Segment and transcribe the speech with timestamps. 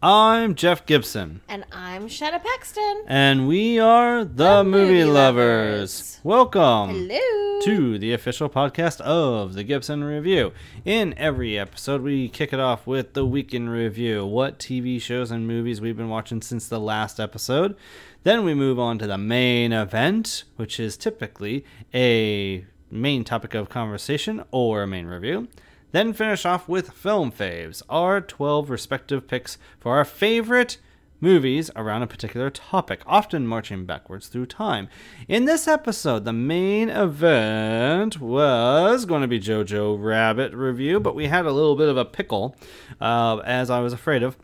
[0.00, 3.02] I'm Jeff Gibson, And I'm Shanna Paxton.
[3.08, 6.20] and we are the, The movie, Movie lovers.
[6.20, 6.20] Lovers.
[6.22, 7.60] Welcome Hello.
[7.62, 10.52] to the official podcast of the Gibson Review.
[10.84, 15.32] In every episode, we kick it off with the Week in Review what TV shows
[15.32, 17.74] and movies we've been watching since the last episode.
[18.22, 23.68] Then we move on to the main event, which is typically a main topic of
[23.68, 25.48] conversation or a main review.
[25.90, 30.76] Then finish off with film faves, our 12 respective picks for our favorite
[31.20, 34.88] movies around a particular topic, often marching backwards through time.
[35.26, 41.26] In this episode, the main event was going to be Jojo Rabbit review, but we
[41.26, 42.54] had a little bit of a pickle,
[43.00, 44.36] uh, as I was afraid of.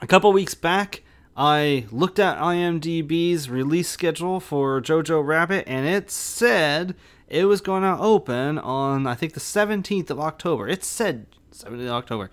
[0.00, 1.02] A couple weeks back,
[1.36, 6.94] I looked at IMDb's release schedule for Jojo Rabbit, and it said
[7.32, 10.68] it was going to open on, I think, the 17th of October.
[10.68, 12.30] It said 17th of October.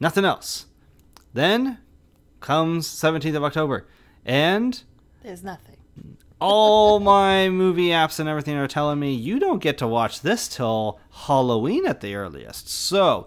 [0.00, 0.66] Nothing else.
[1.32, 1.78] Then
[2.40, 3.86] comes 17th of October,
[4.24, 4.82] and
[5.22, 5.76] There's nothing.
[6.40, 10.48] all my movie apps and everything are telling me you don't get to watch this
[10.48, 12.68] till Halloween at the earliest.
[12.68, 13.26] So,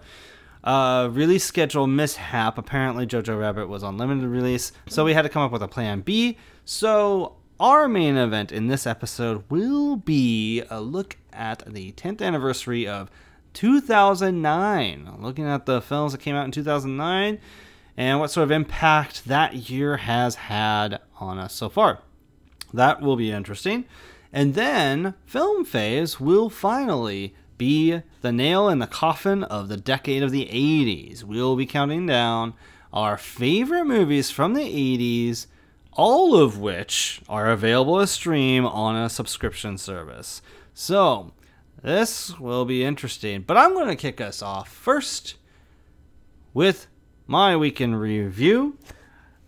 [0.63, 2.57] uh, release schedule mishap.
[2.57, 5.67] Apparently, Jojo Rabbit was on limited release, so we had to come up with a
[5.67, 6.37] plan B.
[6.65, 12.87] So, our main event in this episode will be a look at the 10th anniversary
[12.87, 13.11] of
[13.53, 15.17] 2009.
[15.19, 17.39] Looking at the films that came out in 2009
[17.97, 21.99] and what sort of impact that year has had on us so far.
[22.73, 23.83] That will be interesting.
[24.31, 30.23] And then Film Faves will finally be the nail in the coffin of the decade
[30.23, 31.23] of the 80s.
[31.23, 32.53] We'll be counting down
[32.93, 35.47] our favorite movies from the 80s,
[35.99, 40.41] all of which are available to stream on a subscription service.
[40.73, 41.33] So,
[41.83, 43.41] this will be interesting.
[43.41, 45.35] But I'm going to kick us off first
[46.53, 46.87] with
[47.27, 48.77] my Week in Review.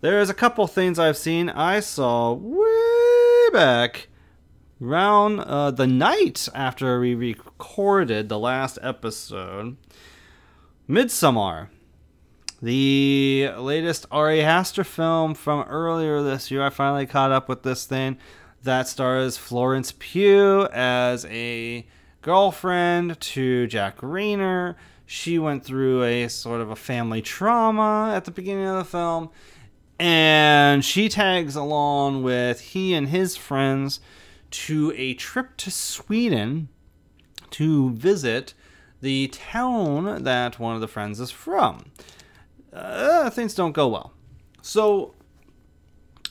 [0.02, 4.08] There's a couple things I've seen I saw way back
[4.78, 9.78] around uh, the night after we recorded the last episode.
[10.86, 11.68] Midsommar,
[12.62, 16.62] the latest Ari Aster film from earlier this year.
[16.62, 18.18] I finally caught up with this thing
[18.62, 21.84] that stars Florence Pugh as a
[22.22, 24.76] girlfriend to Jack Reynor.
[25.04, 29.30] She went through a sort of a family trauma at the beginning of the film,
[29.98, 33.98] and she tags along with he and his friends
[34.52, 36.68] to a trip to Sweden
[37.50, 38.54] to visit
[39.00, 41.86] the town that one of the friends is from.
[42.72, 44.12] Uh, things don't go well.
[44.62, 45.14] So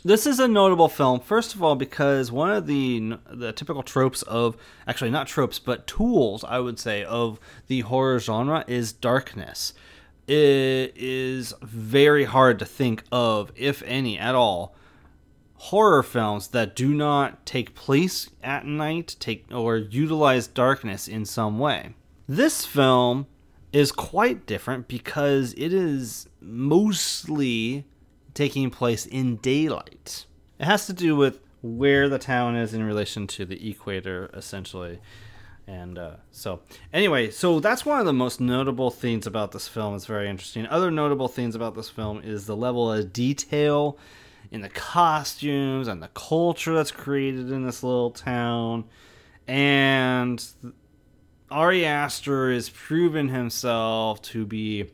[0.04, 4.24] this is a notable film first of all because one of the the typical tropes
[4.24, 4.58] of
[4.88, 9.74] actually not tropes but tools I would say of the horror genre is darkness.
[10.28, 14.76] It is very hard to think of if any at all
[15.56, 21.60] horror films that do not take place at night take or utilize darkness in some
[21.60, 21.94] way.
[22.28, 23.28] This film
[23.74, 27.86] is quite different because it is mostly
[28.34, 30.26] taking place in daylight.
[30.60, 35.00] It has to do with where the town is in relation to the equator, essentially.
[35.68, 36.62] And uh, so,
[36.92, 39.96] anyway, so that's one of the most notable things about this film.
[39.96, 40.66] It's very interesting.
[40.68, 43.98] Other notable things about this film is the level of detail
[44.50, 48.86] in the costumes and the culture that's created in this little town.
[49.48, 50.44] And
[51.52, 54.86] Ari Aster has proven himself to be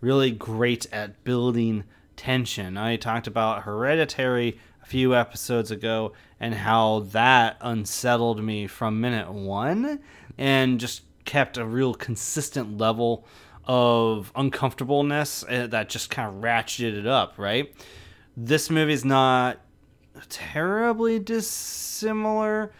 [0.00, 1.82] really great at building
[2.14, 2.76] tension.
[2.76, 9.32] I talked about Hereditary a few episodes ago and how that unsettled me from minute
[9.32, 9.98] one
[10.38, 13.26] and just kept a real consistent level
[13.64, 17.74] of uncomfortableness uh, that just kind of ratcheted it up, right?
[18.36, 19.58] This movie's not
[20.28, 22.72] terribly dissimilar.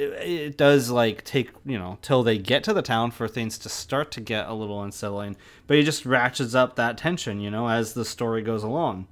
[0.00, 3.58] It, it does like take you know till they get to the town for things
[3.58, 7.50] to start to get a little unsettling, but he just ratchets up that tension, you
[7.50, 9.06] know, as the story goes along.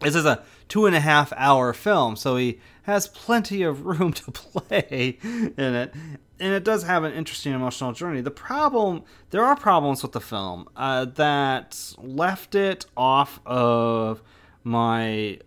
[0.00, 4.12] This is a two and a half hour film, so he has plenty of room
[4.12, 5.94] to play in it.
[6.40, 8.20] And it does have an interesting emotional journey.
[8.20, 14.22] The problem, there are problems with the film uh, that left it off of
[14.62, 15.40] my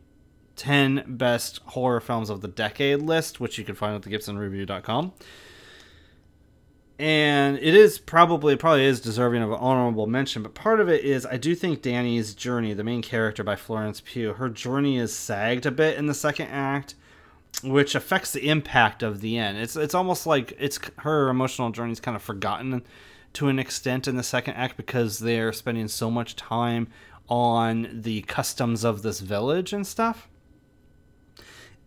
[0.55, 5.13] 10 best horror films of the decade list, which you can find at the GibsonReview.com.
[6.99, 11.03] And it is probably probably is deserving of an honorable mention, but part of it
[11.03, 15.15] is I do think Danny's journey, the main character by Florence Pugh, her journey is
[15.15, 16.93] sagged a bit in the second act,
[17.63, 19.57] which affects the impact of the end.
[19.57, 22.83] It's it's almost like it's her emotional journey is kind of forgotten
[23.33, 26.87] to an extent in the second act because they're spending so much time
[27.27, 30.27] on the customs of this village and stuff.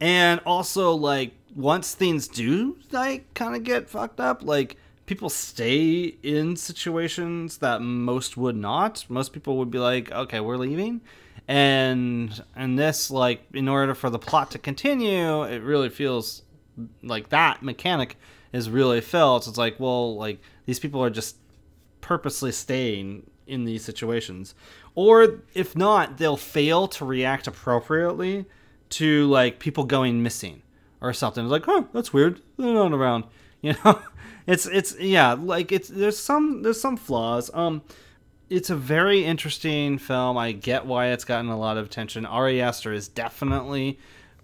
[0.01, 4.77] And also, like, once things do, like, kind of get fucked up, like,
[5.07, 9.05] people stay in situations that most would not.
[9.09, 11.01] Most people would be like, okay, we're leaving.
[11.47, 16.43] And and this, like, in order for the plot to continue, it really feels
[17.03, 18.17] like that mechanic
[18.53, 19.47] is really felt.
[19.47, 21.37] It's like, well, like, these people are just
[22.01, 24.55] purposely staying in these situations.
[24.95, 28.47] Or if not, they'll fail to react appropriately
[28.91, 30.63] to like people going missing
[31.01, 31.45] or something.
[31.45, 32.41] It's like, oh, that's weird.
[32.57, 33.25] They're not around.
[33.65, 33.99] You know,
[34.47, 37.51] it's it's yeah, like it's there's some there's some flaws.
[37.55, 37.81] Um,
[38.51, 40.37] it's a very interesting film.
[40.37, 42.27] I get why it's gotten a lot of attention.
[42.27, 43.99] Ari Aster is definitely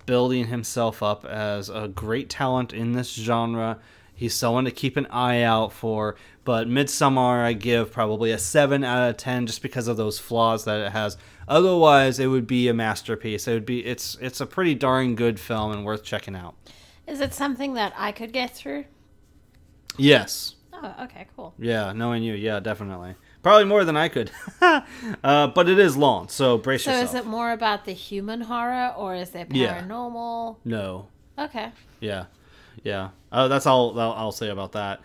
[0.06, 3.78] building himself up as a great talent in this genre.
[4.14, 6.16] He's someone to keep an eye out for.
[6.50, 10.64] But Midsommar, I give probably a 7 out of 10 just because of those flaws
[10.64, 11.16] that it has.
[11.46, 13.46] Otherwise, it would be a masterpiece.
[13.46, 16.56] It would be it's it's a pretty darn good film and worth checking out.
[17.06, 18.86] Is it something that I could get through?
[19.96, 20.56] Yes.
[20.72, 21.54] Oh, okay, cool.
[21.56, 23.14] Yeah, knowing you, yeah, definitely.
[23.44, 24.32] Probably more than I could.
[24.60, 27.10] uh, but it is long, so brace So yourself.
[27.10, 30.56] is it more about the human horror or is it paranormal?
[30.64, 30.76] Yeah.
[30.76, 31.06] No.
[31.38, 31.70] Okay.
[32.00, 32.24] Yeah,
[32.82, 33.10] yeah.
[33.30, 35.00] Uh, that's all I'll, I'll say about that.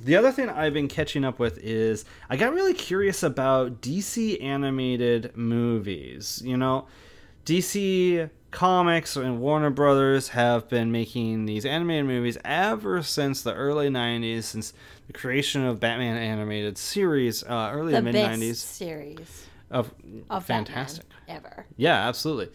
[0.00, 4.42] The other thing I've been catching up with is I got really curious about DC
[4.42, 6.42] animated movies.
[6.44, 6.86] You know,
[7.46, 13.88] DC Comics and Warner Brothers have been making these animated movies ever since the early
[13.88, 14.72] 90s, since
[15.06, 18.56] the creation of Batman animated series, uh, early The mid 90s.
[18.56, 19.92] series Of,
[20.30, 21.04] of fantastic.
[21.26, 21.66] Batman ever.
[21.76, 22.50] Yeah, absolutely.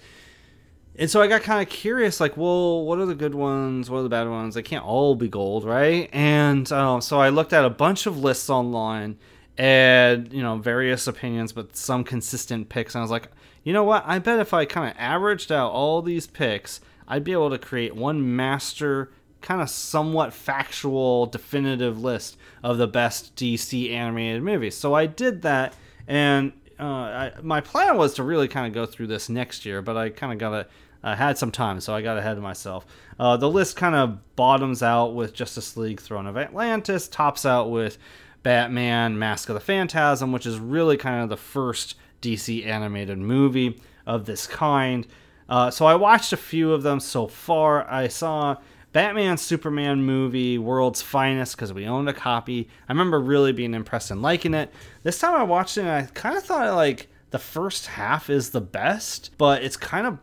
[0.98, 3.90] And so I got kind of curious, like, well, what are the good ones?
[3.90, 4.56] What are the bad ones?
[4.56, 6.10] They can't all be gold, right?
[6.12, 9.18] And um, so I looked at a bunch of lists online
[9.58, 12.94] and, you know, various opinions, but some consistent picks.
[12.94, 13.30] And I was like,
[13.64, 14.04] you know what?
[14.06, 17.58] I bet if I kind of averaged out all these picks, I'd be able to
[17.58, 19.12] create one master,
[19.42, 24.76] kind of somewhat factual, definitive list of the best DC animated movies.
[24.76, 25.76] So I did that.
[26.08, 29.82] And uh, I, my plan was to really kind of go through this next year,
[29.82, 30.68] but I kind of got to
[31.04, 32.86] I had some time, so I got ahead of myself.
[33.20, 37.72] Uh, the list kind of bottoms out with Justice League Throne of Atlantis, tops out
[37.72, 37.98] with
[38.44, 43.82] Batman Mask of the Phantasm, which is really kind of the first DC animated movie
[44.06, 45.08] of this kind.
[45.50, 47.90] Uh, so I watched a few of them so far.
[47.90, 48.58] I saw
[48.92, 52.70] Batman Superman movie, World's Finest, because we owned a copy.
[52.88, 54.72] I remember really being impressed and liking it.
[55.04, 58.50] This time I watched it, and I kind of thought like the first half is
[58.50, 60.18] the best, but it's kind of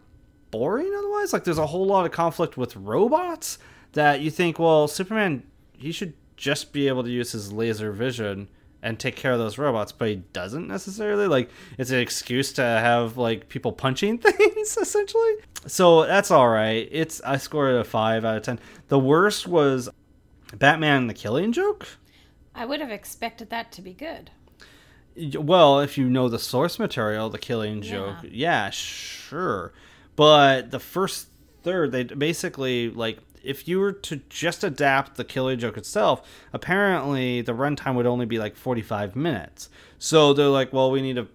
[0.51, 1.33] boring otherwise.
[1.33, 3.59] Like there's a whole lot of conflict with robots
[3.93, 8.49] that you think, well, Superman, he should just be able to use his laser vision
[8.83, 11.27] and take care of those robots, but he doesn't necessarily.
[11.27, 15.33] Like it's an excuse to have like people punching things essentially.
[15.67, 16.89] So that's all right.
[16.91, 18.61] It's I scored it a five out of ten.
[18.89, 19.89] The worst was
[20.57, 21.87] Batman: The Killing Joke.
[22.55, 24.31] I would have expected that to be good.
[25.35, 29.73] Well, if you know the source material, the Killing Joke, yeah, sure.
[30.15, 31.29] But the first
[31.63, 36.23] third, they basically like if you were to just adapt the Killer Joke itself,
[36.53, 39.71] apparently the runtime would only be like forty five minutes.
[39.99, 41.29] So they're like, well, we need to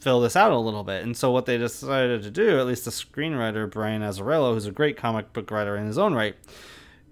[0.00, 1.02] fill this out a little bit.
[1.02, 4.70] And so what they decided to do, at least the screenwriter Brian Azzarello, who's a
[4.72, 6.34] great comic book writer in his own right,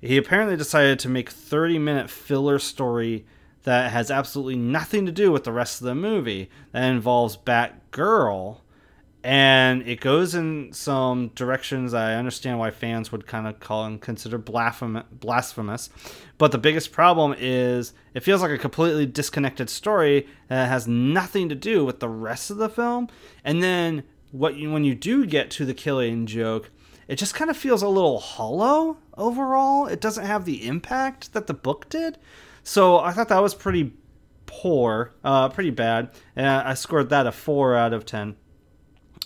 [0.00, 3.26] he apparently decided to make 30 minute filler story
[3.64, 8.61] that has absolutely nothing to do with the rest of the movie that involves Batgirl
[9.28, 11.92] and it goes in some directions.
[11.92, 15.90] I understand why fans would kind of call and consider blasphemous.
[16.38, 21.50] But the biggest problem is it feels like a completely disconnected story that has nothing
[21.50, 23.08] to do with the rest of the film.
[23.44, 26.70] And then what you, when you do get to the killing joke
[27.06, 29.87] it just kind of feels a little hollow overall.
[29.87, 32.16] It doesn't have the impact that the book did.
[32.62, 33.92] So I thought that was pretty
[34.47, 36.11] poor, uh, pretty bad.
[36.35, 38.37] And I scored that a four out of ten.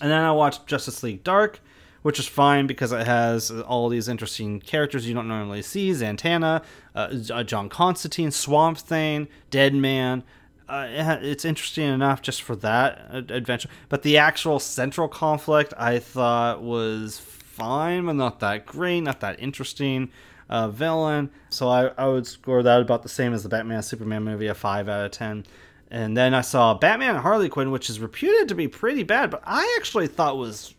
[0.00, 1.60] And then I watched Justice League Dark,
[2.02, 6.64] which is fine because it has all these interesting characters you don't normally see: Zatanna,
[6.94, 10.22] uh, John Constantine, Swamp Thing, Dead Man.
[10.68, 10.86] Uh,
[11.20, 17.18] it's interesting enough just for that adventure, but the actual central conflict I thought was
[17.18, 20.10] fine, but not that great, not that interesting
[20.48, 21.30] uh, villain.
[21.50, 24.54] So I, I would score that about the same as the Batman Superman movie, a
[24.54, 25.44] 5 out of 10.
[25.92, 29.30] And then I saw Batman and Harley Quinn, which is reputed to be pretty bad,
[29.30, 30.74] but I actually thought was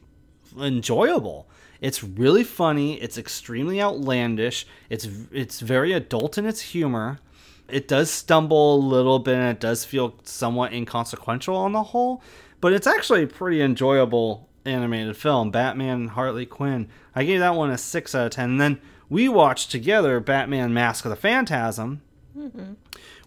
[0.59, 1.47] enjoyable.
[1.81, 2.99] It's really funny.
[2.99, 4.65] It's extremely outlandish.
[4.89, 7.19] It's it's very adult in its humor.
[7.69, 12.23] It does stumble a little bit, and it does feel somewhat inconsequential on the whole.
[12.63, 15.51] but it's actually a pretty enjoyable animated film.
[15.51, 16.87] Batman and Harley Quinn.
[17.13, 18.51] I gave that one a six out of ten.
[18.51, 22.01] And then we watched together Batman: Mask of the Phantasm,
[22.35, 22.73] mm-hmm.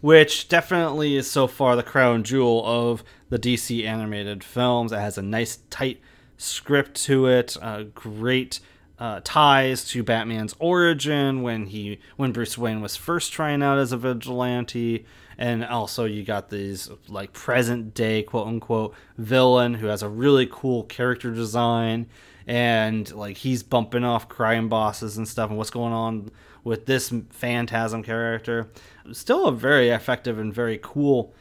[0.07, 4.93] Which definitely is so far the crown jewel of the DC animated films.
[4.93, 6.01] It has a nice tight
[6.37, 8.61] script to it, uh, great
[9.01, 13.91] uh, ties to Batman's origin when he when Bruce Wayne was first trying out as
[13.91, 15.05] a vigilante,
[15.37, 20.49] and also you got these like present day quote unquote villain who has a really
[20.49, 22.07] cool character design.
[22.49, 25.51] And like he's bumping off crime bosses and stuff.
[25.51, 26.31] And what's going on
[26.63, 28.71] with this phantasm character
[29.13, 31.33] still a very effective and very cool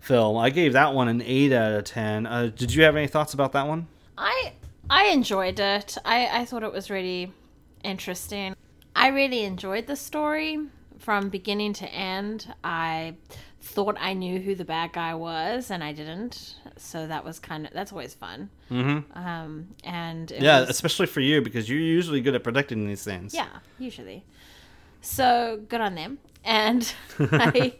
[0.00, 3.06] film i gave that one an 8 out of 10 uh, did you have any
[3.06, 4.52] thoughts about that one I
[4.90, 5.96] I enjoyed it.
[6.04, 7.32] I, I thought it was really
[7.82, 8.54] interesting.
[8.94, 10.58] I really enjoyed the story
[10.98, 12.52] from beginning to end.
[12.62, 13.14] I
[13.60, 16.56] thought I knew who the bad guy was, and I didn't.
[16.76, 18.50] So that was kind of that's always fun.
[18.70, 19.18] Mm-hmm.
[19.18, 23.34] Um, and yeah was- especially for you because you're usually good at predicting these things
[23.34, 24.24] yeah, usually.
[25.04, 26.18] So good on them.
[26.44, 27.74] And I,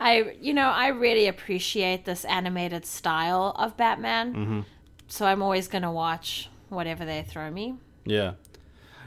[0.00, 4.34] I, you know, I really appreciate this animated style of Batman.
[4.34, 4.60] Mm-hmm.
[5.08, 7.76] So I'm always gonna watch whatever they throw me.
[8.04, 8.32] Yeah,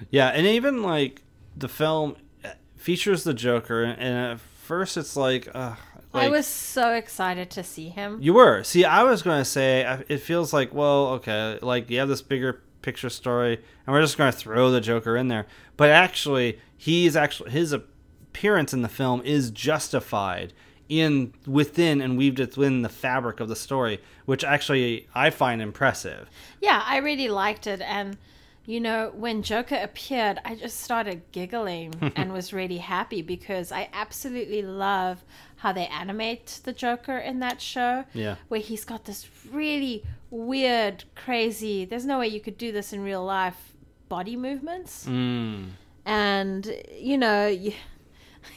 [0.10, 1.22] yeah, and even like
[1.56, 5.76] the film uh, features the Joker, and at first it's like, uh,
[6.14, 8.20] like I was so excited to see him.
[8.22, 8.64] you were.
[8.64, 12.22] See, I was going to say it feels like, well, okay, like you have this
[12.22, 13.56] bigger picture story,
[13.86, 17.74] and we're just going to throw the Joker in there, but actually, he's actually his
[17.74, 20.54] appearance in the film is justified
[20.90, 26.30] in within and weaved within the fabric of the story, which actually I find impressive.
[26.62, 27.82] Yeah, I really liked it.
[27.82, 28.18] And,
[28.66, 33.90] you know, when Joker appeared, I just started giggling and was really happy because I
[33.94, 35.24] absolutely love
[35.58, 38.06] how they animate the Joker in that show.
[38.14, 38.36] Yeah.
[38.48, 43.02] Where he's got this really weird, crazy, there's no way you could do this in
[43.02, 43.74] real life
[44.10, 45.06] body movements.
[45.06, 45.70] Mm.
[46.06, 47.74] And, you know, you,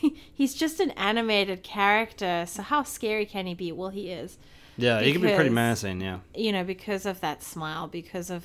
[0.35, 2.45] he's just an animated character.
[2.47, 3.73] So how scary can he be?
[3.73, 4.39] Well, he is
[4.77, 6.01] Yeah, he can be pretty menacing.
[6.01, 6.21] Yeah.
[6.35, 8.45] you know, because of that smile, because of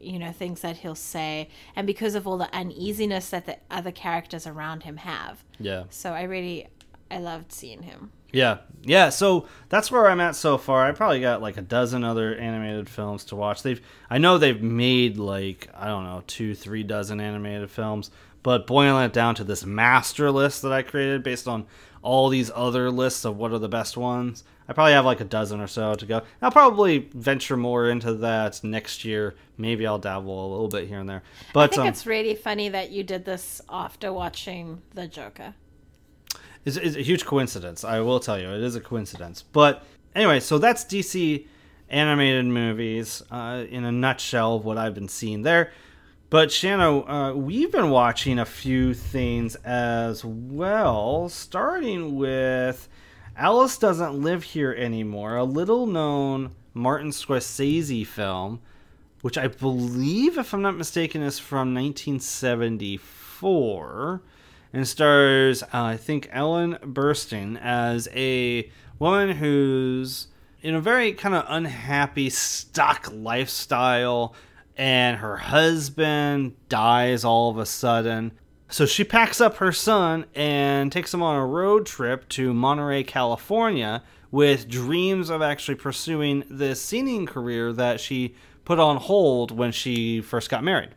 [0.00, 3.92] you know things that he'll say, and because of all the uneasiness that the other
[3.92, 5.44] characters around him have.
[5.60, 5.84] Yeah.
[5.90, 6.68] So I really,
[7.10, 8.10] I loved seeing him.
[8.36, 9.08] Yeah, yeah.
[9.08, 10.84] So that's where I'm at so far.
[10.84, 13.62] I probably got like a dozen other animated films to watch.
[13.62, 18.10] They've, I know they've made like I don't know two, three dozen animated films,
[18.42, 21.66] but boiling it down to this master list that I created based on
[22.02, 25.24] all these other lists of what are the best ones, I probably have like a
[25.24, 26.20] dozen or so to go.
[26.42, 29.34] I'll probably venture more into that next year.
[29.56, 31.22] Maybe I'll dabble a little bit here and there.
[31.54, 35.54] But I think um, it's really funny that you did this after watching The Joker.
[36.66, 37.84] Is, is a huge coincidence.
[37.84, 39.40] I will tell you, it is a coincidence.
[39.40, 41.46] But anyway, so that's DC
[41.88, 45.70] animated movies uh, in a nutshell of what I've been seeing there.
[46.28, 52.88] But Shanna, uh, we've been watching a few things as well, starting with
[53.36, 58.60] Alice Doesn't Live Here Anymore, a little known Martin Scorsese film,
[59.22, 64.20] which I believe, if I'm not mistaken, is from 1974
[64.76, 70.28] and stars, uh, I think, Ellen Burstyn as a woman who's
[70.60, 74.34] in a very kind of unhappy, stuck lifestyle,
[74.76, 78.32] and her husband dies all of a sudden.
[78.68, 83.02] So she packs up her son and takes him on a road trip to Monterey,
[83.02, 88.34] California, with dreams of actually pursuing this singing career that she
[88.66, 90.90] put on hold when she first got married.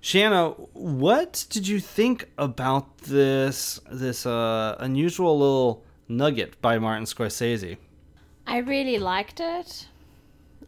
[0.00, 7.76] Shanna, what did you think about this this uh, unusual little nugget by Martin Scorsese?
[8.46, 9.88] I really liked it.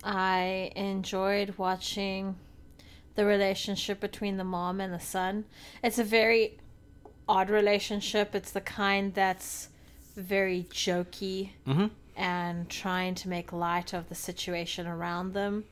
[0.02, 2.36] I enjoyed watching
[3.14, 5.44] the relationship between the mom and the son.
[5.82, 6.58] It's a very
[7.28, 8.34] odd relationship.
[8.34, 9.68] It's the kind that's
[10.16, 11.90] very jokey Mhm.
[12.16, 15.64] and trying to make light of the situation around them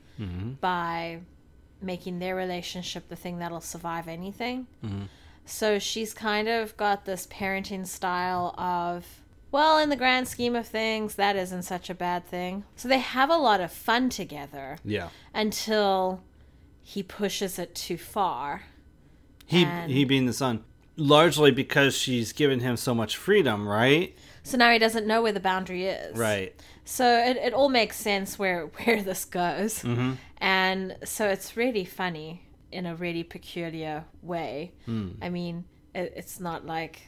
[0.60, 1.20] by
[1.80, 4.66] making their relationship the thing that'll survive anything.
[4.84, 5.04] Mm-hmm.
[5.44, 9.06] So she's kind of got this parenting style of,
[9.50, 12.64] well, in the grand scheme of things, that isn't such a bad thing.
[12.76, 16.22] So they have a lot of fun together Yeah, until
[16.82, 18.64] he pushes it too far.
[19.46, 20.64] he And- he being the son,
[20.96, 24.14] largely because she's given him so much freedom, right?
[24.48, 26.16] So now he doesn't know where the boundary is.
[26.16, 26.54] Right.
[26.84, 29.82] So it, it all makes sense where, where this goes.
[29.82, 30.12] Mm-hmm.
[30.38, 34.72] And so it's really funny in a really peculiar way.
[34.86, 35.10] Hmm.
[35.20, 35.64] I mean,
[35.94, 37.02] it, it's not like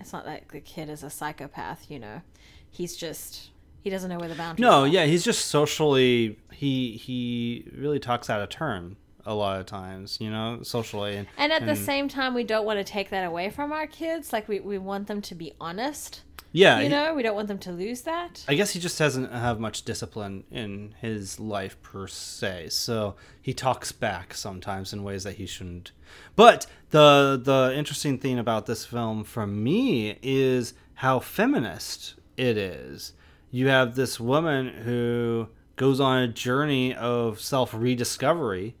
[0.00, 2.22] it's not like the kid is a psychopath, you know.
[2.70, 3.50] He's just
[3.82, 4.86] He doesn't know where the boundaries No, are.
[4.86, 10.18] yeah, he's just socially he he really talks out of turn a lot of times,
[10.20, 13.24] you know, socially and And at the same time, we don't want to take that
[13.24, 14.32] away from our kids.
[14.32, 16.22] Like, we, we want them to be honest.
[16.52, 18.44] Yeah, You he- know, we don't want them to lose that.
[18.46, 22.68] I guess he just doesn't have much discipline in his life per se.
[22.70, 25.92] So he talks back sometimes in ways that he shouldn't.
[26.36, 33.12] But the the interesting thing about this film for me is how feminist it is.
[33.50, 38.74] You have this woman who goes on a journey of self rediscovery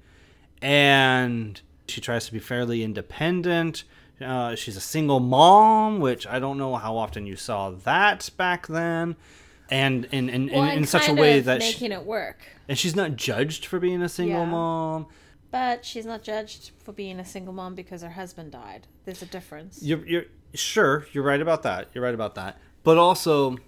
[0.60, 3.84] and she tries to be fairly independent.
[4.22, 8.66] Uh, she's a single mom, which I don't know how often you saw that back
[8.66, 9.16] then,
[9.70, 12.38] and in in, Well, in, in such a way that she, making it work.
[12.68, 14.46] and she's not judged for being a single Yeah.
[14.50, 15.06] mom.
[15.50, 18.86] But she's not judged for being a single mom because her husband died.
[19.04, 19.82] There's a difference.
[19.82, 20.24] You're, you're
[20.54, 21.88] sure you're right about that.
[21.92, 22.58] You're right about that.
[22.84, 23.58] But also,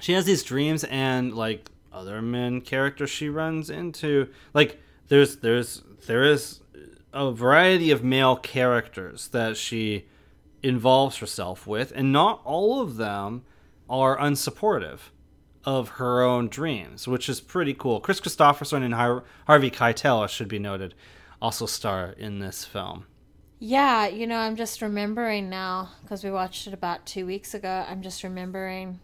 [0.00, 4.28] she has these dreams and like other men characters she runs into.
[4.52, 6.60] Like there's there's there is
[7.12, 10.06] a variety of male characters that she
[10.62, 13.42] involves herself with, and not all of them
[13.88, 15.10] are unsupportive
[15.64, 18.00] of her own dreams, which is pretty cool.
[18.00, 20.94] Kris Kristofferson and Har- Harvey Keitel should be noted,
[21.42, 23.06] also star in this film.
[23.58, 27.84] Yeah, you know, I'm just remembering now because we watched it about two weeks ago.
[27.86, 29.00] I'm just remembering,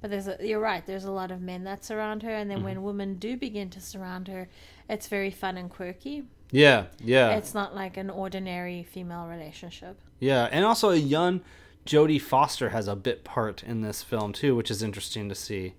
[0.00, 0.86] but there's a, you're right.
[0.86, 2.66] There's a lot of men that surround her, and then mm-hmm.
[2.66, 4.48] when women do begin to surround her,
[4.88, 6.24] it's very fun and quirky.
[6.50, 7.36] Yeah, yeah.
[7.36, 9.98] It's not like an ordinary female relationship.
[10.18, 11.42] Yeah, and also a young
[11.86, 15.74] Jodie Foster has a bit part in this film too, which is interesting to see.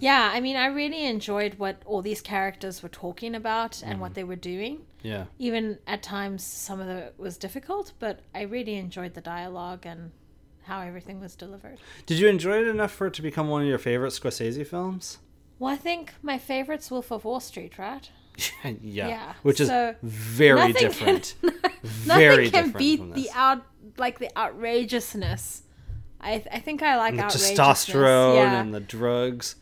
[0.00, 4.08] Yeah, I mean, I really enjoyed what all these characters were talking about and what
[4.08, 4.14] mm-hmm.
[4.14, 4.80] they were doing.
[5.02, 5.24] Yeah.
[5.38, 10.10] Even at times, some of it was difficult, but I really enjoyed the dialogue and
[10.64, 11.78] how everything was delivered.
[12.04, 15.18] Did you enjoy it enough for it to become one of your favorite Scorsese films?
[15.58, 18.10] Well, I think my favorite's Wolf of Wall Street, right?
[18.82, 19.08] yeah.
[19.08, 21.34] Yeah, Which is so very different.
[21.40, 22.78] Can, very nothing can different
[23.14, 23.62] beat the out
[23.96, 25.62] like the outrageousness.
[26.20, 28.60] I I think I like the testosterone yeah.
[28.60, 29.56] and the drugs.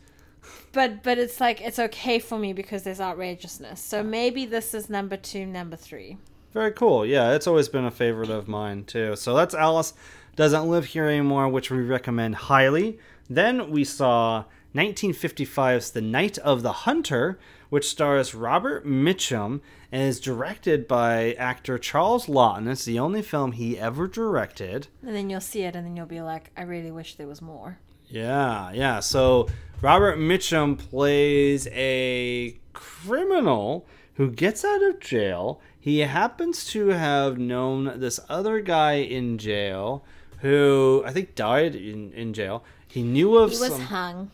[0.71, 3.81] but but it's like it's okay for me because there's outrageousness.
[3.81, 6.17] So maybe this is number two, number three.
[6.53, 7.05] Very cool.
[7.05, 9.15] Yeah, it's always been a favorite of mine too.
[9.15, 9.93] So that's Alice
[10.35, 12.99] Doesn't Live Here Anymore, which we recommend highly.
[13.29, 17.37] Then we saw 1955's The Night of the Hunter,
[17.69, 22.67] which stars Robert Mitchum and is directed by actor Charles Laughton.
[22.69, 24.87] It's the only film he ever directed.
[25.01, 27.41] And then you'll see it, and then you'll be like, I really wish there was
[27.41, 27.79] more.
[28.09, 28.99] Yeah, yeah.
[28.99, 29.47] So
[29.81, 35.61] Robert Mitchum plays a criminal who gets out of jail.
[35.79, 40.03] He happens to have known this other guy in jail
[40.39, 42.63] who I think died in, in jail.
[42.87, 43.81] He knew of He was some.
[43.81, 44.31] hung.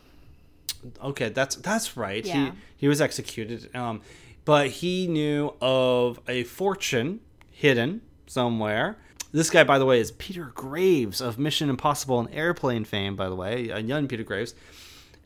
[1.04, 2.26] Okay, that's that's right.
[2.26, 2.52] Yeah.
[2.52, 3.76] He he was executed.
[3.76, 4.02] Um,
[4.46, 8.98] but he knew of a fortune hidden somewhere.
[9.32, 13.15] This guy, by the way, is Peter Graves of Mission Impossible and Airplane fame.
[13.15, 14.54] By the way, a young Peter Graves.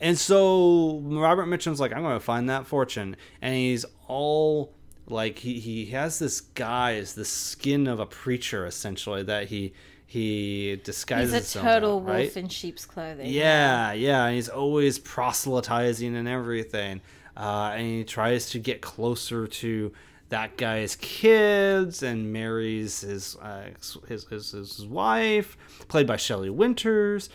[0.00, 4.72] And so Robert Mitchum's like, I'm going to find that fortune, and he's all
[5.08, 9.72] like, he he has this guise, the skin of a preacher, essentially that he
[10.10, 11.32] he disguises.
[11.32, 12.36] He's a himself total wolf right?
[12.38, 13.26] in sheep's clothing.
[13.26, 17.02] Yeah, yeah, and he's always proselytizing and everything.
[17.36, 19.92] Uh, and he tries to get closer to
[20.30, 23.68] that guy's kids and marries his uh,
[24.08, 27.28] his, his his wife, played by Shelley Winters.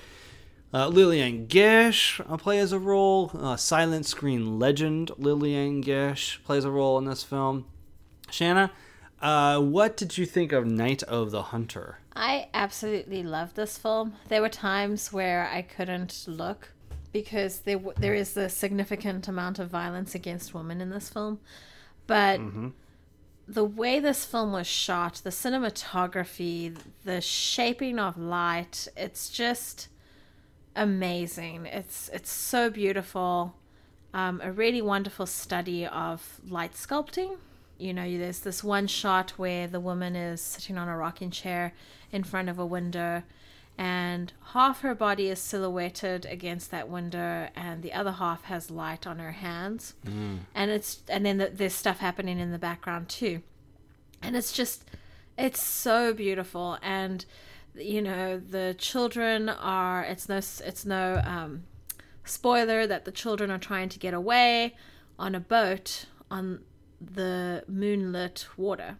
[0.73, 3.29] Uh, Lillian Gish uh, plays a role.
[3.35, 7.65] Uh, silent screen legend Lillian Gish plays a role in this film.
[8.31, 8.71] Shanna,
[9.23, 11.97] uh, what did you think of Night of the Hunter?
[12.13, 14.15] I absolutely loved this film.
[14.27, 16.73] There were times where I couldn't look
[17.13, 21.39] because there w- there is a significant amount of violence against women in this film,
[22.05, 22.41] but
[23.47, 29.87] the way this film was shot, the cinematography, the shaping of light, it's just
[30.75, 31.65] amazing.
[31.65, 33.55] It's it's so beautiful.
[34.13, 37.37] Um, a really wonderful study of light sculpting.
[37.83, 41.73] You know, there's this one shot where the woman is sitting on a rocking chair
[42.11, 43.23] in front of a window,
[43.77, 49.05] and half her body is silhouetted against that window, and the other half has light
[49.05, 49.95] on her hands.
[50.55, 53.41] And it's and then the, there's stuff happening in the background too,
[54.21, 54.85] and it's just
[55.37, 57.25] it's so beautiful and
[57.75, 61.63] you know the children are it's no it's no um
[62.23, 64.75] spoiler that the children are trying to get away
[65.17, 66.59] on a boat on
[67.13, 68.97] the moonlit water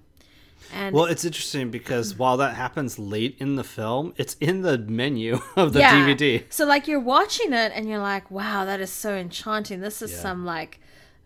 [0.73, 4.77] And Well, it's interesting because while that happens late in the film, it's in the
[4.77, 6.07] menu of the Yeah.
[6.07, 6.43] DVD.
[6.49, 9.81] So like you're watching it and you're like, wow, that is so enchanting.
[9.81, 10.17] This is Yeah.
[10.19, 10.79] some like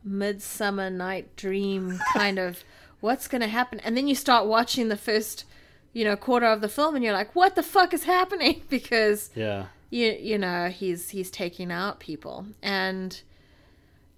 [0.04, 2.64] midsummer night dream kind of
[3.00, 3.80] what's going to happen.
[3.82, 5.46] And then you start watching the first,
[5.94, 8.64] you know, quarter of the film and you're like, what the fuck is happening?
[8.70, 9.66] Because Yeah.
[9.90, 12.48] you you know, he's he's taking out people.
[12.64, 13.22] And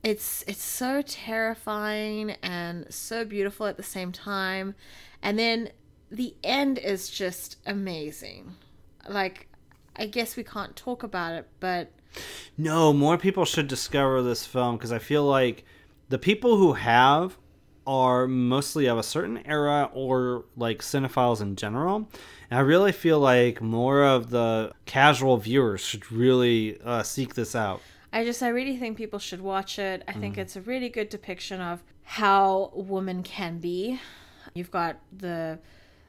[0.04, 4.76] it's it's so terrifying and so beautiful at the same time.
[5.22, 5.70] And then
[6.10, 8.56] the end is just amazing.
[9.08, 9.48] Like
[9.96, 11.92] I guess we can't talk about it, but
[12.58, 15.66] No, more people should discover this film because I feel like
[16.08, 17.38] the people who have
[17.86, 22.08] are mostly of a certain era or like cinephiles in general.
[22.50, 27.56] And I really feel like more of the casual viewers should really uh, seek this
[27.56, 27.82] out.
[28.12, 30.04] I just I really think people should watch it.
[30.08, 30.20] I Mm.
[30.20, 34.00] think it's a really good depiction of how woman can be.
[34.54, 35.60] You've got the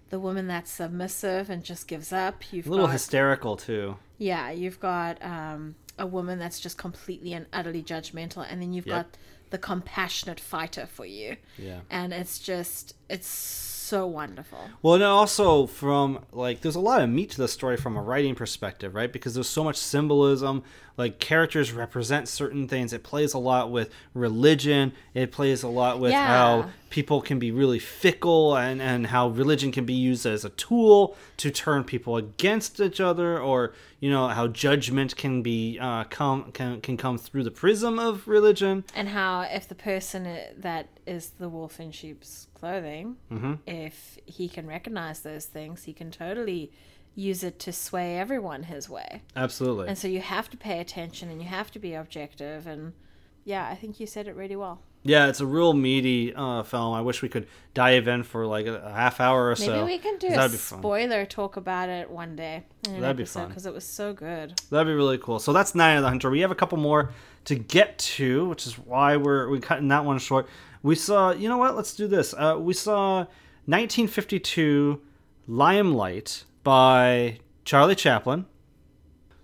[0.09, 2.53] the woman that's submissive and just gives up.
[2.53, 3.97] You've A little got hysterical too.
[4.19, 8.87] yeah, you've got um, a woman that's just completely and utterly judgmental, and then you've
[8.89, 8.97] Yep.
[8.97, 9.17] got
[9.51, 11.37] the compassionate fighter for you.
[11.59, 11.81] Yeah.
[11.91, 14.71] and it's just it's so wonderful.
[14.83, 18.03] Well, and also from like, there's a lot of meat to the story from a
[18.03, 19.13] writing perspective, right?
[19.13, 20.63] Because there's so much symbolism.
[21.01, 22.93] Like characters represent certain things.
[22.93, 24.93] It plays a lot with religion.
[25.15, 26.27] It plays a lot with Yeah.
[26.27, 30.51] how people can be really fickle, and and how religion can be used as a
[30.51, 36.05] tool to turn people against each other, or you know how judgment can be uh,
[36.05, 38.85] come can can come through the prism of religion.
[38.95, 40.23] And how if the person
[40.59, 43.55] that is the wolf in sheep's clothing, Mm-hmm.
[43.67, 46.71] if he can recognize those things, he can totally
[47.14, 49.23] use it to sway everyone his way.
[49.37, 49.88] Absolutely.
[49.88, 52.66] And so you have to pay attention and you have to be objective.
[52.66, 52.92] And
[53.44, 54.83] yeah, I think you said it really well.
[55.03, 56.92] Yeah, it's a real meaty uh, film.
[56.92, 59.73] I wish we could dive in for like a, half hour or Maybe so.
[59.73, 60.81] Maybe we can do a that'd be fun.
[60.81, 62.64] spoiler talk about it one day.
[62.83, 63.49] That'd be fun.
[63.49, 64.61] because it was so good.
[64.68, 65.38] That'd be really cool.
[65.38, 66.31] So that's Night of the Hunter.
[66.31, 67.12] We have a couple more
[67.46, 70.46] to get to, which is why we're we cutting that one short.
[70.83, 71.77] We saw, you know what?
[71.77, 72.35] Let's do this.
[72.35, 73.20] Uh, we saw
[73.66, 75.01] 1952
[75.46, 78.46] Limelight by Charlie Chaplin.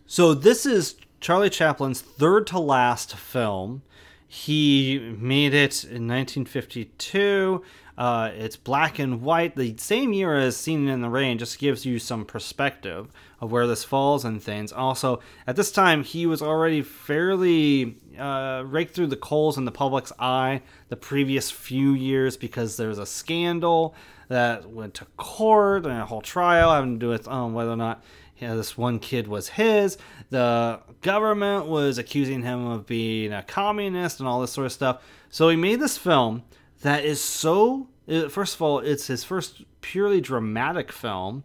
[0.07, 3.83] So this is Charlie Chaplin's third to last film.
[4.29, 7.63] He made it in 1952.
[7.97, 11.87] Uh, it's black and white, the same year as Singin' in the Rain, just gives
[11.87, 14.71] you some perspective of where this falls and things.
[14.71, 19.73] Also, at this time, he was already fairly uh, raked through the coals in the
[19.73, 23.95] public's eye the previous few years because there was a scandal
[24.29, 27.77] that went to court and a whole trial having to do with um, whether or
[27.77, 28.03] not
[28.39, 29.97] you know, this one kid was his.
[30.31, 35.03] The government was accusing him of being a communist and all this sort of stuff.
[35.31, 36.43] So he made this film
[36.83, 37.89] that is so.
[38.29, 41.45] First of all, it's his first purely dramatic film,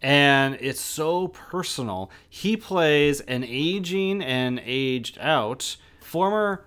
[0.00, 2.10] and it's so personal.
[2.28, 5.76] He plays an aging and aged out
[6.14, 6.64] former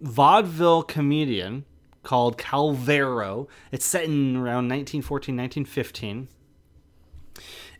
[0.00, 1.66] vaudeville comedian
[2.02, 3.48] called Calvero.
[3.70, 6.28] It's set in around 1914, 1915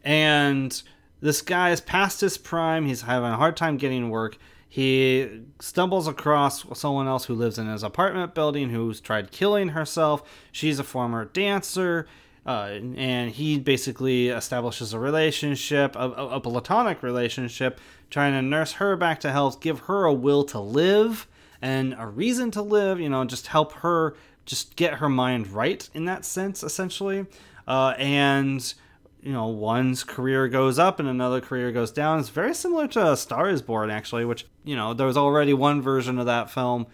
[0.04, 0.82] and
[1.22, 2.84] this guy is past his prime.
[2.84, 4.36] He's having a hard time getting work.
[4.68, 10.22] He stumbles across someone else who lives in his apartment building who's tried killing herself.
[10.52, 12.06] She's a former dancer.
[12.46, 18.72] Uh, and he basically establishes a relationship, a, a, a platonic relationship, trying to nurse
[18.74, 21.26] her back to health, give her a will to live
[21.62, 24.14] and a reason to live, you know, just help her
[24.44, 27.26] just get her mind right in that sense, essentially.
[27.66, 28.74] Uh, and
[29.22, 32.20] you know, one's career goes up and another career goes down.
[32.20, 35.82] It's very similar to Star is Born, actually, which, you know, there was already one
[35.82, 36.86] version of that film.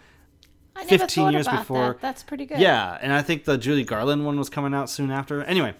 [0.75, 2.01] I never 15 thought years before- That.
[2.01, 2.57] That's pretty good.
[2.57, 5.43] Yeah, and I think the Julie Garland one was coming out soon after.
[5.43, 5.75] Anyway,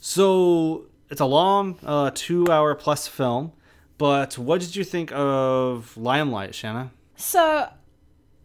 [0.00, 3.52] so it's a long, uh, two hour plus film.
[3.98, 6.92] But what did you think of Limelight, Shanna?
[7.16, 7.68] So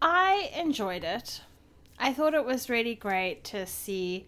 [0.02, 1.42] I enjoyed it.
[2.00, 4.26] I thought it was really great to see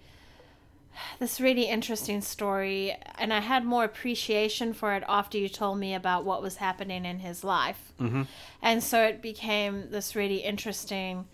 [1.20, 5.94] this really interesting story, and I had more appreciation for it after you told me
[5.94, 7.92] about what was happening in his life.
[8.00, 8.24] Mm-hmm.
[8.62, 11.26] And so it became this really interesting.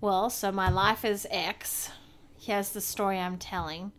[0.00, 1.90] Well, so my life is X.
[2.38, 3.92] Here's the story I'm telling,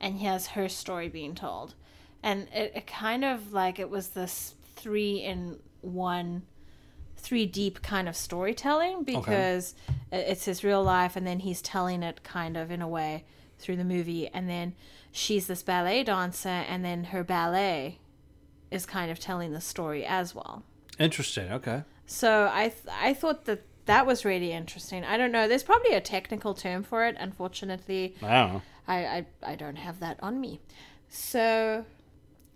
[0.00, 1.74] and here's her story being told.
[2.22, 6.42] And it, it kind of like it was this three in one
[7.16, 9.74] three deep kind of storytelling because
[10.12, 13.24] i- it's his real life and then he's telling it kind of in a way
[13.58, 14.74] through the movie and then
[15.10, 17.98] she's this ballet dancer and then her ballet
[18.70, 20.62] is kind of telling the story as well
[20.98, 21.50] Interesting.
[21.52, 21.82] Okay.
[22.06, 25.04] so i th- i thought that that was really interesting.
[25.04, 25.46] I don't know.
[25.46, 27.16] There's probably a technical term for it.
[27.20, 28.62] Unfortunately, know.
[28.88, 30.60] I, I, I don't have that on me.
[31.10, 31.84] So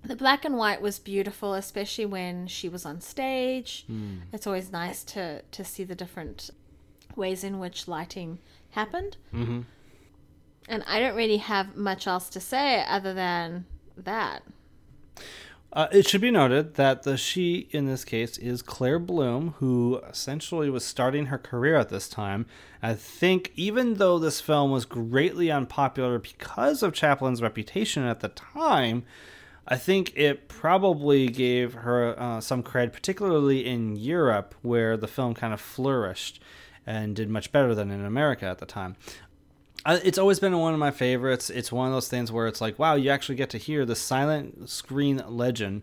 [0.09, 3.87] the black and white was beautiful, especially when she was on stage.
[4.33, 6.51] It's always nice to, to see the different
[7.15, 8.39] ways in which lighting
[8.71, 9.19] happened.
[9.33, 9.65] Mhm.
[10.67, 13.67] And I don't really have much else to say other than
[13.97, 14.43] that.
[15.71, 20.01] Uh, it should be noted that the she in this case is Claire Bloom, who
[20.09, 22.47] essentially was starting her career at this time.
[22.83, 28.29] I think even though this film was greatly unpopular because of Chaplin's reputation at the
[28.31, 29.05] time,
[29.71, 35.35] I think it probably gave her uh, some cred, particularly in Europe, where the film
[35.35, 36.43] kind of flourished
[36.87, 38.97] and did much better than in America at the time.
[39.85, 41.51] Uh, it's always been one of my favorites.
[41.51, 43.95] It's one of those things where it's like, wow, you actually get to hear the
[43.95, 45.83] silent screen legend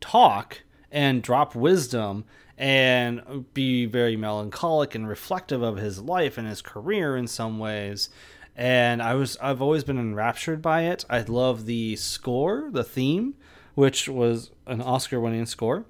[0.00, 2.26] talk and drop wisdom
[2.56, 8.10] and be very melancholic and reflective of his life and his career in some ways.
[8.56, 11.04] And I was I've always been enraptured by it.
[11.10, 13.34] I love the score, the theme,
[13.74, 15.84] which was an Oscar-winning score.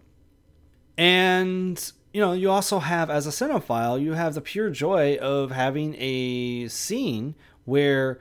[0.97, 5.51] And you know, you also have as a cinephile, you have the pure joy of
[5.51, 8.21] having a scene where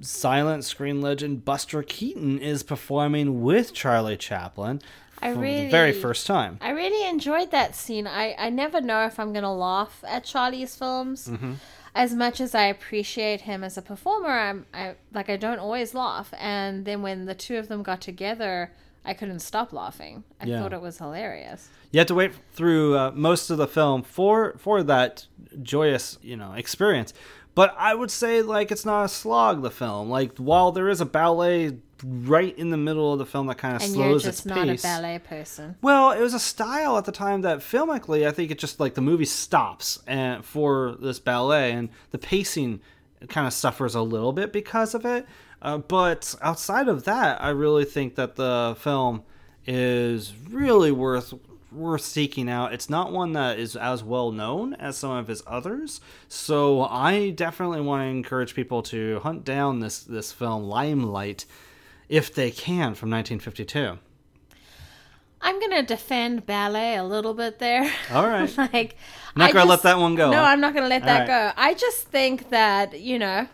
[0.00, 4.80] silent screen legend Buster Keaton is performing with Charlie Chaplin
[5.22, 6.58] I for really the very first time.
[6.60, 8.06] I really enjoyed that scene.
[8.06, 11.28] I, I never know if I'm gonna laugh at Charlie's films.
[11.28, 11.54] Mm-hmm.
[11.94, 15.94] As much as I appreciate him as a performer, I'm I like I don't always
[15.94, 16.32] laugh.
[16.38, 18.72] And then when the two of them got together,
[19.04, 20.24] I couldn't stop laughing.
[20.40, 20.60] I Yeah.
[20.60, 21.68] thought it was hilarious.
[21.90, 25.26] You have to wait through uh, most of the film for for that
[25.62, 27.12] joyous, you know, experience.
[27.54, 29.62] But I would say like it's not a slog.
[29.62, 33.46] The film, like while there is a ballet right in the middle of the film
[33.46, 34.82] that kind of And you're slows just its not pace.
[34.82, 35.76] a ballet person.
[35.82, 38.94] Well, it was a style at the time that filmically, I think it just like
[38.94, 42.80] the movie stops and for this ballet, and the pacing
[43.28, 45.26] kind of suffers a little bit because of it.
[45.60, 49.22] Uh, but outside of that, I really think that the film
[49.64, 51.32] is really worth
[51.72, 52.72] worth seeking out.
[52.72, 57.30] It's not one that is as well known as some of his others, so I
[57.30, 61.44] definitely want to encourage people to hunt down this this film Limelight
[62.08, 63.98] if they can from 1952.
[65.44, 67.90] I'm gonna defend ballet a little bit there.
[68.12, 68.56] All right.
[68.72, 68.96] like
[69.34, 70.42] I'm Not I gonna let that one go, No.
[70.42, 71.52] I'm not gonna let that All go.
[71.56, 73.48] I just think that you know,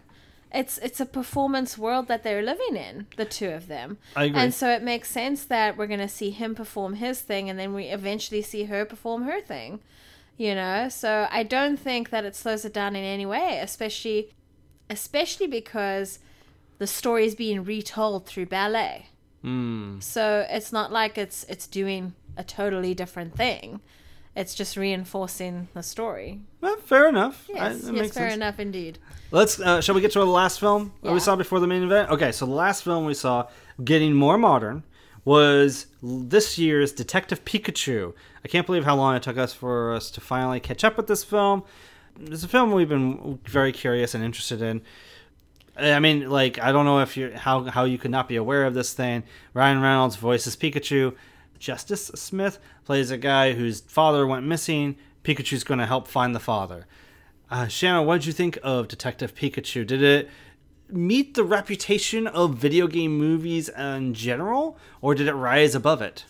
[0.52, 3.98] it's it's a performance world that they're living in, the two of them.
[4.16, 4.40] I agree.
[4.40, 7.74] And so it makes sense that we're gonna see him perform his thing, and then
[7.74, 9.80] we eventually see her perform her thing.
[10.36, 14.30] You know, so I don't think that it slows it down in any way, especially,
[14.88, 16.20] especially because
[16.78, 19.06] the story is being retold through ballet.
[19.42, 19.98] Hmm.
[20.00, 23.80] So it's not like it's it's doing a totally different thing.
[24.38, 26.42] It's just reinforcing the story.
[26.60, 27.48] Well, fair enough.
[27.48, 28.34] Yes, that yes, fair sense.
[28.34, 29.00] enough indeed.
[29.32, 29.58] Let's.
[29.58, 32.08] Uh, shall we get to the last film that we saw before the main event?
[32.10, 33.48] Okay, so the last film we saw,
[33.82, 34.84] getting more modern,
[35.24, 38.14] was this year's Detective Pikachu.
[38.44, 41.08] I can't believe how long it took us for us to finally catch up with
[41.08, 41.64] this film.
[42.20, 44.82] It's a film we've been very curious and interested in.
[45.76, 48.66] I mean, like, I don't know if you how how you could not be aware
[48.66, 49.24] of this thing.
[49.52, 51.16] Ryan Reynolds voices Pikachu.
[51.58, 54.96] Justice Smith plays a guy whose father went missing.
[55.22, 56.86] Pikachu's going to help find the father.
[57.50, 59.86] Uh, Shanna, what did you think of Detective Pikachu?
[59.86, 60.30] Did it
[60.88, 66.24] meet the reputation of video game movies in general, or did it rise above it?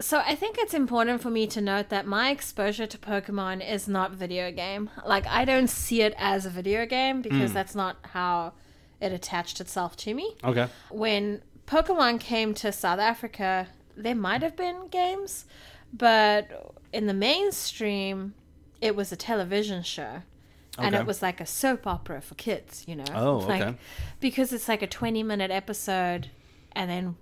[0.00, 3.86] So I think it's important for me to note that my exposure to Pokemon is
[3.86, 4.90] not video game.
[5.06, 8.54] Like I don't see it as a video game because that's not how
[9.00, 10.34] it attached itself to me.
[10.42, 10.66] Okay.
[10.90, 15.46] when Pokemon came to South Africa, there might have been games,
[15.92, 18.34] but in the mainstream,
[18.80, 20.22] it was a television show.
[20.78, 23.04] And it was like a soap opera for kids, you know?
[23.14, 23.78] Oh, like, okay.
[24.20, 26.30] Because it's like a 20 minute episode
[26.72, 27.16] and then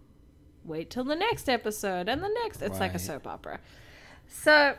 [0.64, 2.62] wait till the next episode and the next.
[2.62, 3.60] It's like a soap opera.
[4.28, 4.74] So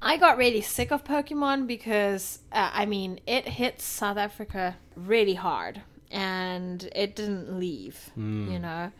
[0.00, 5.34] I got really sick of Pokemon because, uh, I mean, it hit South Africa really
[5.34, 8.10] hard and it didn't leave,
[8.50, 8.90] you know?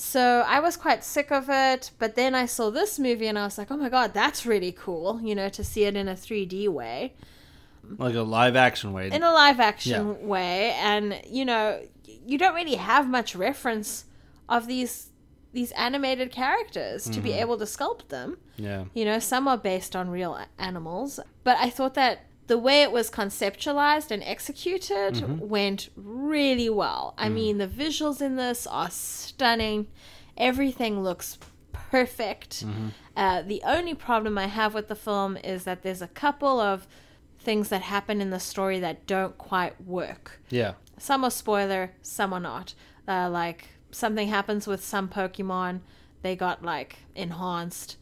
[0.00, 3.42] So I was quite sick of it, but then I saw this movie and I
[3.44, 6.14] was like, oh my god, that's really cool, you know, to see it in a
[6.14, 7.14] 3D way
[7.98, 9.10] Like a live action way.
[9.10, 10.26] in a live action Yeah.
[10.26, 11.80] way and you know
[12.26, 14.04] you don't really have much reference
[14.48, 15.10] of these
[15.52, 17.22] these animated characters to Mm-hmm.
[17.22, 18.84] be able to sculpt them yeah.
[18.94, 22.90] you know some are based on real animals but i thought that the way it
[22.92, 25.48] was conceptualized and executed Mm-hmm.
[25.48, 27.24] went really well Mm.
[27.26, 29.86] i mean the visuals in this are stunning
[30.36, 31.38] everything looks
[31.72, 32.64] perfect.
[33.16, 36.86] Uh, the only problem I have with the film is that there's a couple of
[37.38, 40.40] things that happen in the story that don't quite work.
[40.50, 40.74] Yeah.
[40.98, 42.74] Some are spoiler, some are not.
[43.06, 45.80] Uh, like something happens with some Pokemon,
[46.22, 47.96] they got like enhanced,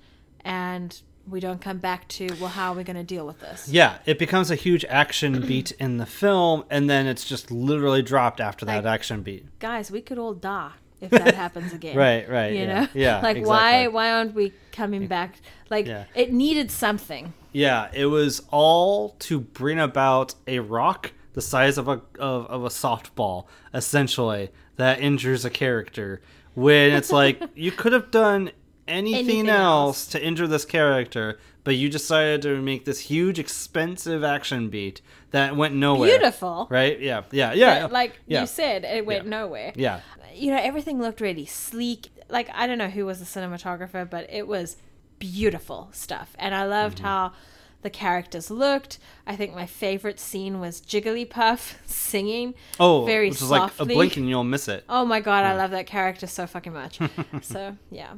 [0.45, 3.69] and we don't come back to well, how are we going to deal with this?
[3.69, 8.03] Yeah, it becomes a huge action beat in the film, and then it's just literally
[8.03, 9.59] dropped after that Like- action beat.
[9.59, 11.97] Guys, we could all die if that happens again.
[11.97, 12.53] Right, right.
[12.53, 12.81] You yeah.
[12.83, 13.21] know, Yeah.
[13.23, 15.37] like why why aren't we coming back?
[15.71, 16.05] Like Yeah.
[16.15, 17.33] it needed something.
[17.53, 22.65] Yeah, it was all to bring about a rock the size of a of, of
[22.65, 26.21] a softball, essentially, that injures a character.
[26.55, 28.51] When it's like you could have done
[28.89, 30.07] anything, Anything else, else.
[30.09, 35.01] to injure this character, but you decided to make this huge, expensive action beat
[35.33, 36.09] that went nowhere.
[36.09, 36.67] Beautiful.
[36.71, 36.99] Right?
[37.01, 37.23] Yeah.
[37.33, 37.53] Yeah.
[37.53, 37.83] Yeah.
[37.83, 38.43] But like yeah.
[38.43, 39.31] you said, it went Yeah.
[39.31, 39.73] nowhere.
[39.75, 40.01] yeah.
[40.35, 42.09] You know, everything looked really sleek.
[42.29, 44.77] Like I don't know who was the cinematographer, but it was
[45.19, 46.35] beautiful stuff.
[46.39, 47.07] And I loved Mm-hmm.
[47.07, 47.33] how
[47.83, 48.99] the characters looked.
[49.27, 54.17] I think my favorite scene was Jigglypuff singing Oh, very which is like a blink
[54.17, 54.85] and you'll miss it.
[54.89, 56.99] Oh my god, I love that character so fucking much.
[57.43, 58.15] so yeah.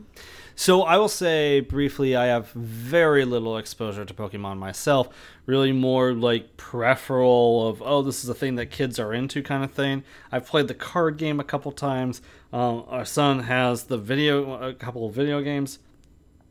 [0.61, 5.09] So I will say briefly, I have very little exposure to Pokemon myself.
[5.47, 9.63] Really, more like peripheral of oh, this is a thing that kids are into kind
[9.63, 10.03] of thing.
[10.33, 12.23] I've played the card game a couple times.
[12.53, 15.79] Um, our son has the video, a couple of video games,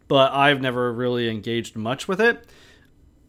[0.08, 2.48] but I've never really engaged much with it.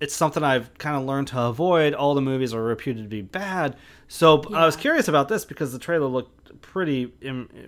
[0.01, 1.93] It's something I've kind of learned to avoid.
[1.93, 3.75] All the movies are reputed to be bad,
[4.07, 7.07] so I was curious about this because the trailer looked pretty,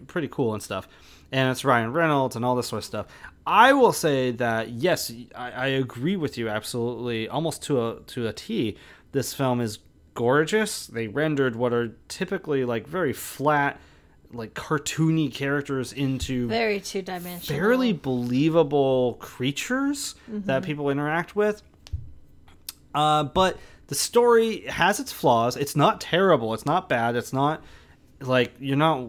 [0.06, 0.86] pretty cool and stuff,
[1.32, 3.06] and it's Ryan Reynolds and all this sort of stuff.
[3.46, 8.26] I will say that yes, I, I agree with you absolutely, almost to a to
[8.26, 8.76] a T.
[9.12, 9.78] This film is
[10.14, 10.86] gorgeous.
[10.86, 13.80] They rendered what are typically like very flat,
[14.32, 17.58] like cartoony characters into Very two dimensional.
[17.58, 20.46] fairly believable creatures Mm-hmm.
[20.46, 21.62] that people interact with.
[22.94, 25.56] Uh, but the story has its flaws.
[25.56, 26.54] It's not terrible.
[26.54, 27.16] It's not bad.
[27.16, 27.62] It's not
[28.20, 29.08] like you're not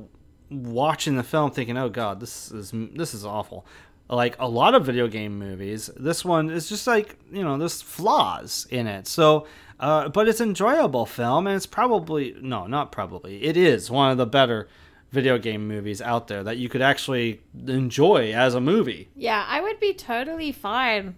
[0.52, 3.66] watching the film thinking, "Oh God, this is this is awful."
[4.10, 7.82] Like a lot of video game movies, this one is just like you know, there's
[7.82, 9.08] flaws in it.
[9.08, 9.48] So,
[9.80, 13.44] uh, but it's enjoyable film, and it's probably no, not probably.
[13.44, 14.68] It is one of the better
[15.12, 19.10] video game movies out there that you could actually enjoy as a movie.
[19.16, 21.16] Yeah, I would be totally fine,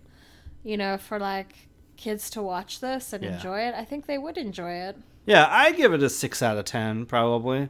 [0.63, 1.67] you know, for like
[1.97, 3.35] kids to watch this and Yeah.
[3.35, 3.75] enjoy it.
[3.75, 4.97] I think they would enjoy it.
[5.25, 7.69] Yeah, I give it a six out of ten, probably.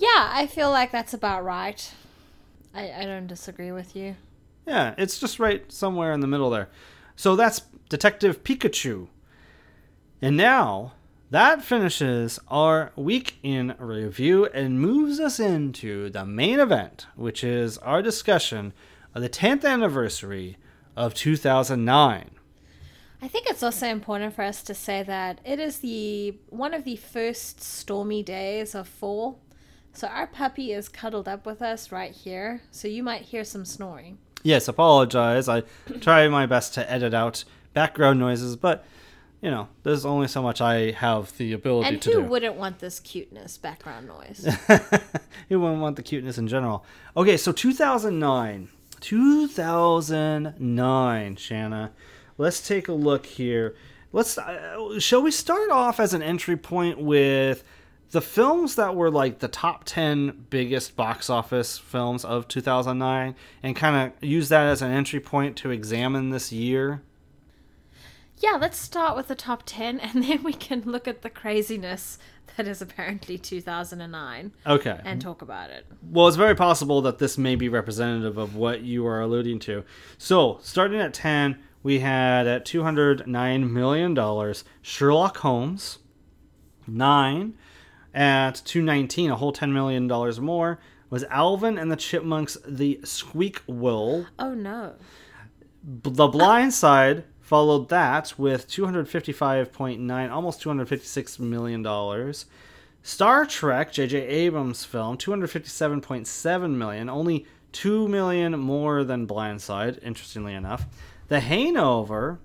[0.00, 1.92] Yeah, I feel like that's about right.
[2.74, 4.16] I, I don't disagree with you.
[4.66, 6.70] Yeah, it's just right somewhere in the middle there.
[7.16, 7.60] So that's
[7.90, 9.08] Detective Pikachu.
[10.22, 10.92] And now
[11.30, 17.76] that finishes our week in review and moves us into the main event, which is
[17.78, 18.72] our discussion
[19.14, 20.56] of the 10th anniversary
[20.96, 22.30] of 2009.
[23.20, 26.84] I think it's also important for us to say that it is the one of
[26.84, 29.40] the first stormy days of fall.
[30.00, 32.62] So our puppy is cuddled up with us right here.
[32.70, 34.16] So you might hear some snoring.
[34.42, 35.46] Yes, apologize.
[35.46, 35.64] I
[36.00, 38.86] try my best to edit out background noises, but
[39.42, 42.78] you know, there's only so much I have the ability And to who wouldn't want
[42.78, 44.46] this cuteness background noise?
[45.50, 46.82] Who wouldn't want the cuteness in general?
[47.14, 48.70] Okay, so 2009.
[49.00, 51.92] 2009, Shanna.
[52.38, 53.76] Let's take a look here.
[54.12, 57.64] Let's uh, shall we start off as an entry point with
[58.10, 63.76] the films that were like the top 10 biggest box office films of 2009 and
[63.76, 67.02] kind of use that as an entry point to examine this year?
[68.42, 72.18] yeah, let's start with the top 10 and then we can look at the craziness
[72.56, 74.98] that is apparently 2009 Okay.
[75.04, 75.86] and talk about it.
[76.10, 79.84] Well, it's very possible that this may be representative of what you are alluding to.
[80.18, 85.98] So, starting at 10, we had at $209 million Sherlock Holmes.
[86.86, 87.54] 9.
[88.14, 90.06] At 219, a whole $10 million
[90.42, 94.26] more, was Alvin and the Chipmunks The Squeakquel.
[94.38, 94.94] Oh no.
[96.02, 102.46] B- The Blind Side followed that with 255.9, almost 256 million dollars.
[103.02, 104.18] Star Trek, J.J.
[104.26, 110.86] Abrams film, 257.7 million, only 2 million more than Blindside, interestingly enough.
[111.28, 112.38] The Hangover,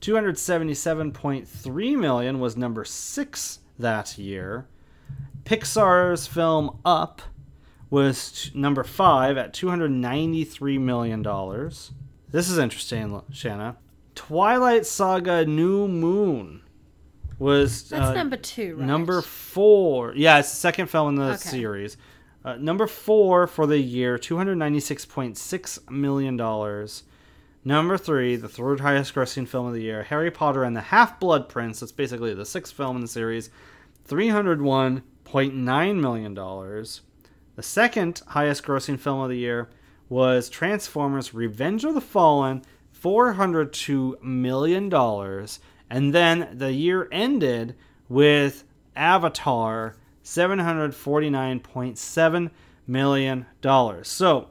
[0.00, 4.66] 277.3 million, was number 6 that year.
[5.44, 7.22] Pixar's film Up
[7.90, 11.92] was t- number 5 at 293 million dollars.
[12.30, 13.76] This is interesting, Shanna.
[14.14, 16.62] Twilight Saga New Moon
[17.38, 18.86] was That's uh, number 2, right?
[18.86, 20.14] Number four.
[20.16, 21.36] Yeah, it's the second film in the Okay.
[21.36, 21.96] series.
[22.44, 26.88] Uh, number four for the year, $296.6 million.
[27.64, 31.18] Number three, the third highest grossing film of the year, Harry Potter and the Half
[31.18, 31.80] Blood Prince.
[31.80, 33.50] That's basically the sixth film in the series,
[35.24, 36.34] $301.9 million.
[37.56, 39.68] The second highest grossing film of the year
[40.08, 42.62] was Transformers Revenge of the Fallen,
[43.00, 44.92] $402 million.
[45.90, 47.76] And then the year ended
[48.08, 48.64] with
[48.96, 49.94] Avatar,
[50.24, 52.50] $749.7
[52.86, 53.46] million.
[54.02, 54.48] So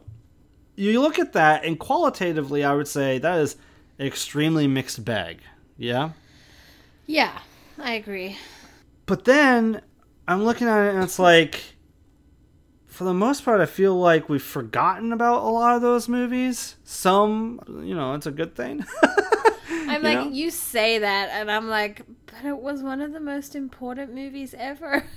[0.76, 3.58] you look at that, and qualitatively, I would say that is
[4.00, 5.42] extremely mixed bag.
[5.78, 6.12] Yeah?
[7.06, 7.40] Yeah,
[7.78, 8.40] I agree.
[9.06, 9.82] But then
[10.28, 11.62] I'm looking at it, and it's like,
[12.88, 16.76] for the most part, I feel like we've forgotten about a lot of those movies.
[16.84, 18.86] Some, you know, it's a good thing.
[19.70, 20.30] I'm You like, know?
[20.30, 24.54] you say that, and I'm like, but it was one of the most important movies
[24.58, 25.04] ever.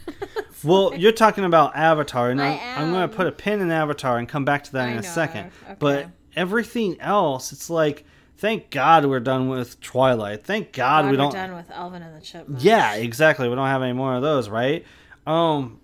[0.64, 3.60] Well, like- you're talking about Avatar, and I I'm, I'm going to put a pin
[3.60, 5.50] in Avatar and come back to that I in a know, second.
[5.64, 5.76] okay.
[5.78, 8.06] But everything else, it's like,
[8.38, 10.44] thank God we're done with Twilight.
[10.44, 11.32] Thank God, God, we we're don't.
[11.32, 12.62] done with Alvin and the Chipmunks.
[12.64, 13.48] Yeah, exactly.
[13.48, 14.84] We don't have any more of those, right?
[15.26, 15.80] Um,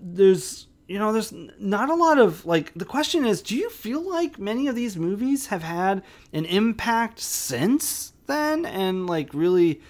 [0.00, 2.72] there's, you know, there's not a lot of like.
[2.74, 6.02] The question is, do you feel like many of these movies have had
[6.32, 9.80] an impact since then, and like really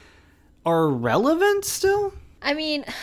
[0.66, 2.14] are relevant still?
[2.43, 2.85] I mean,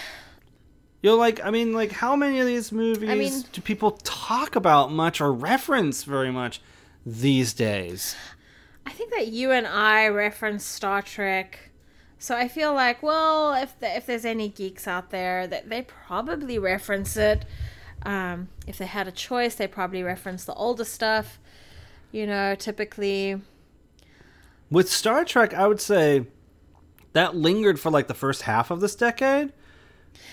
[1.04, 4.92] You're like, I mean, like, how many of these movies mean- do people talk about
[4.92, 6.62] much or reference very much
[7.06, 8.16] these days?
[8.86, 11.72] I think that you and I reference Star Trek.
[12.18, 15.82] So I feel like, well, if the, if there's any geeks out there, that they
[15.84, 17.46] probably reference it.
[18.04, 21.40] Um, if they had a choice, they probably reference the older stuff.
[22.12, 23.42] You know, typically,
[24.70, 26.26] With Star Trek, I would say
[27.14, 29.54] that lingered for like the first half of this decade.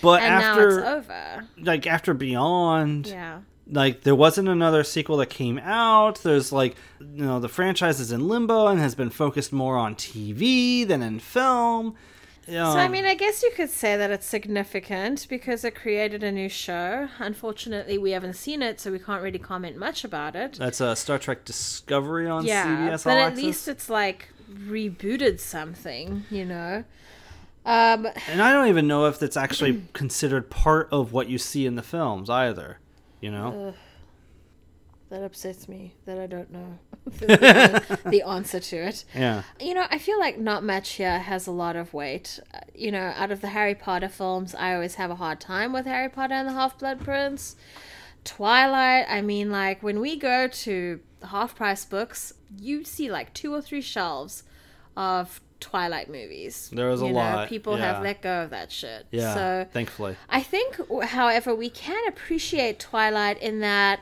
[0.01, 1.47] But and after now it's over.
[1.57, 3.39] like after Beyond, Yeah.
[3.71, 6.21] Like there wasn't another sequel that came out.
[6.23, 9.95] There's like you know the franchise is in limbo and has been focused more on
[9.95, 11.95] TV than in film.
[12.47, 16.23] So I Um, mean, I guess you could say that it's significant because it created
[16.23, 17.07] a new show.
[17.19, 20.53] Unfortunately, we haven't seen it, so we can't really comment much about it.
[20.53, 23.43] that's a Star Trek Discovery on yeah, CBS but All at Access.
[23.43, 26.85] least it's like rebooted something, you know.
[27.65, 31.67] Um, And I don't even know if that's actually considered part of what you see
[31.67, 32.79] in the films either.
[33.21, 33.73] You know?
[35.09, 39.05] that upsets me that I don't know the, the answer to it.
[39.15, 39.41] yeah.
[39.59, 42.39] You know, I feel like not much here has a lot of weight.
[42.53, 45.73] Uh, You know, out of the Harry Potter films, I always have a hard time
[45.73, 47.55] with Harry Potter and the Half Blood Prince.
[48.23, 53.33] Twilight, I mean, like when we go to the half price books, you see like
[53.33, 54.43] two or three shelves
[54.95, 56.69] of Twilight movies.
[56.73, 57.93] There was a you lot, People yeah.
[57.93, 59.05] have let go of that shit.
[59.11, 59.33] Yeah.
[59.33, 60.15] So thankfully.
[60.29, 63.99] I think, however, we can appreciate Twilight in that,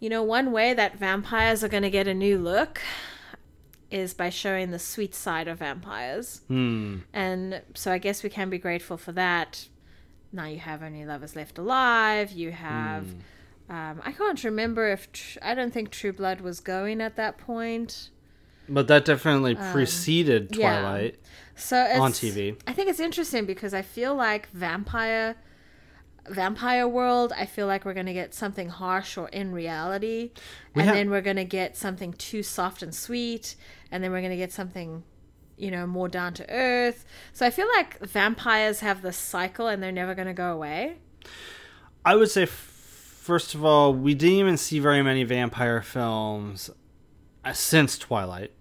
[0.00, 2.80] you know, one way that vampires are going to get a new look
[3.90, 6.42] is by showing the sweet side of vampires.
[6.48, 6.98] Hmm.
[7.12, 9.68] And so I guess we can be grateful for that.
[10.32, 12.32] Now you have Only Lovers Left Alive.
[12.32, 13.04] You have.
[13.04, 13.74] Hmm.
[13.74, 15.10] Um, I can't remember if.
[15.12, 18.10] Tr- I don't think True Blood was going at that point.
[18.68, 20.80] But that definitely preceded Um, yeah.
[20.80, 21.18] Twilight.
[21.56, 22.56] So it's, On TV.
[22.66, 25.36] I think it's interesting because I feel like vampire
[26.28, 30.30] vampire world, I feel like we're gonna get something harsh or in reality.
[30.74, 33.56] We and have- then we're gonna get something too soft and sweet,
[33.90, 35.04] and then we're gonna get something
[35.60, 37.04] you know, more down to earth.
[37.32, 40.98] So I feel like vampires have this cycle and they're never going to go away.
[42.04, 46.70] I would say, f- first of all, we didn't even see very many vampire films
[47.44, 48.52] uh, since Twilight.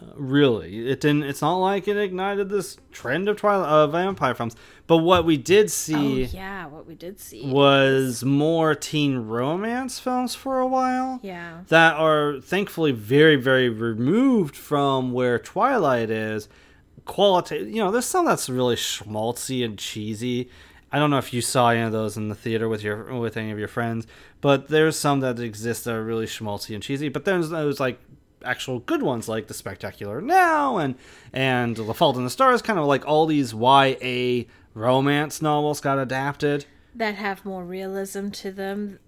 [0.00, 1.24] Uh, really, it didn't.
[1.24, 4.54] It's not like it ignited this trend of Twilight uh, vampire films.
[4.86, 7.50] But what we did see Oh, yeah, what we did see.
[7.50, 11.18] was more teen romance films for a while.
[11.22, 11.62] Yeah.
[11.68, 16.48] that are thankfully very very removed from where twilight is
[17.04, 20.48] quality you know there's some that's really schmaltzy and cheesy
[20.92, 23.36] i don't know if you saw any of those in the theater with your with
[23.36, 24.06] any of your friends
[24.40, 27.98] but there's some that exist that are really schmaltzy and cheesy but there's those like
[28.44, 30.94] actual good ones like the spectacular now and
[31.32, 34.42] and the fault in the stars kind of like all these ya
[34.74, 36.64] romance novels got adapted
[36.94, 38.98] That have more realism to them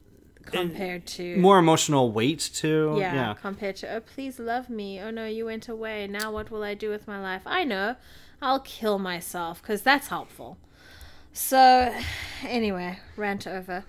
[0.44, 1.36] compared to.
[1.36, 4.98] more emotional weight too Yeah, yeah compared to, oh, please love me.
[5.00, 6.06] Oh, no, you went away.
[6.08, 7.42] Now what will I do with my life?
[7.46, 7.96] I know.
[8.42, 10.56] I'll kill myself because that's helpful.
[11.32, 11.94] So,
[12.42, 13.84] anyway, rant over.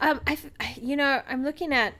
[0.00, 0.36] Um, I,
[0.80, 1.94] you know, I'm looking at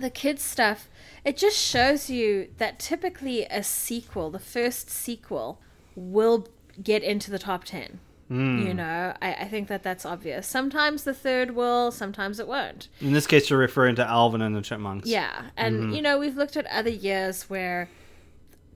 [0.00, 0.88] the kids stuff.
[1.24, 5.60] It just shows you that typically a sequel, the first sequel,
[5.94, 6.48] will
[6.82, 8.00] get into the top 10.
[8.30, 8.76] You hmm.
[8.76, 10.46] know, I, I think that that's obvious.
[10.46, 12.86] Sometimes the third will, sometimes it won't.
[13.00, 15.08] In this case, you're referring to Alvin and the Chipmunks.
[15.08, 15.94] Yeah, and mm-hmm.
[15.94, 17.88] you know we've looked at other years where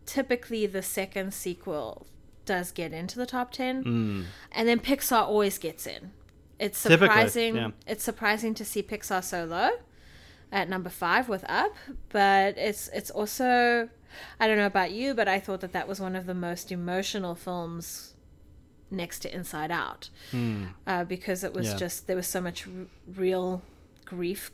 [0.07, 2.05] typically the second sequel
[2.45, 4.23] does get into the top ten, hmm.
[4.51, 6.11] and then Pixar always gets in.
[6.59, 7.55] It's surprising.
[7.55, 7.71] yeah.
[7.87, 9.71] It's surprising to see Pixar so low
[10.55, 11.75] at number five with Up,
[12.11, 13.89] but it's it's also
[14.41, 16.71] I don't know about you, but I thought that that was one of the most
[16.73, 18.15] emotional films
[18.91, 20.09] next to Inside Out
[20.87, 21.73] uh, because it was Hmm.
[21.73, 21.79] Yeah.
[21.79, 22.87] just there was so much r-
[23.17, 23.63] real
[24.05, 24.53] grief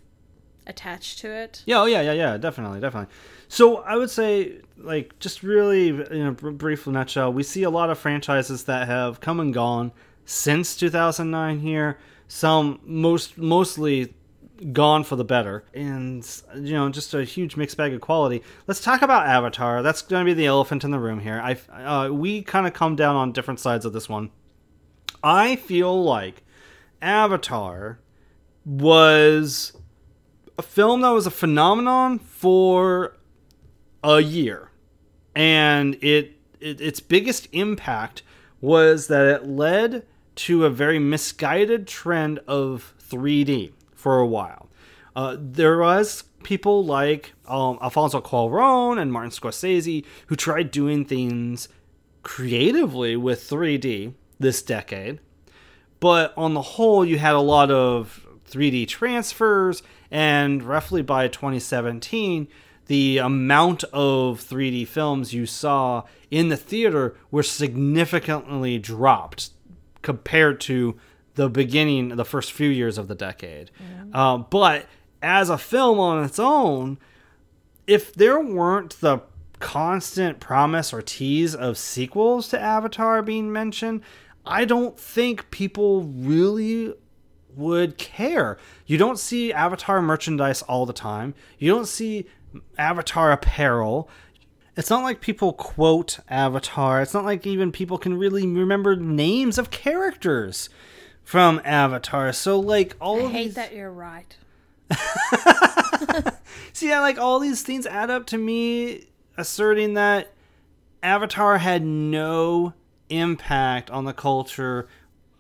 [0.67, 1.63] attached to it.
[1.67, 3.13] Yeah, oh yeah, yeah, yeah, definitely, definitely.
[3.49, 7.71] So I would say, like, just really in a br- brief nutshell, we see a
[7.71, 9.93] lot of franchises that have come and gone
[10.25, 11.99] since 2009 here.
[12.29, 14.15] Some most mostly
[14.73, 18.43] gone for the better, and you know, just a huge mixed bag of quality.
[18.67, 19.83] Let's talk about Avatar.
[19.83, 21.41] That's going to be the elephant in the room here.
[21.43, 24.31] I uh, we kind of come down on different sides of this one.
[25.23, 26.43] I feel like
[27.03, 28.01] Avatar
[28.65, 29.73] was
[30.59, 33.17] a film that was a phenomenon for
[34.03, 34.71] a year
[35.35, 38.23] and it, it its biggest impact
[38.61, 44.69] was that it led to a very misguided trend of 3D for a while.
[45.15, 51.69] Uh, there was people like um, Alfonso Cuarón and Martin Scorsese who tried doing things
[52.23, 55.21] creatively with 3D this decade,
[56.01, 62.49] but on the whole, you had a lot of 3D transfers, and roughly by 2017,
[62.87, 69.51] the amount of 3D films you saw in the theater were significantly dropped
[70.03, 70.99] compared to
[71.41, 73.71] the beginning, the first few years of the decade.
[74.13, 74.85] Uh, but
[75.23, 76.99] as a film on its own,
[77.87, 79.23] if there weren't the
[79.59, 84.03] constant promise or tease of sequels to Avatar being mentioned,
[84.45, 86.93] I don't think people really
[87.57, 88.59] would care.
[88.85, 91.33] You don't see Avatar merchandise all the time.
[91.59, 92.27] You don't see
[92.77, 94.11] Avatar apparel.
[94.77, 97.01] It's not like people quote Avatar.
[97.01, 100.69] It's not like even people can really remember names of characters
[101.25, 102.33] from Avatar.
[102.33, 104.37] So like all I hate these that you're right.
[106.73, 109.07] See, yeah, like all these things add up to me
[109.37, 110.33] asserting that
[111.03, 112.75] Avatar had no
[113.09, 114.89] impact on the culture,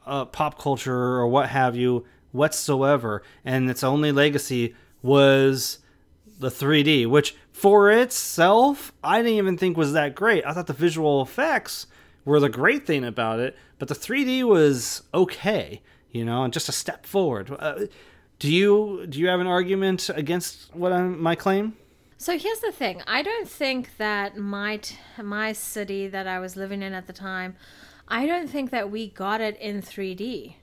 [0.07, 5.79] uh, pop culture, or what have you whatsoever, and its only legacy was
[6.39, 10.45] the 3D, which for itself I didn't even think was that great.
[10.45, 11.87] I thought the visual effects
[12.25, 16.69] were the great thing about it, but the 3D was okay, you know, and just
[16.69, 17.51] a step forward.
[17.59, 17.87] Uh,
[18.39, 21.77] do you do you have an argument against what I'm, my claim?
[22.17, 23.03] So here's the thing.
[23.07, 27.13] I don't think that my t- my city that I was living in at the
[27.13, 27.57] time,
[28.09, 30.57] I don't think that we got it in 3D.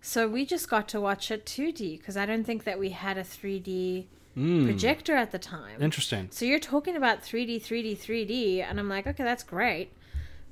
[0.00, 3.18] So we just got to watch it 2D because I don't think that we had
[3.18, 5.82] a 3D projector at the time.
[5.82, 6.28] Interesting.
[6.30, 9.92] So you're talking about 3D, 3D, 3D, and I'm like, okay, that's great.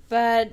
[0.09, 0.53] But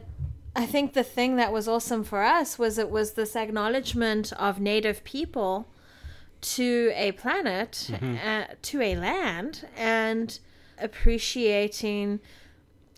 [0.56, 4.60] I think the thing that was awesome for us was it was this acknowledgement of
[4.60, 5.68] native people
[6.41, 7.89] to a planet,
[8.24, 10.38] uh, to a land, and
[10.78, 12.20] appreciating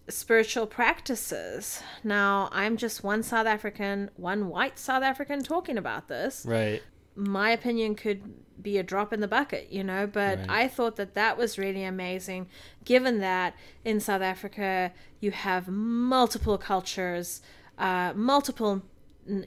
[0.10, 1.82] spiritual practices.
[2.04, 6.82] Now, I'm just one South African, one white South African talking about this Right.
[7.16, 8.22] my opinion could
[8.62, 10.50] be a drop in the bucket, you know, but Right.
[10.50, 12.48] I thought that that was really amazing
[12.86, 17.42] given that in South Africa you have multiple cultures,
[17.78, 18.82] uh, multiple,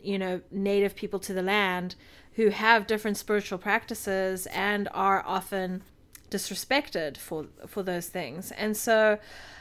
[0.03, 1.95] you know, native people to the land
[2.35, 5.83] who have different spiritual practices and are often
[6.31, 8.53] disrespected for for those things.
[8.53, 9.19] And so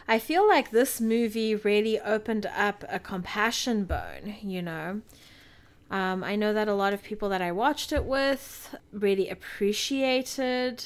[0.08, 5.02] I feel like this movie really opened up a compassion bone, you know.
[5.92, 10.84] Um, I know that a lot of people that I watched it with really appreciated,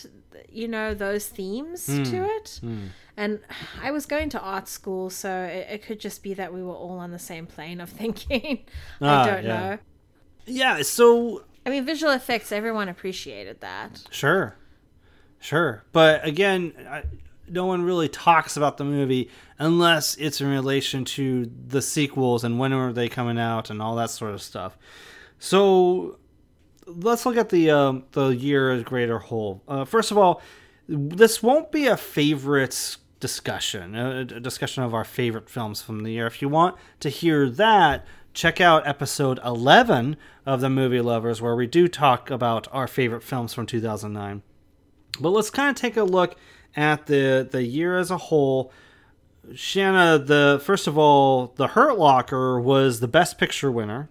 [0.50, 2.62] you know, those themes to it.
[3.16, 3.40] And
[3.82, 6.74] I was going to art school, so it, it could just be that we were
[6.74, 8.66] all on the same plane of thinking.
[9.02, 9.60] Ah, I don't yeah.
[9.60, 9.78] know.
[10.46, 10.82] Yeah.
[10.82, 14.04] So I mean, visual effects, everyone appreciated that.
[14.10, 14.56] Sure,
[15.40, 15.84] sure.
[15.92, 17.04] But again, I,
[17.54, 19.30] no one really talks about the movie
[19.60, 23.96] unless it's in relation to the sequels and when are they coming out and all
[23.96, 24.78] that sort of stuff.
[25.38, 26.18] So
[26.88, 29.62] let's look at the um, the year as greater whole.
[29.68, 30.42] Uh, first of all,
[30.88, 36.12] this won't be a favorites discussion, a, a discussion of our favorite films from the
[36.12, 36.28] year.
[36.28, 41.56] If you want to hear that, check out episode 11 of the Movie Lovers, where
[41.56, 44.42] we do talk about our favorite films from 2009.
[45.20, 46.36] But let's kind of take a look
[46.76, 48.72] at the the year as a whole.
[49.54, 54.10] Shanna, the first of all, The Hurt Locker was the Best Picture winner.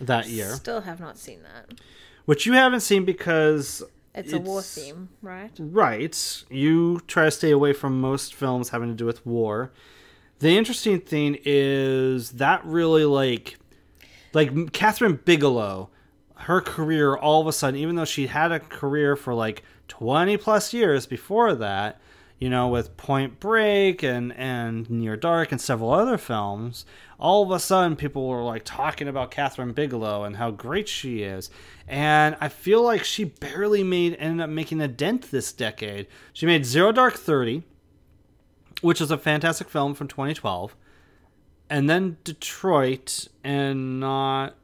[0.00, 1.78] that year, Still have not seen that.
[2.26, 3.82] which you haven't seen because
[4.14, 5.50] It's, a war theme, right?
[5.58, 6.44] Right.
[6.48, 9.72] You try to stay away from most films having to do with war.
[10.38, 13.58] The interesting thing is that really like
[14.32, 15.88] like Kathryn Bigelow,
[16.36, 20.36] her career all of a sudden, even though she had a career for like twenty
[20.36, 22.00] plus years before that,
[22.38, 26.84] you know, with Point Break and and Near Dark and several other films,
[27.18, 31.22] all of a sudden people were like talking about Kathryn Bigelow and how great she
[31.22, 31.50] is.
[31.88, 36.06] And I feel like she barely made ended up making a dent this decade.
[36.32, 37.62] She made Zero Dark Thirty,
[38.82, 40.76] which is a fantastic film from 2012,
[41.70, 44.54] and then Detroit, and not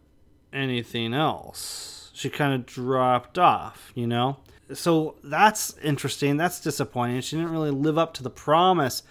[0.52, 2.10] anything else.
[2.12, 4.38] She kind of dropped off, you know?
[4.72, 6.36] So that's interesting.
[6.36, 7.20] That's disappointing.
[7.20, 9.02] She didn't really live up to the promise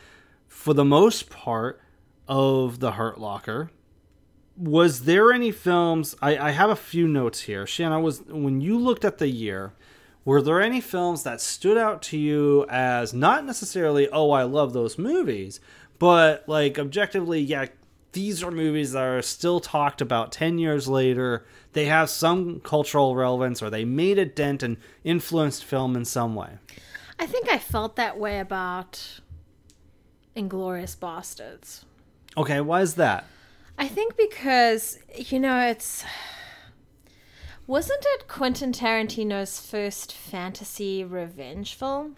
[0.47, 1.81] for the most part
[2.27, 3.71] of The Hurt Locker.
[4.57, 6.15] Was there any films?
[6.21, 7.65] I, I have a few notes here.
[7.65, 9.73] Shanna, was when you looked at the year,
[10.23, 14.73] were there any films that stood out to you as not necessarily, oh, I love
[14.73, 15.59] those movies,
[15.99, 17.67] but like objectively, yeah,
[18.13, 21.45] these are movies that are still talked about 10 years later.
[21.73, 26.35] They have some cultural relevance or they made a dent and influenced film in some
[26.35, 26.57] way.
[27.19, 29.19] I think I felt that way about
[30.35, 31.83] Inglourious Basterds.
[32.37, 33.25] Okay, why is that?
[33.77, 36.03] I think because, you know, it's.
[37.67, 42.17] Wasn't it Quentin Tarantino's first fantasy revenge film?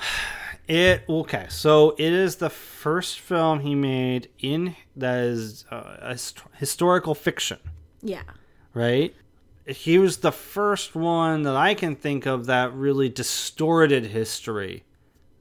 [0.68, 6.14] It okay, so it is the first film he made in that is uh,
[6.58, 7.58] historical fiction,
[8.02, 8.22] Yeah.
[8.72, 9.12] right?
[9.66, 14.84] He was the first one that I can think of that really distorted history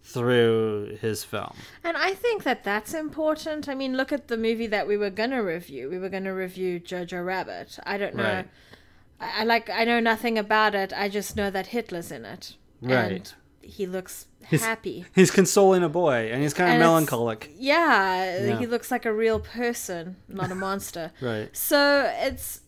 [0.01, 1.53] through his film.
[1.83, 3.69] And I think that that's important.
[3.69, 5.91] I mean, look at the movie that we were going to review.
[5.91, 7.77] We were going to review Jojo Rabbit.
[7.85, 8.23] I don't know.
[8.23, 8.47] Right.
[9.19, 10.91] I, I like I know nothing about it.
[10.95, 12.55] I just know that Hitler's in it.
[12.81, 13.11] Right.
[13.11, 13.33] And
[13.69, 15.05] he looks He's- happy.
[15.15, 18.57] He's consoling a boy, and he's kind of And melancholic, Yeah, Yeah.
[18.59, 21.11] he looks like a real person, not a monster.
[21.21, 21.49] right?
[21.55, 22.61] So it's,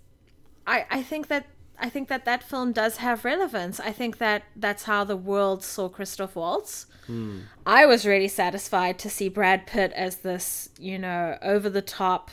[0.66, 1.46] I I think that
[1.80, 3.80] I think that that film does have relevance.
[3.80, 6.86] I think that that's how the world saw Christoph Waltz.
[7.08, 7.40] Hmm.
[7.66, 12.30] I was really satisfied to see Brad Pitt as this, you know, over the top,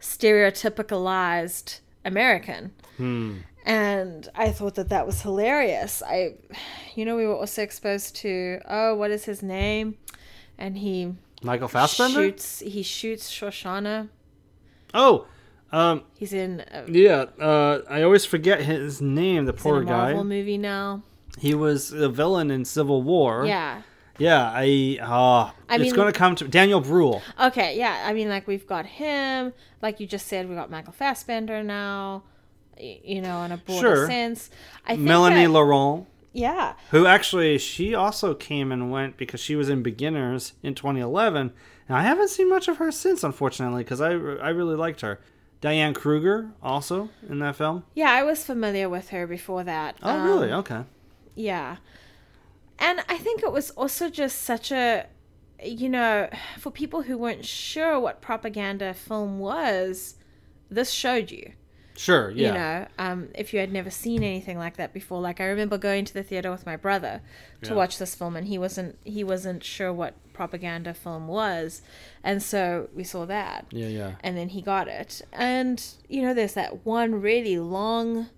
[0.00, 2.72] stereotypicalized American.
[2.96, 3.38] Hmm.
[3.68, 6.02] And I thought that that was hilarious.
[6.02, 6.36] I,
[6.94, 9.98] you know, we were also exposed to oh, what is his name?
[10.56, 12.14] And he Michael Fassbender.
[12.14, 12.60] shoots.
[12.60, 14.08] He shoots Shoshana.
[14.94, 15.26] Oh,
[15.70, 17.26] um, He's in a, yeah.
[17.38, 19.44] Uh, I always forget his name.
[19.44, 19.90] The he's in poor a guy.
[20.14, 21.02] Marvel movie now.
[21.38, 23.44] He was a villain in Civil War.
[23.46, 23.82] Yeah.
[24.18, 24.98] Yeah, I.
[25.00, 27.22] Uh, I it's mean- going to come to Daniel Bruhl.
[27.38, 27.76] Okay.
[27.78, 28.02] Yeah.
[28.06, 29.52] I mean, like we've got him.
[29.82, 32.22] Like you just said, we got Michael Fassbender now.
[32.80, 34.06] You know, in a broader Sure.
[34.06, 34.50] sense.
[34.86, 36.74] I think Melanie that- Laurent, Yeah.
[36.90, 41.52] who actually she also came and went because she was in Beginners in 2011,
[41.88, 45.20] and I haven't seen much of her since, unfortunately, because I I really liked her.
[45.60, 47.82] Diane Kruger also in that film.
[47.94, 49.96] Yeah, I was familiar with her before that.
[50.02, 50.52] Oh, Um, really?
[50.52, 50.84] Okay.
[51.34, 51.78] Yeah.
[52.78, 55.06] And I think it was also just such a,
[55.60, 60.14] you know, for people who weren't sure what propaganda film was,
[60.70, 61.52] this showed you.
[61.98, 62.30] Sure.
[62.30, 62.46] Yeah.
[62.46, 65.76] You know, um, if you had never seen anything like that before, like I remember
[65.76, 67.20] going to the theater with my brother
[67.62, 67.76] to Yeah.
[67.76, 71.82] watch this film, and he wasn't he wasn't sure what propaganda film was,
[72.22, 73.88] and so we saw that, Yeah.
[73.88, 74.12] Yeah.
[74.20, 78.28] and then he got it, and you know, there's that one really long,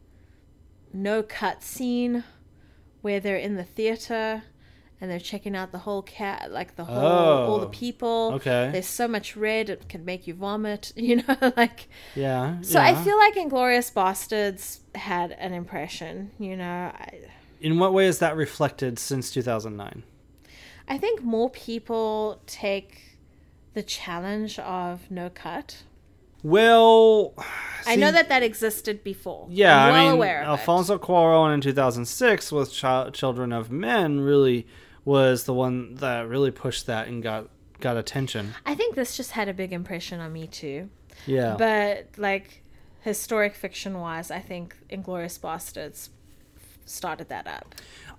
[0.95, 2.25] no cut scene
[3.03, 4.43] where they're in the theater.
[5.03, 8.33] And they're checking out the whole cat, like the whole, all the Oh, people.
[8.35, 8.69] okay.
[8.71, 10.93] There's so much red it can make you vomit.
[10.97, 12.61] You know, like Yeah.
[12.61, 16.93] so I feel like Inglourious Basterds had an impression, you know.
[16.95, 17.21] I,
[17.63, 20.03] In what way is that reflected since 2009?
[20.87, 23.19] I think more people take
[23.75, 25.85] the challenge of no cut.
[26.43, 27.35] Well,
[27.87, 29.47] I know that that existed before.
[29.51, 30.51] Yeah, I'm well I mean, aware of it.
[30.51, 34.67] Alfonso Cuarón in 2006 with Ch- Children of Men really
[35.05, 37.49] was the one that really pushed that and got
[37.81, 38.55] got attention.
[38.67, 40.91] I think this just had a big impression on me too.
[41.27, 41.57] Yeah.
[41.59, 42.63] But like
[43.01, 46.11] historic fiction wise, I think Inglourious Basterds
[46.85, 47.75] started that up.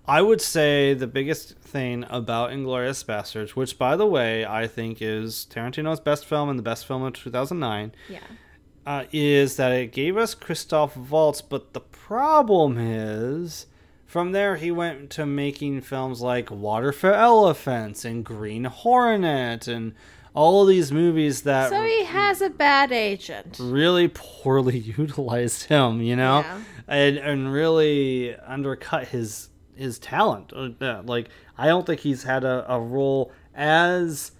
[0.07, 4.97] I would say the biggest thing about Inglourious Basterds, which by the way I think
[4.99, 8.19] is Tarantino's best film and the best film of 2009, Yeah.
[8.87, 13.67] uh, is that it gave us Christoph Waltz, but the problem is
[14.11, 19.93] from there he went to making films like Water for Elephants and Green Hornet and
[20.33, 23.57] all these movies that So he has a bad agent.
[23.61, 26.61] really poorly utilized him, you know, Yeah.
[26.87, 30.51] and and really undercut his his talent.
[30.53, 34.31] Uh, Like I don't think he's had a, a role as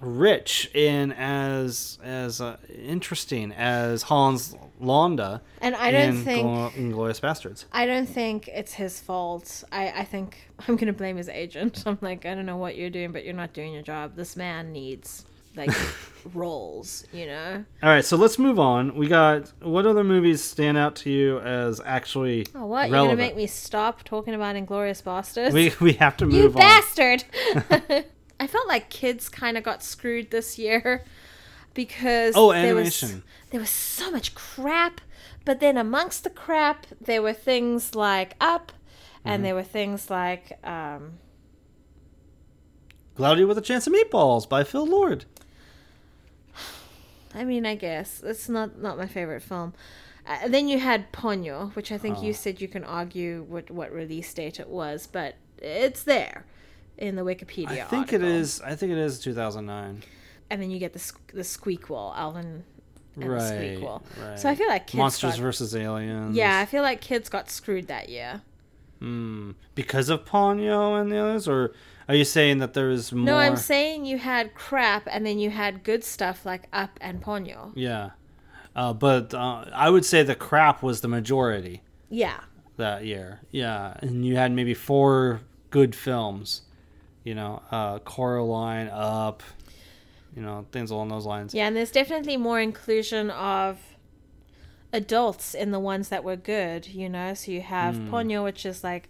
[0.00, 6.70] rich and as as uh, interesting as Hans Landa And I don't in think Glo-
[6.76, 7.64] Inglourious Basterds.
[7.72, 9.64] I don't think it's his fault.
[9.72, 10.38] I, I think
[10.68, 11.82] I'm gonna blame his agent.
[11.86, 14.14] I'm like, I don't know what you're doing, but you're not doing your job.
[14.14, 15.24] This man needs
[15.56, 15.70] like
[16.34, 17.64] roles, you know?
[17.82, 18.94] All right, so let's move on.
[18.94, 22.88] We got what other movies stand out to you as actually Oh what?
[22.88, 23.18] You're relevant?
[23.18, 25.52] gonna make me stop talking about Inglourious Basterds?
[25.52, 26.60] We we have to you move on.
[26.60, 27.24] bastard!
[28.40, 31.04] I felt like kids kind of got screwed this year
[31.74, 33.00] because Oh, there was
[33.50, 35.00] there was so much crap,
[35.44, 38.72] but then amongst the crap there were things like Up,
[39.20, 39.28] Mm-hmm.
[39.30, 41.18] and there were things like um,
[43.16, 45.24] Cloudy with a Chance of Meatballs by Phil Lord.
[47.34, 49.74] I mean, I guess it's not not my favorite film.
[50.26, 52.22] Uh, then you had Ponyo, which I think Oh.
[52.22, 56.44] you said you can argue what what release date it was, but it's there
[56.98, 57.70] in the Wikipedia.
[57.70, 58.28] I think it article.
[58.28, 58.60] is.
[58.60, 60.02] I think it is 2009.
[60.50, 62.64] And then you get the the Squeakquel, Alvin
[63.14, 64.02] and the Right, Squeakquel.
[64.22, 64.38] right.
[64.38, 66.36] So I feel like kids Monsters got, versus Aliens.
[66.36, 68.42] yeah, I feel like kids got screwed that year.
[69.00, 69.52] Hmm.
[69.74, 71.72] Because of Ponyo and the others, or
[72.08, 73.24] are you saying that there is more?
[73.26, 77.22] No, I'm saying you had crap, and then you had good stuff like Up and
[77.22, 77.72] Ponyo.
[77.76, 78.10] Yeah.
[78.74, 82.40] Uh, but uh, I would say the crap was the majority Yeah,
[82.76, 83.40] that year.
[83.50, 85.40] Yeah, and you had maybe four
[85.70, 86.62] good films.
[87.28, 89.42] You know, uh, Coraline, Up.
[90.34, 91.52] You know, things along those lines.
[91.52, 93.78] yeah, and there's definitely more inclusion of
[94.92, 96.86] adults in the ones that were good.
[96.86, 98.14] You know, so you have Hmm.
[98.14, 99.08] Ponyo, which is like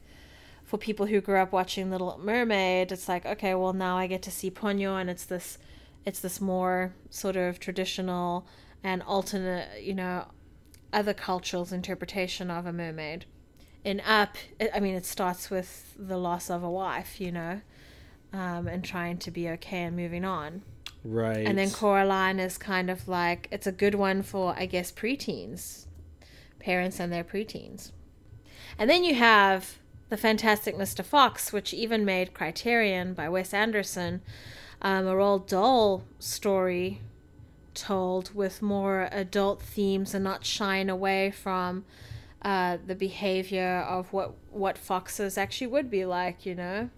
[0.64, 2.90] for people who grew up watching Little Mermaid.
[2.92, 5.58] It's like okay, well now I get to see Ponyo, and it's this,
[6.04, 8.46] it's this more sort of traditional
[8.82, 10.26] and alternate, you know,
[10.92, 13.26] other cultures' interpretation of a mermaid.
[13.84, 14.36] In Up,
[14.74, 17.60] I mean, it starts with the loss of a wife, you know,
[18.32, 20.62] um, and trying to be okay and moving on.
[21.04, 21.46] Right.
[21.46, 25.86] And then Coraline is kind of like it's a good one for I guess preteens,
[26.58, 27.92] parents and their preteens.
[28.78, 31.04] And then you have the Fantastic Mr.
[31.04, 34.22] Fox, which even made Criterion by Wes Anderson,
[34.80, 37.00] um, a Roald Dahl story
[37.74, 41.84] told with more adult themes and not shying away from
[42.42, 46.90] uh, the behavior of what what foxes actually would be like, you know.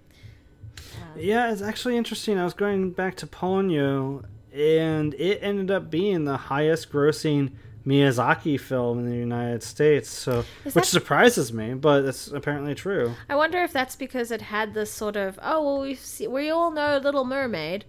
[1.17, 2.39] Yeah, it's actually interesting.
[2.39, 7.53] I was going back to Ponyo, and it ended up being the highest grossing
[7.87, 10.09] Miyazaki film in the United States.
[10.11, 13.15] So, Is which that- surprises me, but it's apparently true.
[13.29, 16.51] I wonder if that's because it had this sort of oh well we see we
[16.51, 17.85] all know Little Mermaid,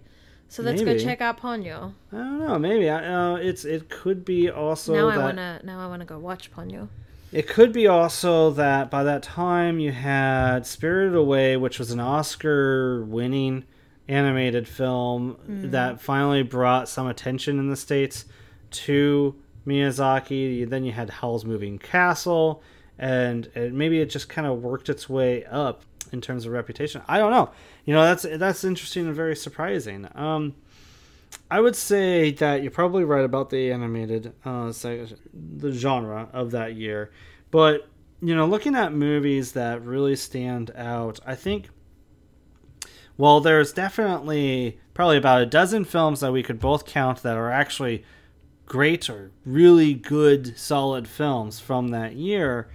[0.48, 0.98] so let's Maybe.
[0.98, 1.92] go check out Ponyo.
[2.12, 2.58] I don't know.
[2.58, 6.06] Maybe I, uh, it's it could be also now that I wanna now I wanna
[6.06, 6.88] go watch Ponyo.
[7.32, 12.00] It could be also that by that time you had Spirited Away, which was an
[12.00, 13.64] Oscar-winning
[14.08, 18.26] animated film that finally brought some attention in the states
[18.70, 19.34] to
[19.66, 20.68] Miyazaki.
[20.68, 22.62] Then you had Howl's Moving Castle,
[22.98, 27.00] and, and maybe it just kind of worked its way up in terms of reputation.
[27.08, 27.50] I don't know.
[27.86, 30.06] You know, that's that's interesting and very surprising.
[30.14, 30.54] Um,
[31.52, 36.76] I would say that you're probably right about the animated uh, the genre of that
[36.76, 37.12] year,
[37.50, 37.90] but
[38.22, 41.68] you know, looking at movies that really stand out, I think.
[43.18, 47.52] Well, there's definitely probably about a dozen films that we could both count that are
[47.52, 48.02] actually
[48.64, 52.70] great or really good, solid films from that year.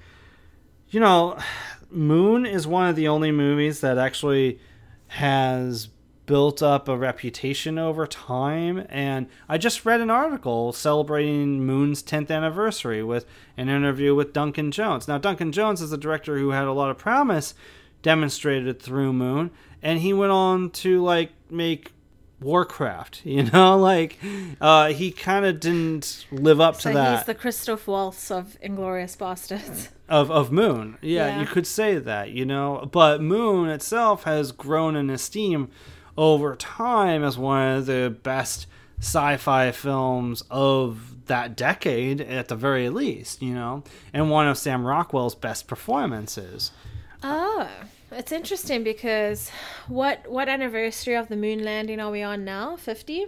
[0.92, 1.40] You know,
[1.90, 4.60] Moon is one of the only movies that actually
[5.08, 5.90] has
[6.28, 8.86] built up a reputation over time.
[8.90, 13.26] And I just read an article celebrating Moon's 10th anniversary with
[13.58, 15.08] an interview with Duncan Jones.
[15.08, 17.56] Now, Duncan Jones is a director who had a lot of promise
[18.04, 19.50] demonstrated through Moon,
[19.82, 21.92] and he went on to like make
[22.40, 24.20] Warcraft, you know, like
[24.62, 28.58] uh, he kind of didn't live up So to that he's the Christoph Waltz of
[28.64, 29.88] Inglourious Basterds.
[30.10, 30.98] of of Moon.
[31.02, 31.40] Yeah, Yeah.
[31.42, 32.88] you could say that, you know.
[32.92, 35.70] But Moon itself has grown in esteem
[36.18, 38.68] over time as one of the best
[39.00, 44.86] sci-fi films of that decade at the very least, you know, and one of Sam
[44.86, 46.72] Rockwell's best performances.
[47.22, 47.70] Oh,
[48.12, 49.52] it's interesting because
[49.88, 52.76] what what anniversary of the moon landing are we on now?
[52.76, 53.28] Fifty.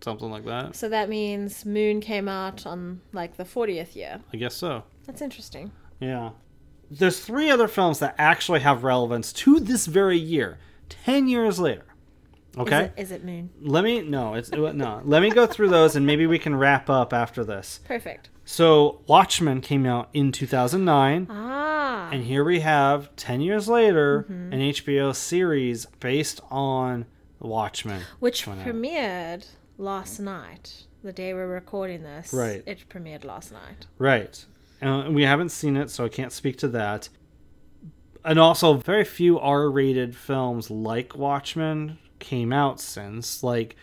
[0.00, 0.74] Something like that.
[0.74, 4.20] So that means Moon came out on like the fortieth year.
[4.32, 4.82] I guess so.
[5.06, 5.70] That's interesting.
[6.00, 6.30] Yeah.
[6.90, 10.58] There's three other films that actually have relevance to this very year,
[10.88, 11.84] 10 years later.
[12.56, 12.92] Okay.
[12.96, 13.50] Is it, is it Moon?
[13.60, 15.00] Let me no, it's no.
[15.04, 17.80] Let me go through those and maybe we can wrap up after this.
[17.84, 18.30] Perfect.
[18.44, 22.10] So, Watchmen came out in 2009, Ah.
[22.12, 24.52] and here we have 10 years later Mm-hmm.
[24.52, 27.06] an HBO series based on
[27.40, 28.02] Watchmen.
[28.20, 28.66] which coming out.
[28.66, 29.46] premiered
[29.78, 32.32] last night, the day we're recording this.
[32.32, 32.62] Right.
[32.66, 33.86] It premiered last night.
[33.98, 34.44] Right.
[34.82, 37.08] Uh, we haven't seen it, so I can't speak to that.
[38.24, 43.42] And also, very few R rated films like Watchmen came out since.
[43.42, 43.76] Like,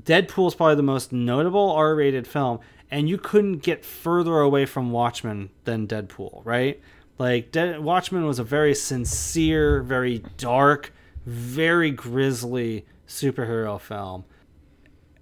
[0.00, 4.66] deadpool is probably the most notable R rated film, and you couldn't get further away
[4.66, 6.80] from Watchmen than Deadpool, right?
[7.18, 10.92] Like, De- Watchmen was a very sincere, very dark,
[11.26, 14.24] very grisly superhero film.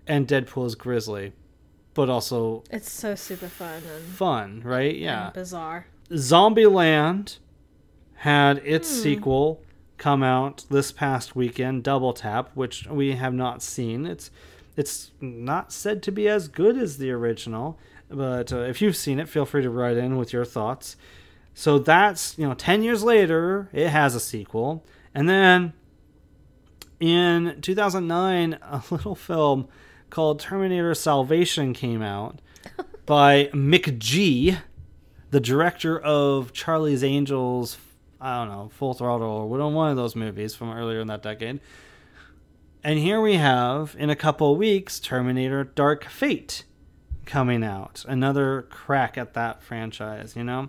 [0.07, 1.33] And Deadpool is grisly,
[1.95, 4.95] but also It's so super fun and, fun, right?
[4.95, 5.27] Yeah.
[5.27, 5.87] and bizarre.
[6.11, 7.39] Zombieland
[8.17, 9.63] had its sequel
[9.99, 14.07] come out this past weekend, Double Tap, which we have not seen.
[14.07, 14.31] It's
[14.77, 17.79] it's not said to be as good as the original,
[18.11, 20.97] but uh, if you've seen it, feel free to write in with your thoughts.
[21.55, 25.73] So that's you know, ten years later, it has a sequel, and then
[27.01, 29.69] in 2009, a little film
[30.11, 32.41] called Terminator Salvation came out
[33.07, 34.59] by McG
[35.31, 37.77] the director of Charlie's Angels,
[38.21, 41.61] I don't know, Full Throttle or one of those movies from earlier in that decade.
[42.83, 46.65] And here we have, in a couple weeks, Terminator Dark Fate
[47.25, 48.05] coming out.
[48.07, 50.69] Another crack at that franchise, you know?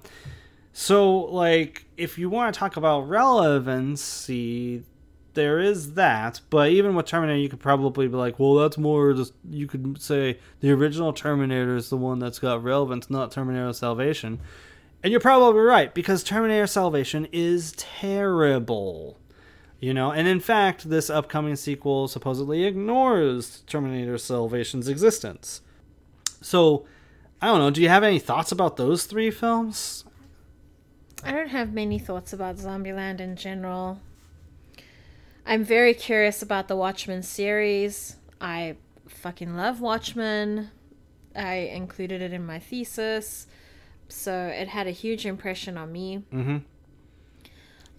[0.74, 4.84] So, like, if you want to talk about relevancy,
[5.36, 6.42] there is that.
[6.50, 10.02] But even with Terminator, you could probably be like, well, that's more just, you could
[10.02, 14.40] say the original Terminator is the one that's got relevance, not Terminator Salvation.
[15.08, 19.18] And you're probably right, because Terminator Salvation is terrible.
[19.80, 25.62] You know, and in fact, this upcoming sequel supposedly ignores Terminator Salvation's existence.
[26.42, 26.86] So,
[27.42, 30.04] I don't know, do you have any thoughts about those three films?
[31.24, 34.02] I don't have many thoughts about Zombieland in general.
[35.46, 38.18] I'm very curious about the Watchmen series.
[38.42, 38.76] I
[39.08, 40.70] fucking love Watchmen.
[41.34, 43.48] I included it in my thesis.
[44.10, 46.24] So it had a huge impression on me.
[46.34, 46.58] Mm-hmm.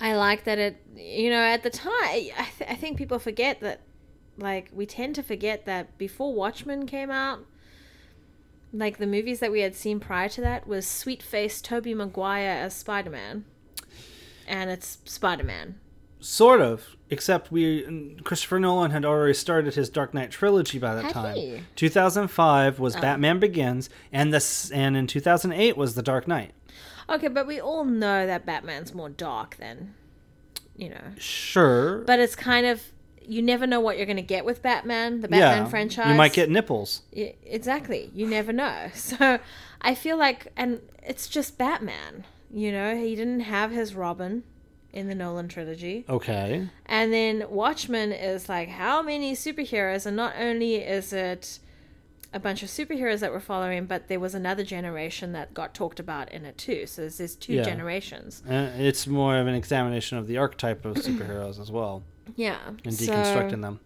[0.00, 3.60] I like that it, you know, at the time, I, th- I think people forget
[3.60, 3.80] that,
[4.36, 7.40] like, we tend to forget that before Watchmen came out,
[8.72, 12.62] like, the movies that we had seen prior to that was sweet faced Tobey Maguire
[12.62, 13.44] as Spider Man.
[14.46, 15.80] And it's Spider Man.
[16.20, 21.04] Sort of, except we Christopher Nolan had already started his Dark Knight trilogy by that
[21.04, 21.36] Had time.
[21.36, 21.62] he?
[21.76, 23.00] 2005 was oh.
[23.00, 26.52] Batman Begins, and this and in 2008 was The Dark Knight.
[27.10, 29.94] Okay, but we all know that Batman's more dark than,
[30.76, 31.00] you know.
[31.16, 32.82] Sure, But it's kind of,
[33.22, 36.08] you never know what you're going to get with Batman, the Batman yeah, franchise.
[36.10, 37.02] you might get nipples.
[37.12, 38.10] Yeah, exactly.
[38.14, 38.90] You never know.
[38.94, 39.38] So
[39.80, 42.24] I feel like, and it's just Batman.
[42.52, 44.42] You know, he didn't have his Robin
[44.92, 46.04] in the Nolan trilogy.
[46.08, 50.06] Okay, And then Watchmen is like, how many superheroes?
[50.06, 51.58] And not only is it
[52.32, 55.98] a bunch of superheroes that we're following, but there was another generation that got talked
[56.00, 56.86] about in it too.
[56.86, 57.62] So there's, there's two Yeah.
[57.64, 58.42] generations.
[58.48, 62.02] Uh, it's more of an examination of the archetype of superheroes as well,
[62.36, 62.58] Yeah.
[62.84, 63.80] and So- deconstructing them.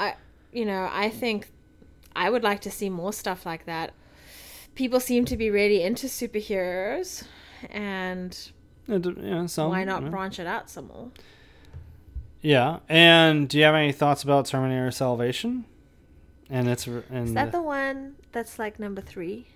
[0.00, 0.14] I,
[0.52, 1.48] you know, I think
[2.16, 3.92] I would like to see more stuff like that.
[4.74, 7.24] People seem to be really into superheroes,
[7.70, 8.50] and
[8.86, 10.08] Yeah, some, why not yeah.
[10.10, 11.10] branch it out some more?
[12.40, 15.64] Yeah, and do you have any thoughts about Terminator Salvation?
[16.50, 19.46] And it's and Is that the one that's like number three?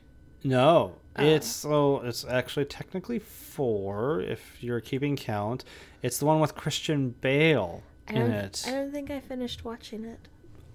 [0.43, 1.25] no, Oh.
[1.25, 5.65] it's so it's actually technically four if you're keeping count.
[6.01, 8.65] It's the one with Christian Bale in it.
[8.67, 10.21] I don't think I finished watching it.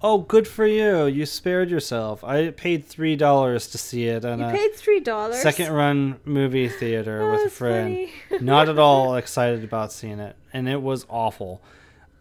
[0.05, 1.05] Oh, good for you!
[1.05, 2.25] You spared yourself.
[2.25, 5.41] I paid three dollars to see it in You paid three dollars.
[5.41, 8.09] second run movie theater Oh, with a friend.
[8.41, 11.61] Not at all excited about seeing it, and it was awful.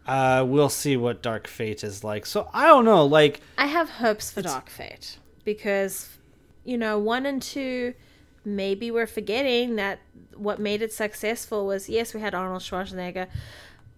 [0.07, 2.25] Uh, we'll see what Dark Fate is like.
[2.25, 3.41] So I don't know, like.
[3.57, 6.09] I have hopes for Dark Fate because,
[6.63, 7.93] you know, one and two,
[8.45, 9.99] maybe we're forgetting that
[10.35, 13.27] what made it successful was yes, we had Arnold Schwarzenegger,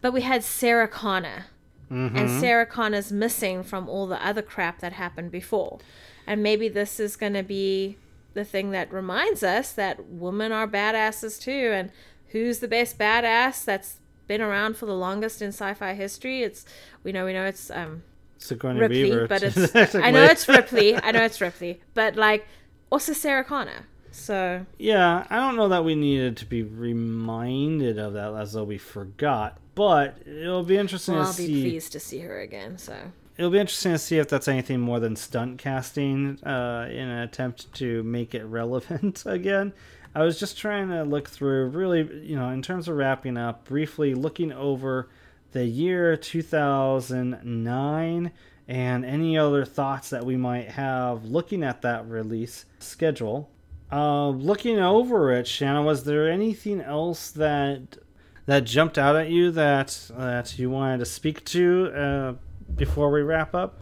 [0.02, 1.46] but we had Sarah Connor.
[1.92, 2.18] Mm-hmm.
[2.18, 5.80] And Sarah Connor's missing from all the other crap that happened before.
[6.26, 7.98] And maybe this is going to be
[8.34, 11.72] the thing that reminds us that women are badasses too.
[11.74, 11.92] And
[12.30, 16.44] who's the best badass that's been around for the longest in sci-fi history?
[16.44, 16.66] It's
[17.04, 18.04] we know we know it's um,
[18.38, 19.28] Sigourney Ripley, Weaver.
[19.28, 20.96] but it's I know it's Ripley.
[20.96, 22.48] I know it's Ripley, but like
[22.92, 23.86] also Sarah Connor.
[24.12, 28.64] So Yeah, I don't know that we needed to be reminded of that as though
[28.64, 32.78] we forgot, but it'll be interesting well, to I'll be pleased to see her again.
[32.78, 32.96] So
[33.38, 37.20] it'll be interesting to see if that's anything more than stunt casting uh, in an
[37.20, 39.74] attempt to make it relevant again.
[40.16, 43.66] I was just trying to look through, really, you know, in terms of wrapping up,
[43.66, 45.10] briefly looking over
[45.52, 48.32] the year 2009
[48.68, 53.50] and any other thoughts that we might have looking at that release schedule.
[53.92, 57.98] Uh, looking over it, Shanna, was there anything else that
[58.46, 62.34] that jumped out at you that that you wanted to speak to uh,
[62.76, 63.82] before we wrap up?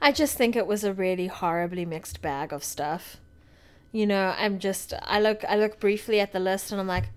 [0.00, 3.18] I just think it was a really horribly mixed bag of stuff.
[3.92, 7.10] You know, I'm just I look I look briefly at the list and I'm like,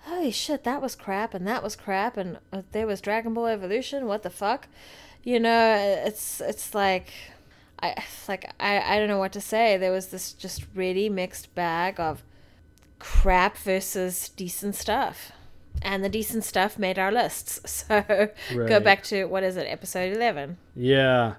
[0.00, 3.46] holy shit, that was crap and that was crap and uh, there was Dragon Ball
[3.46, 4.06] Evolution.
[4.06, 4.68] What the fuck?
[5.22, 7.12] You know, it's it's like
[7.82, 9.76] I it's like I I don't know what to say.
[9.76, 12.22] There was this just really mixed bag of
[12.98, 15.32] crap versus decent stuff.
[15.82, 17.60] And the decent stuff made our lists.
[17.90, 20.56] So go back to what is it, episode 11?
[20.76, 21.34] Yeah.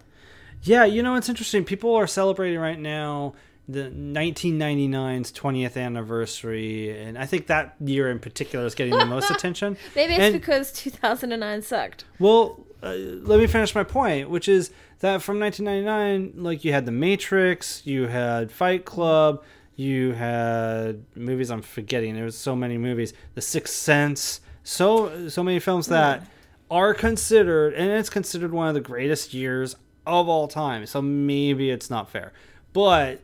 [0.64, 1.64] Yeah, you know, it's interesting.
[1.66, 3.34] People are celebrating right now
[3.70, 9.30] the 1999's 20th anniversary, and I think that year in particular is getting the most
[9.32, 9.78] attention.
[9.96, 12.06] Maybe it's And- because 2009 sucked.
[12.20, 16.86] Well, uh, let me finish my point, which is that from 1999, like you had
[16.86, 19.44] The Matrix, you had Fight Club,
[19.82, 22.14] you had movies I'm forgetting.
[22.14, 23.14] There was so many movies.
[23.34, 26.28] The Sixth Sense, so so many films that
[26.70, 29.76] are considered, and it's considered one of the greatest years
[30.06, 30.86] of all time.
[30.86, 32.32] So maybe it's not fair,
[32.74, 33.22] but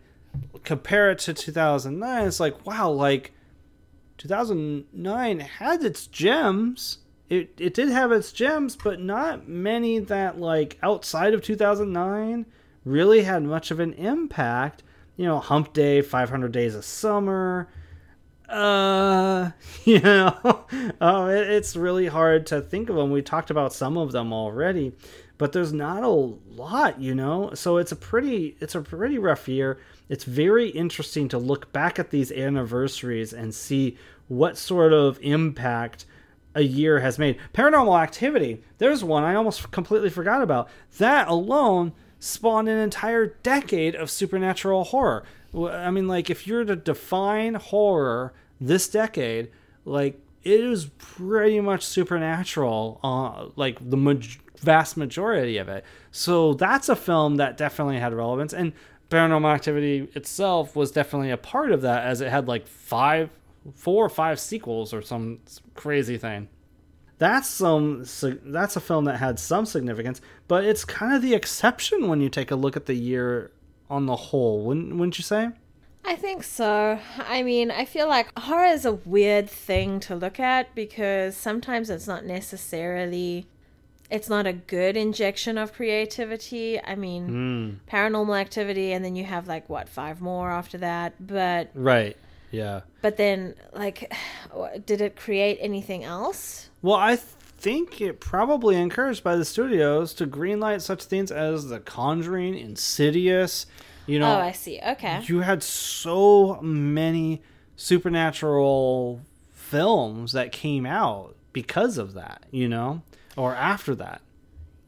[0.63, 2.27] compare it to 2009.
[2.27, 3.33] It's like wow, like
[4.17, 6.99] 2009 had its gems.
[7.29, 12.47] It it did have its gems, but not many that like outside of 2009
[12.83, 14.81] really had much of an impact.
[15.17, 17.67] You know, Hump Day, 500 Days of Summer.
[18.47, 19.51] Uh,
[19.83, 20.65] you know,
[21.01, 23.11] oh, it, it's really hard to think of them.
[23.11, 24.93] We talked about some of them already,
[25.37, 27.51] but there's not a lot, you know.
[27.53, 29.79] So it's a pretty it's a pretty rough year.
[30.07, 33.97] It's very interesting to look back at these anniversaries and see
[34.27, 36.05] what sort of impact
[36.55, 37.37] a year has made.
[37.53, 40.69] Paranormal Activity, there's one I almost completely forgot about.
[40.97, 45.23] That alone spawned an entire decade of supernatural horror.
[45.55, 49.49] I mean, like, if you're to define horror this decade,
[49.85, 55.83] like, it is pretty much supernatural, uh, like, the maj- vast majority of it.
[56.11, 58.53] So that's a film that definitely had relevance.
[58.53, 58.73] And
[59.09, 63.29] Paranormal Activity itself was definitely a part of that, as it had, like, five
[63.75, 65.39] four or five sequels or some
[65.75, 66.47] crazy thing.
[67.19, 68.05] That's some
[68.45, 72.29] that's a film that had some significance, but it's kind of the exception when you
[72.29, 73.51] take a look at the year
[73.89, 75.49] on the whole, wouldn't wouldn't you say?
[76.05, 76.99] I think so.
[77.17, 81.89] I mean, I feel like horror is a weird thing to look at because sometimes
[81.89, 83.47] it's not necessarily
[84.09, 86.81] it's not a good injection of creativity.
[86.81, 87.93] I mean, hmm.
[87.93, 92.15] paranormal activity and then you have like what, five more after that, but Right.
[92.51, 92.81] Yeah.
[93.01, 94.13] but then like
[94.85, 96.69] did it create anything else?
[96.81, 101.79] Well, I think it probably encouraged by the studios to greenlight such things as The
[101.79, 103.65] Conjuring, Insidious.
[104.05, 104.79] You know, oh, I see.
[104.85, 105.21] Okay.
[105.25, 107.41] you had so many
[107.75, 109.21] supernatural
[109.51, 113.01] films that came out because of that, you know,
[113.35, 114.21] or after that.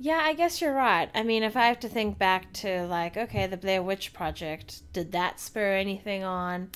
[0.01, 1.09] Yeah, I guess you're right.
[1.13, 4.81] I mean, if I have to think back to like, okay, the Blair Witch Project,
[4.93, 6.69] did that spur anything on?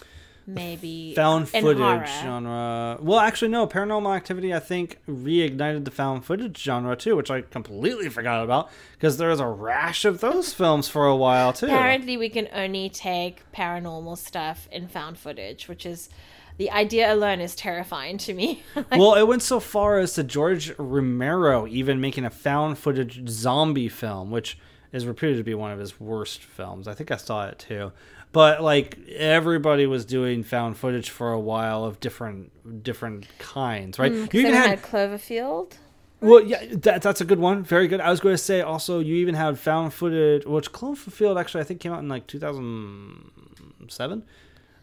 [0.46, 2.98] Maybe Found footage genre.
[3.02, 3.66] Well, actually, no.
[3.66, 8.70] Paranormal Activity, I think, reignited the found footage genre too, which I completely forgot about
[8.94, 11.68] because there was a rash of those films for a while too.
[11.68, 16.10] Apparently, we can only take paranormal stuff in found footage, which is
[16.58, 18.64] the idea alone is terrifying to me.
[18.92, 23.90] well, it went so far as to George Romero even making a found footage zombie
[23.90, 24.58] film, which
[24.92, 26.88] is reputed to be one of his worst films.
[26.88, 27.92] I think I saw it too.
[28.34, 34.12] But like everybody was doing found footage for a while of different different kinds, right?
[34.12, 35.78] you even had, had Cloverfield.
[36.20, 37.64] well, yeah, that, that's a good one.
[37.64, 38.02] Very good.
[38.02, 41.64] I was going to say also you even had found footage, which Cloverfield actually I
[41.64, 44.24] think came out in like 2007.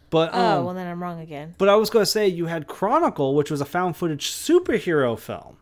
[0.09, 1.55] But Oh, um, well, then I'm wrong again.
[1.57, 5.17] but I was going to say you had Chronicle, which was a found footage superhero
[5.17, 5.57] film.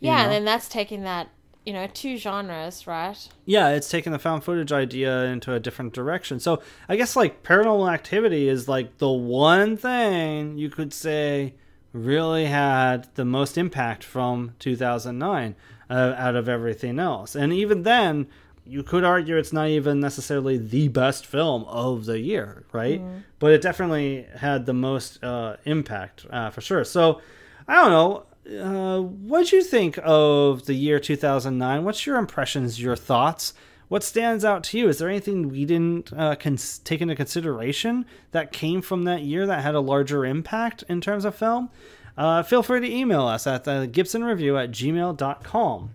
[0.00, 0.22] you Yeah, know?
[0.24, 1.28] and then that's taking that,
[1.64, 3.28] you know, two genres, right?
[3.44, 6.40] Yeah, it's taken the found footage idea into a different direction.
[6.40, 11.54] So I guess like Paranormal Activity is like the one thing you could say
[11.92, 15.54] really had the most impact from 2009
[15.90, 17.34] uh, out of everything else.
[17.36, 18.26] And even then,
[18.64, 23.00] you could argue it's not even necessarily the best film of the year, right?
[23.38, 26.84] But it definitely had the most uh, impact uh, for sure.
[26.84, 27.20] So
[27.68, 28.24] I don't know.
[28.50, 31.84] Uh, what'd you think of the year 2009?
[31.84, 33.54] What's your impressions, your thoughts?
[33.88, 34.88] What stands out to you?
[34.88, 39.46] Is there anything we didn't uh, cons- take into consideration that came from that year
[39.46, 41.70] that had a larger impact in terms of film?
[42.16, 45.90] Uh, feel free to email us at the Gibson Review at gmail.com.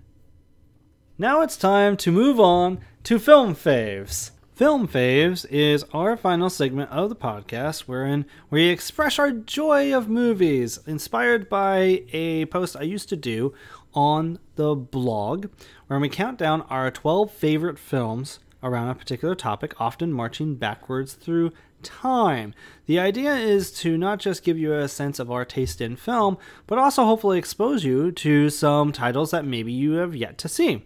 [1.17, 4.31] Now it's time to move on to film faves.
[4.57, 10.09] Film Faves is our final segment of the podcast wherein we express our joy of
[10.09, 13.53] movies inspired by a post I used to do
[13.93, 15.45] on the blog
[15.85, 21.13] where we count down our 12 favorite films around a particular topic, often marching backwards
[21.13, 21.51] through
[21.83, 22.55] time.
[22.87, 26.39] The idea is to not just give you a sense of our taste in film,
[26.65, 30.83] but also hopefully expose you to some titles that maybe you have yet to see.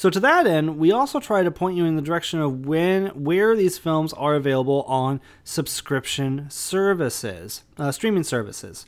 [0.00, 3.08] So to that end, we also try to point you in the direction of when
[3.08, 8.86] where these films are available on subscription services, uh, streaming services.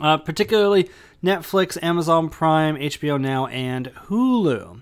[0.00, 0.88] Uh, particularly
[1.22, 4.80] Netflix, Amazon Prime, HBO Now, and Hulu.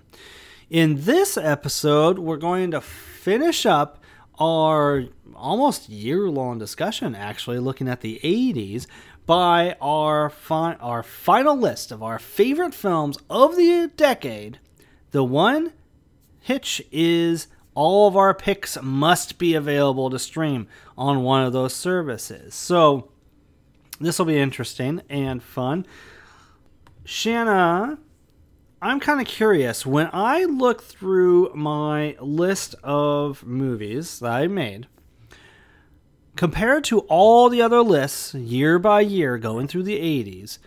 [0.69, 4.01] In this episode, we're going to finish up
[4.39, 5.03] our
[5.35, 8.87] almost year long discussion, actually, looking at the 80s
[9.25, 14.59] by our, fi- our final list of our favorite films of the decade
[15.11, 15.73] the one
[16.39, 21.73] hitch is all of our picks must be available to stream on one of those
[21.73, 22.53] services.
[22.53, 23.09] So
[23.99, 25.85] this will be interesting and fun.
[27.05, 27.99] Shanna,
[28.81, 29.85] I'm kind of curious.
[29.85, 34.87] When I look through my list of movies that I made,
[36.35, 40.57] compared to all the other lists year by year going through the 80s,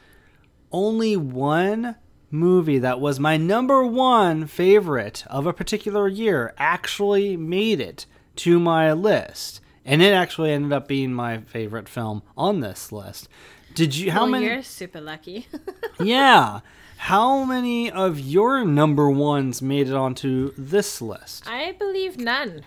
[0.70, 1.96] only one
[2.34, 8.04] movie that was my number one favorite of a particular year actually made it
[8.36, 9.60] to my list.
[9.84, 13.28] And it actually ended up being my favorite film on this list.
[13.74, 14.10] Did you?
[14.10, 14.46] How well, many?
[14.46, 15.46] You're super lucky.
[16.00, 16.60] yeah.
[16.96, 21.46] How many of your number ones made it onto this list?
[21.46, 22.64] I believe none.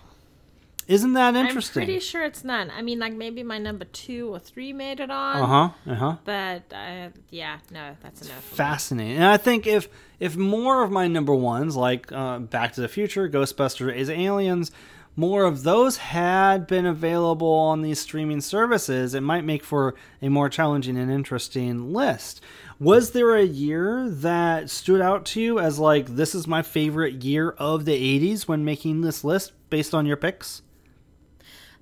[0.88, 1.82] Isn't that interesting?
[1.82, 2.72] I'm pretty sure it's none.
[2.72, 5.36] I mean, like maybe my number two or three made it on.
[5.36, 5.70] Uh huh.
[5.92, 6.16] Uh huh.
[6.24, 8.44] But uh, yeah, no, that's enough.
[8.44, 9.18] Fascinating.
[9.18, 12.88] And I think if if more of my number ones, like uh, Back to the
[12.88, 14.72] Future, Ghostbusters, is Aliens,
[15.18, 20.30] more of those had been available on these streaming services, it might make for a
[20.30, 22.40] more challenging and interesting list.
[22.80, 27.24] Was there a year that stood out to you as like this is my favorite
[27.24, 30.62] year of the 80s when making this list based on your picks?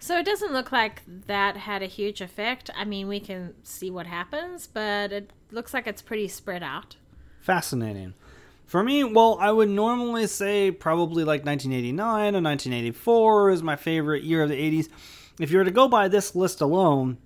[0.05, 2.69] So it doesn't look like that had a huge effect.
[2.77, 6.95] I mean, we can see what happens, but it looks like it's pretty spread out.
[7.41, 8.13] Fascinating.
[8.67, 14.21] For me, well, I would normally say probably like 1989 or 1984 is my favorite
[14.21, 14.89] year of the 80s.
[15.39, 17.17] If you were to go by this list alone,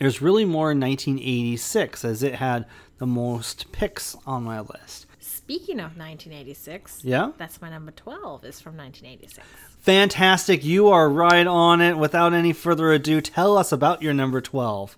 [0.00, 2.66] there's really more 1986 as it had
[2.98, 5.06] the most picks on my list.
[5.50, 7.32] Speaking of 1986, Yeah?
[7.36, 9.44] that's my number 12 is from 1986.
[9.80, 10.64] Fantastic.
[10.64, 11.98] You are right on it.
[11.98, 14.96] Without any further ado, tell us about your number 12.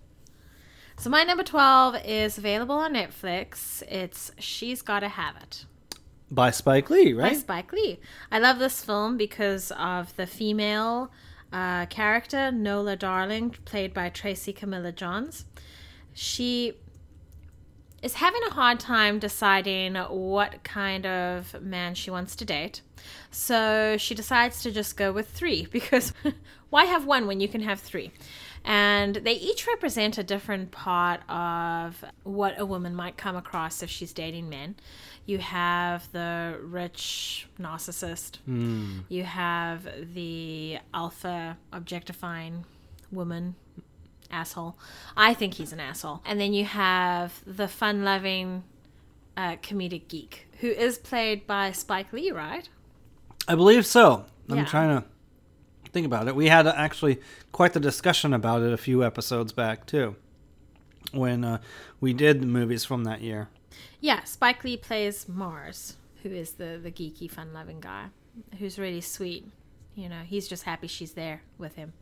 [0.98, 3.82] So my number 12 is available on Netflix.
[3.88, 5.64] It's She's Gotta Have It.
[6.30, 7.36] By Spike Lee, by right?
[7.38, 7.98] Spike Lee.
[8.30, 11.10] I love this film because of the female
[11.50, 15.46] uh, character, Nola Darling, played by Tracy Camilla Johns.
[16.12, 16.74] She
[18.02, 22.82] is having a hard time deciding what kind of man she wants to date.
[23.30, 26.12] So she decides to just go with three because
[26.70, 28.10] why have one when you can have three?
[28.64, 33.90] And they each represent a different part of what a woman might come across if
[33.90, 34.76] she's dating men.
[35.26, 39.00] You have the rich narcissist, hmm.
[39.08, 42.64] you have the alpha objectifying
[43.10, 43.54] woman
[44.32, 44.76] asshole.
[45.16, 46.22] I think he's an asshole.
[46.24, 48.64] And then you have the fun loving
[49.36, 52.68] uh, comedic geek who is played by Spike Lee, right?
[53.48, 54.26] I believe so.
[54.48, 54.64] I'm Yeah.
[54.64, 55.06] trying to
[55.92, 56.34] think about it.
[56.36, 57.20] We had actually
[57.52, 60.16] quite the discussion about it a few episodes back too,
[61.12, 61.58] when uh,
[62.00, 63.48] we did the movies from that year.
[64.00, 68.06] Yeah, Spike Lee plays Mars, who is the, the geeky, fun loving guy
[68.58, 69.46] who's really sweet.
[69.94, 71.92] You know, he's just happy she's there with him.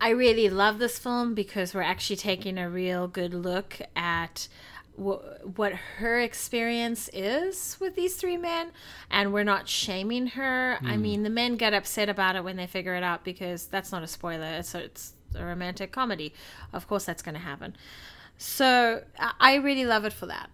[0.00, 4.48] I really love this film because we're actually taking a real good look at
[4.96, 8.70] wh- what her experience is with these three men,
[9.10, 10.78] and we're not shaming her.
[10.84, 11.02] I hmm.
[11.02, 14.02] mean, the men get upset about it when they figure it out because that's not
[14.02, 14.46] a spoiler.
[14.46, 16.32] It's a, it's a romantic comedy.
[16.72, 17.76] Of course, that's going to happen.
[18.36, 20.50] So I- really love it for that.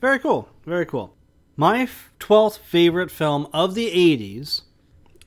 [0.00, 0.48] Very cool.
[0.64, 1.14] Very cool.
[1.56, 4.62] My f- 12th favorite film of the 80s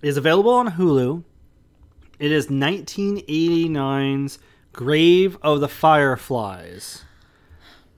[0.02, 1.24] is available on Hulu.
[2.20, 4.40] It is 1989's
[4.72, 7.04] Grave of the Fireflies.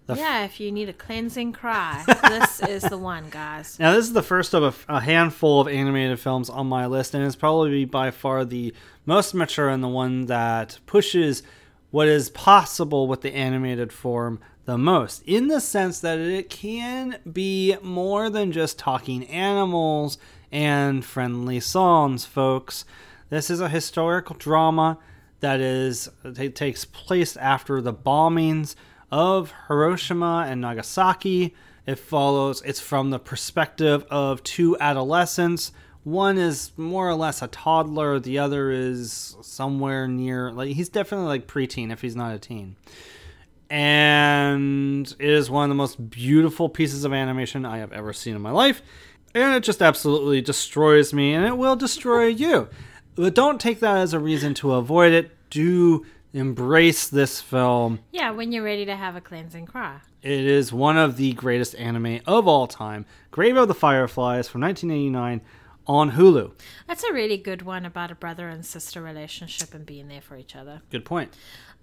[0.08, 3.80] The Yeah, if you need a cleansing cry, this is the one, guys.
[3.80, 7.16] Now, this is the first of a, a handful of animated films on my list,
[7.16, 8.74] and it's probably by far the
[9.06, 11.42] most mature and the one that pushes
[11.90, 17.18] what is possible with the animated form the most, in the sense that it can
[17.32, 20.18] be more than just talking animals
[20.52, 22.86] and friendly songs, folks.
[23.30, 25.00] This is a historical drama
[25.40, 28.76] that is it takes place after the bombings
[29.12, 31.56] of Hiroshima and Nagasaki.
[31.88, 35.72] It follows it's from the perspective of two adolescents.
[36.04, 41.28] One is more or less a toddler, the other is somewhere near like he's definitely
[41.28, 42.76] like preteen if he's not a teen.
[43.72, 48.36] And it is one of the most beautiful pieces of animation I have ever seen
[48.36, 48.84] in my life.
[49.34, 52.70] And it just absolutely destroys me and it will destroy you.
[53.16, 55.32] But don't take that as a reason to avoid it.
[55.50, 58.00] Do embrace this film.
[58.12, 60.00] Yeah, when you're ready to have a cleansing cry.
[60.22, 63.06] It is one of the greatest anime of all time.
[63.32, 65.42] Grave of the Fireflies from 1989
[65.88, 66.52] on Hulu.
[66.88, 70.36] That's a really good one about a brother and sister relationship and being there for
[70.36, 70.82] each other.
[70.90, 71.34] Good point.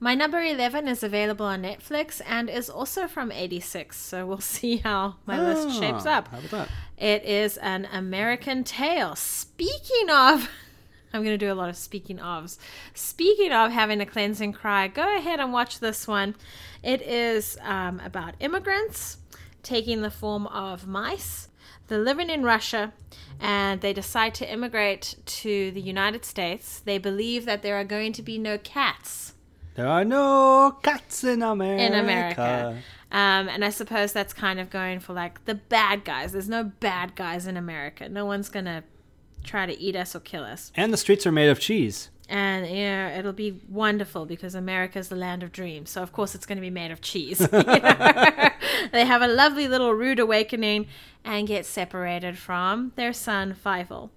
[0.01, 4.79] My number 11 is available on Netflix and is also from 86, so we'll see
[4.79, 6.29] how my list shapes Ah, up.
[6.29, 6.69] How about that?
[6.99, 9.15] It is an American Tail.
[9.15, 10.51] Speaking of,
[11.13, 12.59] I'm going to do a lot of speaking ofs.
[12.95, 16.35] Speaking of having a cleansing cry, go ahead and watch this one.
[16.83, 19.19] It is um, about immigrants
[19.63, 21.49] taking the form of mice.
[21.89, 22.93] They're living in Russia
[23.41, 26.81] and they decide to immigrate to the United States.
[26.81, 29.35] They believe that there are going to be no cats
[29.75, 31.83] There are no cats in America.
[31.85, 32.79] in America.
[33.11, 36.33] Um, and I suppose that's kind of going for like the bad guys.
[36.33, 38.09] There's no bad guys in America.
[38.09, 38.85] No one's going to
[39.45, 40.73] try to eat us or kill us.
[40.75, 42.11] And the streets are made of cheese.
[42.29, 45.91] And yeah, it'll be wonderful because America's the land of dreams.
[45.91, 47.39] So of course it's going to be made of cheese.
[48.93, 50.87] they have a lovely little rude awakening
[51.25, 54.11] and get separated from their son Fievel.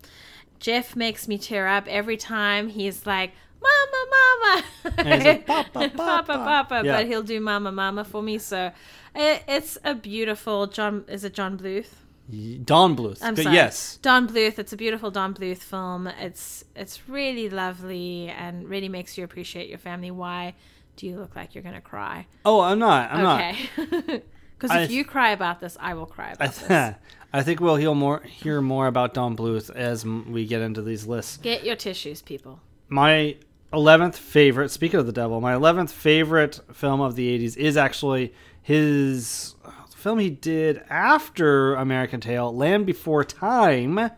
[0.60, 3.32] Jeff makes me tear up every time he's like,
[3.62, 4.64] "Mama, mama,"
[4.98, 6.98] And he's like, "Papa, Papa, papa." papa, Yeah.
[6.98, 8.38] but he'll do "Mama, mama" for me.
[8.38, 8.72] So
[9.14, 11.04] it, it's a beautiful John.
[11.10, 11.88] Is it John Bluth?
[12.30, 13.20] Don Bluth.
[13.22, 13.56] I'm sorry.
[13.56, 14.00] Yes.
[14.02, 14.58] Don Bluth.
[14.58, 16.08] It's a beautiful Don Bluth film.
[16.08, 20.12] It's it's really lovely and really makes you appreciate your family.
[20.12, 20.56] Why
[20.96, 22.26] do you look like you're gonna cry?
[22.44, 23.12] Oh, I'm not.
[23.12, 23.56] I'm not.
[23.80, 24.24] okay.
[24.58, 26.96] Because I- if you cry about this, I will cry I, about this.
[27.34, 31.06] I think we'll hear more hear more about Don Bluth as we get into these
[31.06, 31.38] lists.
[31.38, 32.62] Get your tissues, people.
[32.88, 33.36] My
[33.74, 34.70] eleventh favorite.
[34.72, 39.56] Speaking of the devil, my eleventh favorite film of the '80s is actually his
[40.06, 44.12] film he did after American Tail, Land Before Time,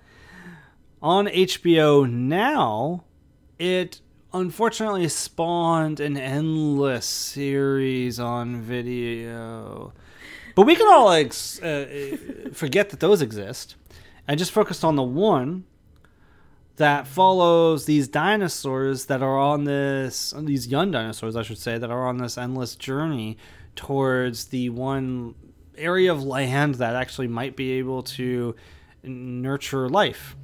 [1.02, 3.06] on HBO now.
[3.58, 4.02] It
[4.34, 9.94] unfortunately spawned an endless series on video.
[10.56, 11.34] But we can all like
[11.64, 12.18] uh, uh,
[12.52, 13.76] forget that those exist
[14.28, 15.64] and just focus on the one
[16.76, 21.90] that follows these dinosaurs that are on this these young dinosaurs I should say that
[21.90, 23.38] are on this endless journey
[23.78, 25.34] towards the one
[25.78, 28.56] area of land that actually might be able to
[29.04, 30.36] nurture life.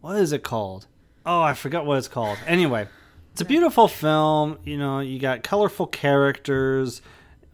[0.00, 0.86] What is it called?
[1.26, 2.38] Oh, I forgot what it's called.
[2.46, 2.86] Anyway,
[3.32, 4.58] it's a beautiful film.
[4.64, 7.00] You know, you got colorful characters.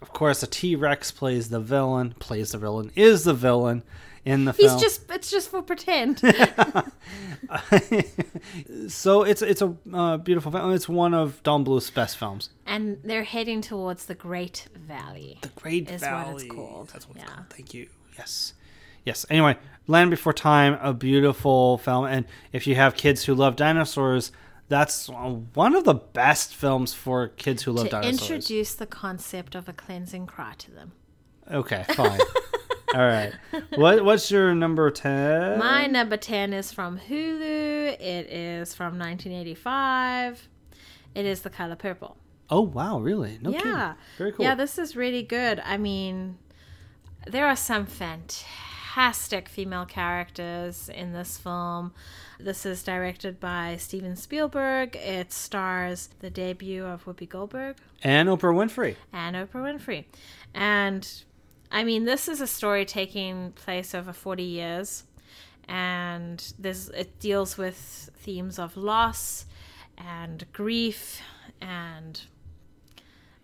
[0.02, 2.14] Of course, a T Rex plays the villain.
[2.18, 2.90] Plays the villain.
[2.96, 3.84] Is the villain
[4.24, 4.80] in the He's film.
[4.80, 6.18] just it's just for pretend.
[8.88, 10.72] so it's it's a uh, beautiful film.
[10.72, 12.50] It's one of Don Bluth's best films.
[12.66, 15.38] and they're heading towards the Great Valley.
[15.42, 16.44] The Great Is what Valley.
[16.46, 16.88] it's called.
[16.92, 17.34] That's what it's Yeah.
[17.34, 17.50] called.
[17.50, 17.88] Thank you.
[18.18, 18.54] Yes.
[19.04, 19.24] Yes.
[19.30, 19.56] Anyway,
[19.86, 24.30] Land Before Time, a beautiful film, and if you have kids who love dinosaurs,
[24.68, 28.30] that's one of the best films for kids who love to dinosaurs.
[28.30, 30.92] introduce the concept of a cleansing cry to them.
[31.50, 32.20] Okay, fine.
[32.94, 33.32] All right.
[33.76, 35.58] What what's your number ten?
[35.58, 37.92] My number 10 is from Hulu.
[38.00, 40.48] It is from 1985.
[41.14, 42.16] It is The Color Purple.
[42.48, 43.38] Oh wow, really?
[43.40, 43.66] No kidding.
[43.68, 43.94] yeah.
[44.18, 44.44] Very cool.
[44.44, 45.60] Yeah, this is really good.
[45.64, 46.38] I mean,
[47.26, 51.92] there are some fantastic female characters in this film.
[52.40, 54.96] This is directed by Steven Spielberg.
[54.96, 58.96] It stars the debut of Whoopi Goldberg and Oprah Winfrey.
[59.12, 60.06] and Oprah Winfrey.
[60.54, 61.08] And
[61.70, 65.04] I mean, this is a story taking place over 40 years.
[65.68, 69.46] And this it deals with themes of loss
[69.96, 71.20] and grief
[71.60, 72.20] and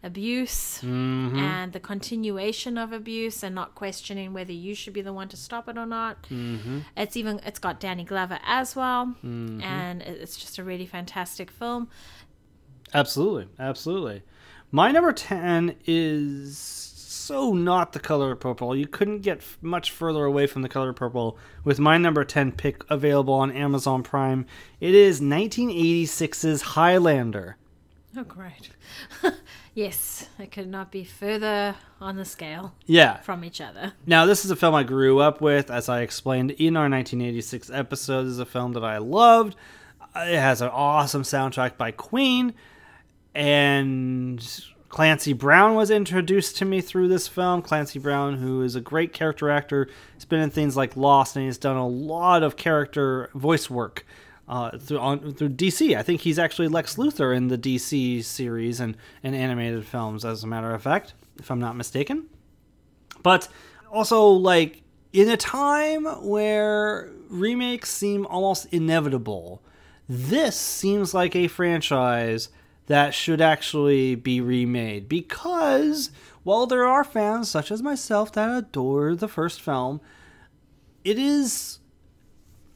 [0.03, 1.39] abuse Mm-hmm.
[1.39, 5.37] and the continuation of abuse and not questioning whether you should be the one to
[5.37, 6.25] stop it or not.
[6.25, 6.81] Mm-hmm.
[6.97, 11.89] It's even it's got Danny Glover as well, and it's just a really fantastic film.
[12.93, 14.23] Absolutely, absolutely.
[14.71, 16.93] My number ten is
[17.27, 18.77] so not the color purple.
[18.77, 22.53] You couldn't get f- much further away from the color purple with my number 10
[22.53, 24.47] pick available on Amazon Prime.
[24.81, 27.57] It is 1986's Highlander.
[28.17, 28.71] Oh, great.
[29.75, 33.17] yes, it could not be further on the scale Yeah.
[33.23, 33.93] from each other.
[34.07, 37.71] Now, this is a film I grew up with, as I explained in our 1986
[37.71, 38.23] episode.
[38.23, 39.57] This is a film that I loved.
[40.15, 42.55] It has an awesome soundtrack by Queen,
[43.35, 44.41] and
[44.89, 47.61] Clancy Brown was introduced to me through this film.
[47.61, 51.45] Clancy Brown, who is a great character actor, he's been in things like Lost, and
[51.45, 54.07] he's done a lot of character voice work
[54.49, 55.97] uh, through on through DC.
[55.97, 60.45] I think he's actually Lex Luthor in the DC series and, and animated films, as
[60.45, 62.27] a matter of fact, if I'm not mistaken.
[63.23, 63.49] But
[63.91, 64.83] also, like,
[65.13, 69.63] in a time where remakes seem almost inevitable,
[70.09, 72.51] this seems like a franchise
[72.87, 76.11] that should actually be remade because
[76.43, 80.01] while there are fans such as myself that adore the first film,
[81.05, 81.81] it is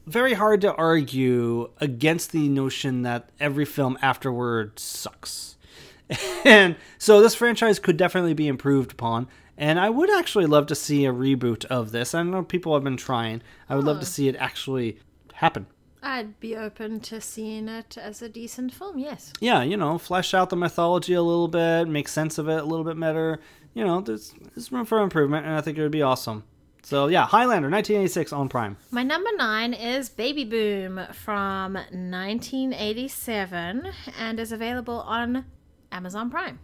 [0.05, 5.57] very hard to argue against the notion that every film afterward sucks.
[6.45, 9.27] and so this franchise could definitely be improved upon.
[9.57, 12.15] And I would actually love to see a reboot of this.
[12.15, 13.41] I know people have been trying.
[13.69, 14.97] I would love to see it actually
[15.33, 15.67] happen.
[16.03, 19.33] I'd be open to seeing it as a decent film, yes.
[19.39, 22.65] Yeah, you know, flesh out the mythology a little bit, make sense of it a
[22.65, 23.39] little bit better.
[23.73, 26.43] You know, there's, there's room for improvement, and I think it would be awesome.
[26.83, 28.75] So yeah, Highlander, 1986 on Prime.
[28.89, 33.87] My number nine is Baby Boom from 1987
[34.19, 35.45] and is available on
[35.91, 36.59] Amazon Prime.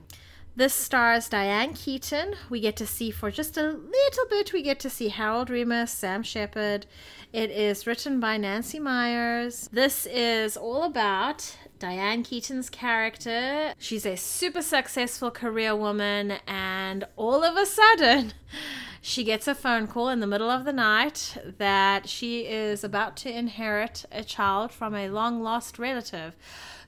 [0.57, 2.33] This stars Diane Keaton.
[2.49, 5.89] We get to see for just a little bit, we get to see Harold Ramis,
[5.89, 6.87] Sam Shepard.
[7.31, 9.69] It is written by Nancy Meyers.
[9.71, 13.75] This is all about Diane Keaton's character.
[13.77, 18.33] She's a super successful career woman, and all of a sudden,
[19.03, 23.15] she gets a phone call in the middle of the night that she is about
[23.17, 26.35] to inherit a child from a long lost relative.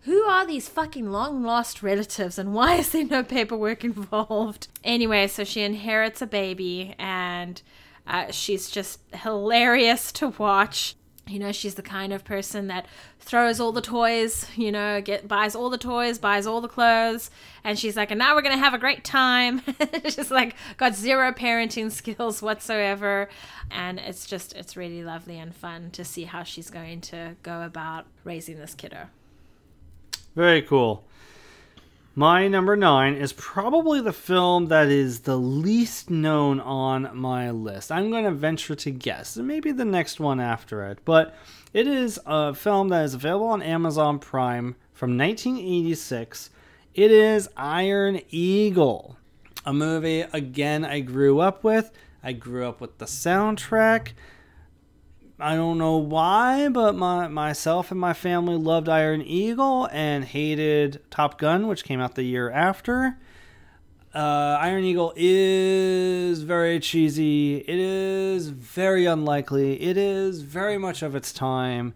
[0.03, 4.67] Who are these fucking long lost relatives and why is there no paperwork involved?
[4.83, 7.61] Anyway, so she inherits a baby and
[8.07, 10.95] uh, she's just hilarious to watch.
[11.27, 12.87] You know, she's the kind of person that
[13.19, 17.29] throws all the toys, you know, get buys all the toys, buys all the clothes,
[17.63, 19.61] and she's like, and now we're gonna have a great time.
[20.05, 23.29] she's like got zero parenting skills whatsoever,
[23.69, 27.61] and it's just it's really lovely and fun to see how she's going to go
[27.61, 29.09] about raising this kiddo.
[30.39, 31.03] Very cool.
[32.15, 37.91] My number nine is probably the film that is the least known on my list.
[37.91, 41.35] I'm going to venture to guess, maybe the next one after it, but
[41.73, 46.51] it is a film that is available on Amazon Prime from 1986.
[46.95, 49.17] It is Iron Eagle,
[49.65, 51.91] a movie again I grew up with.
[52.23, 54.13] I grew up with the soundtrack.
[55.41, 61.01] I don't know why, but my myself and my family loved Iron Eagle and hated
[61.09, 63.17] Top Gun, which came out the year after.
[64.13, 67.57] Uh, Iron Eagle is very cheesy.
[67.57, 69.81] It is very unlikely.
[69.81, 71.93] It is very much of its time,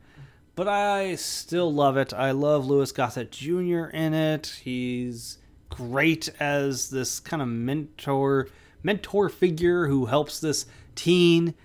[0.55, 2.13] but I still love it.
[2.13, 3.85] I love Louis Gossett Jr.
[3.87, 4.61] in it.
[4.63, 5.39] He's
[5.69, 8.47] great as this kind of mentor
[8.83, 10.65] mentor figure who helps this
[10.95, 11.55] teen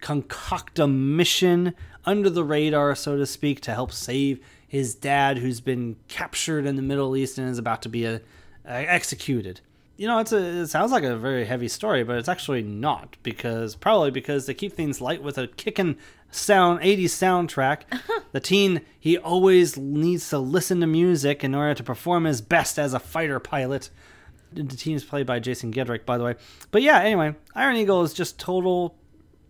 [0.00, 1.74] concoct a mission
[2.04, 6.76] under the radar, so to speak, to help save his dad, who's been captured in
[6.76, 8.18] the Middle East and is about to be uh
[8.64, 9.60] executed.
[9.96, 13.16] You know, it's a, it sounds like a very heavy story, but it's actually not
[13.22, 15.96] because probably because they keep things light with a kicking
[16.30, 17.80] sound 80s soundtrack.
[18.32, 22.78] the teen he always needs to listen to music in order to perform his best
[22.78, 23.90] as a fighter pilot.
[24.52, 26.34] The teen is played by Jason Gedrick, by the way.
[26.70, 28.96] But yeah, anyway, Iron Eagle is just total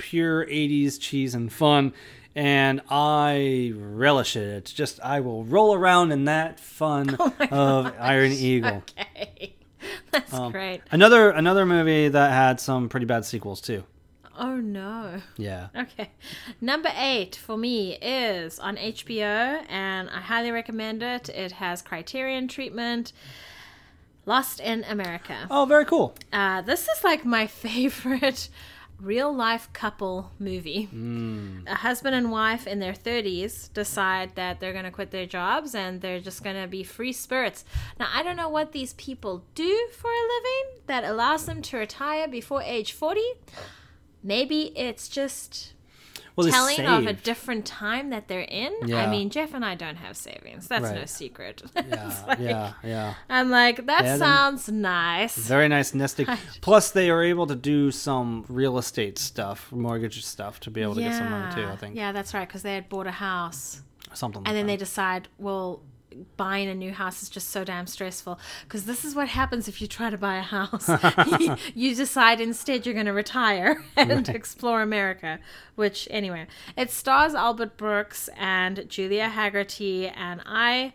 [0.00, 1.92] pure 80s cheese and fun
[2.34, 4.48] and I relish it.
[4.48, 7.94] It's just I will roll around in that fun Oh of gosh.
[7.98, 8.82] Iron Eagle.
[8.98, 9.54] Okay.
[10.10, 10.80] That's Um, great.
[10.90, 13.84] Another another movie that had some pretty bad sequels too.
[14.38, 15.20] Oh no.
[15.36, 15.68] Yeah.
[15.76, 16.10] Okay.
[16.60, 21.28] Number eight for me is on HBO, and I highly recommend it.
[21.28, 23.12] It has Criterion treatment.
[24.26, 25.46] Lost in America.
[25.50, 26.14] Oh, very cool.
[26.32, 28.48] Uh, this is like my favorite
[29.00, 30.88] real life couple movie.
[30.94, 31.68] Mm.
[31.68, 35.74] A husband and wife in their 30s decide that they're going to quit their jobs
[35.74, 37.64] and they're just going to be free spirits.
[37.98, 41.78] Now, I don't know what these people do for a living that allows them to
[41.78, 43.20] retire before age 40.
[44.22, 45.72] Maybe it's just
[46.36, 48.72] Well, telling of a different time that they're in.
[48.94, 50.68] I mean, Jeff and I don't have savings.
[50.68, 51.62] That's no secret.
[51.90, 53.14] Yeah, like- yeah, yeah.
[53.28, 55.36] I'm like, that Yeah, sounds nice.
[55.36, 56.26] Very nice nesting.
[56.60, 60.94] Plus, they are able to do some real estate stuff, mortgage stuff, to be able
[60.96, 61.66] to get some money too.
[61.66, 63.82] I think Yeah, that's right, because they had bought a house.
[64.12, 64.42] something.
[64.46, 65.82] and then they decide well
[66.36, 68.38] buying a new house is just so damn stressful.
[68.64, 70.88] Because this is what happens if you try to buy a house.
[71.38, 75.38] You, you decide instead you're going to retire and explore america
[75.74, 76.46] which anyway.
[76.76, 80.92] It stars albert brooks and julia hagerty and i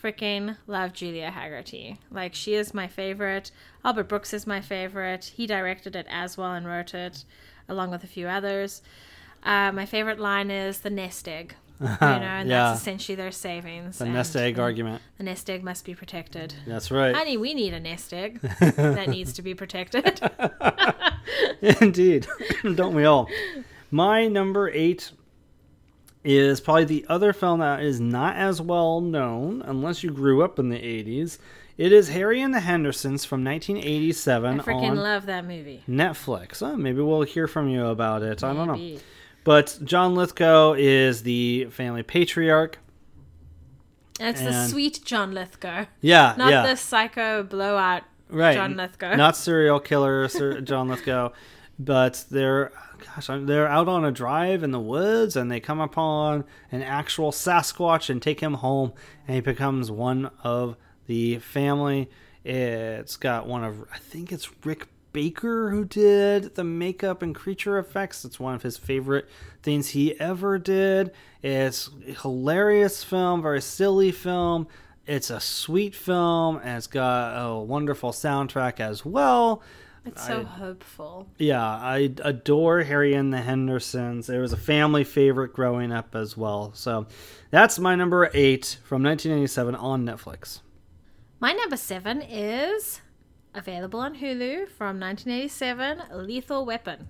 [0.00, 1.98] freaking love julia hagerty.
[2.10, 3.50] Like she is my favorite.
[3.84, 5.32] Albert brooks is my favorite.
[5.36, 7.24] He directed it as well and wrote it
[7.68, 8.82] along with a few others.
[9.42, 12.68] Uh, my favorite line is the nest egg you know, and Yeah.
[12.68, 13.98] that's essentially their savings.
[13.98, 15.02] the nest egg argument.
[15.18, 16.54] The nest egg must be protected.
[16.66, 17.14] That's right.
[17.14, 20.20] Honey, we need a nest egg that needs to be protected.
[21.80, 22.26] Indeed,
[22.74, 23.28] don't we all?
[23.90, 25.12] My number eight
[26.24, 30.58] is probably the other film that is not as well known unless you grew up
[30.58, 31.38] in the 80s.
[31.78, 34.60] It is Harry and the Hendersons from 1987.
[34.60, 35.84] I freaking love that movie.
[35.88, 36.60] Netflix.
[36.60, 38.42] Oh, maybe we'll hear from you about it.
[38.42, 38.98] I don't know.
[39.44, 42.78] But John Lithgow is the family patriarch.
[44.20, 46.66] And it's the sweet John Lithgow, Yeah, not yeah.
[46.66, 48.54] the psycho blowout right.
[48.54, 49.14] John Lithgow.
[49.14, 51.30] Not serial killer Sir John Lithgow,
[51.78, 52.72] but they're
[53.14, 57.30] gosh, they're out on a drive in the woods and they come upon an actual
[57.30, 58.92] Sasquatch and take him home
[59.26, 62.10] and he becomes one of the family.
[62.44, 67.78] It's got one of I think it's Rick Baker who did the makeup and creature
[67.78, 68.24] effects.
[68.24, 69.28] It's one of his favorite
[69.62, 71.12] things he ever did.
[71.42, 74.68] It's a hilarious film, very silly film.
[75.06, 79.62] It's a sweet film and it's got a wonderful soundtrack as well.
[80.04, 81.28] It's so hopeful.
[81.38, 84.30] Yeah, I adore Harry and the Hendersons.
[84.30, 86.72] It was a family favorite growing up as well.
[86.74, 87.06] So
[87.50, 90.60] that's my number eight from 1987 on Netflix.
[91.40, 93.00] My number seven is
[93.58, 97.08] available on Hulu from 1987 Lethal Weapon.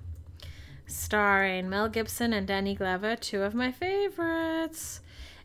[0.86, 5.00] Starring Mel Gibson and Danny Glover, two of my favorites.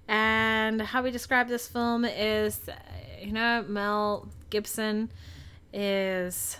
[0.07, 2.69] And how we describe this film is,
[3.21, 5.11] you know, Mel Gibson
[5.73, 6.57] is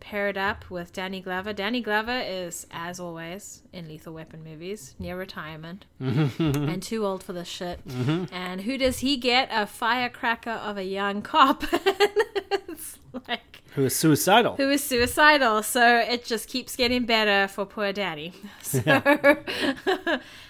[0.00, 1.52] paired up with Danny Glover.
[1.52, 7.32] Danny Glover is, as always, in Lethal Weapon movies, near retirement and too old for
[7.32, 7.86] this shit.
[7.86, 8.32] Mm-hmm.
[8.34, 9.48] And who does he get?
[9.52, 11.64] A firecracker of a young cop.
[11.72, 12.98] it's
[13.28, 14.56] like Who is suicidal?
[14.56, 15.62] who is suicidal.
[15.62, 18.32] So it just keeps getting better for poor Daddy.
[18.62, 19.02] So,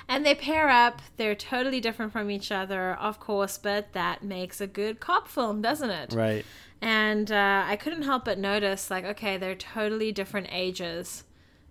[0.09, 1.01] and they pair up.
[1.17, 5.63] They're totally different from each other, of course, but that makes a good cop film,
[5.63, 6.13] doesn't it?
[6.13, 6.45] Right.
[6.83, 11.25] And uh, I couldn't help but notice, like, okay, they're totally different ages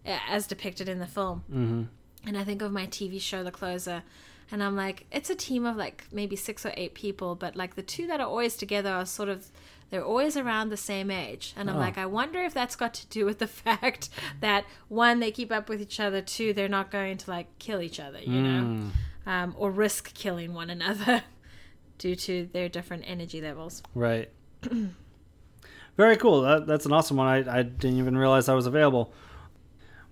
[0.06, 1.44] as depicted in the film.
[1.52, 1.84] Mm-hmm.
[2.27, 4.03] And I think of my TV show, The Closer,
[4.52, 7.76] and I'm like, it's a team of like maybe six or eight people, but like
[7.76, 9.48] the two that are always together are sort of,
[9.91, 11.53] they're always around the same age.
[11.56, 11.80] And I'm Oh.
[11.80, 14.10] like, I wonder if that's got to do with the fact
[14.41, 17.80] that one, they keep up with each other, two, they're not going to like kill
[17.81, 18.91] each other, you know,
[19.27, 21.23] um, or risk killing one another
[21.99, 23.84] due to their different energy levels.
[23.94, 24.30] Right.
[25.98, 26.41] Very cool.
[26.41, 27.27] That, that's an awesome one.
[27.27, 29.14] I, I didn't even realize I was available.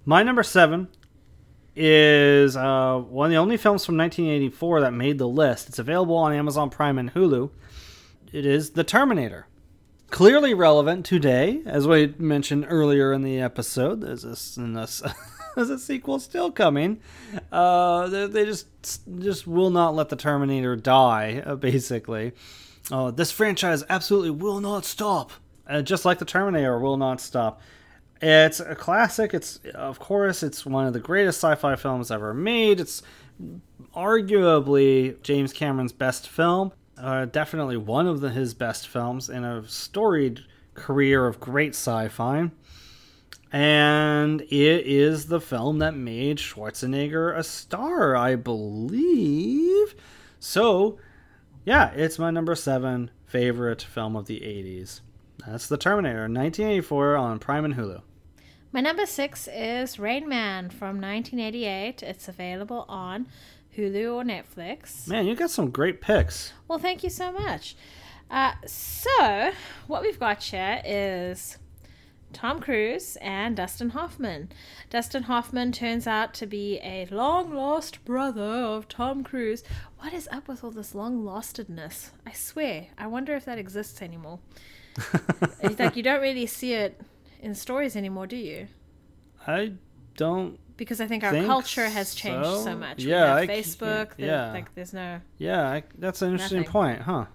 [0.05, 0.89] My number seven
[1.75, 5.69] is uh, one of the only films from 1984 that made the list.
[5.69, 7.51] It's available on Amazon Prime and Hulu.
[8.33, 9.47] It is The Terminator.
[10.09, 14.01] Clearly relevant today, as we mentioned earlier in the episode.
[14.01, 14.55] There's this,
[15.55, 16.99] there's a sequel still coming.
[17.51, 18.67] Uh, they, they just
[19.19, 21.43] just will not let the Terminator die.
[21.45, 22.31] Uh, basically,
[22.91, 25.31] uh, this franchise absolutely will not stop.
[25.67, 27.61] Uh, just like the Terminator will not stop.
[28.21, 29.33] It's a classic.
[29.33, 32.79] It's of course it's one of the greatest sci-fi films ever made.
[32.79, 33.03] It's
[33.95, 36.71] arguably James Cameron's best film.
[36.97, 40.41] Uh, definitely one of the, his best films in a storied
[40.73, 42.49] career of great sci-fi.
[43.51, 49.95] And it is the film that made Schwarzenegger a star, I believe.
[50.39, 50.97] So,
[51.67, 55.01] yeah, it's my number seven favorite film of the 80s.
[55.45, 58.01] That's The Terminator, 1984 on Prime and Hulu.
[58.71, 62.03] My number six is Rain Man from 1988.
[62.03, 63.27] It's available on
[63.75, 65.09] Hulu or Netflix.
[65.09, 66.53] Man, you got some great picks.
[66.69, 67.75] Well, thank you so much.
[68.31, 69.51] Uh, so,
[69.87, 71.57] what we've got here is
[72.33, 74.49] Tom Cruise and Dustin Hoffman.
[74.89, 79.63] Dustin Hoffman turns out to be a long lost brother of Tom Cruise.
[79.99, 82.11] What is up with all this long lostedness?
[82.25, 84.39] I swear, I wonder if that exists anymore.
[85.79, 86.99] like you don't really see it
[87.41, 88.67] in stories anymore, do you?
[89.45, 89.73] I
[90.15, 92.75] don't because I think our think culture has changed so, so.
[92.75, 93.03] much.
[93.03, 94.11] Yeah, I Facebook.
[94.17, 94.51] yeah.
[94.51, 95.19] like there's no.
[95.39, 96.71] Yeah, I, that's an interesting Nothing.
[96.71, 97.25] point, huh?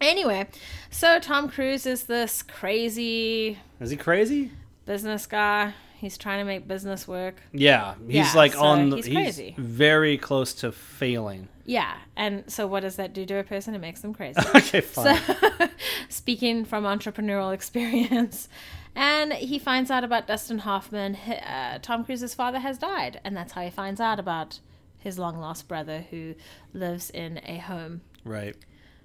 [0.00, 0.46] Anyway,
[0.90, 4.50] so Tom Cruise is this crazy Is he crazy?
[4.84, 5.74] business guy.
[5.98, 7.36] He's trying to make business work.
[7.52, 8.96] Yeah, he's Yeah, like so on the.
[8.96, 9.54] he's He's, crazy.
[9.56, 11.48] very close to failing.
[11.64, 13.74] Yeah, and so what does that do to a person?
[13.74, 14.38] It makes them crazy.
[14.54, 15.16] okay, fine.
[15.16, 15.68] So,
[16.10, 18.48] speaking from entrepreneurial experience,
[18.94, 21.16] and he finds out about Dustin Hoffman.
[21.16, 24.60] Uh, Tom Cruise's father has died, and that's how he finds out about
[24.98, 26.34] his long lost brother who
[26.74, 28.02] lives in a home.
[28.22, 28.54] right,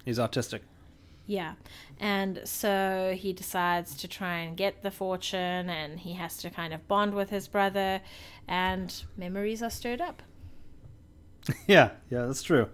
[0.04, 0.60] he's autistic.
[1.26, 1.54] Yeah,
[2.00, 6.74] and so he decides to try and get the fortune, and he has to kind
[6.74, 8.00] of bond with his brother,
[8.48, 10.22] and memories are stirred up.
[11.66, 12.68] Yeah, yeah, that's true.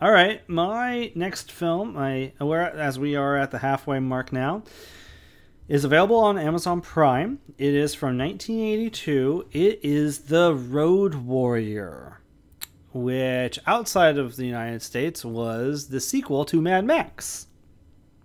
[0.00, 4.62] All right, my next film, I as we are at the halfway mark now,
[5.68, 7.40] is available on Amazon Prime.
[7.58, 9.48] It is from 1982.
[9.52, 12.20] It is The Road Warrior,
[12.92, 17.45] which outside of the United States was the sequel to Mad Max.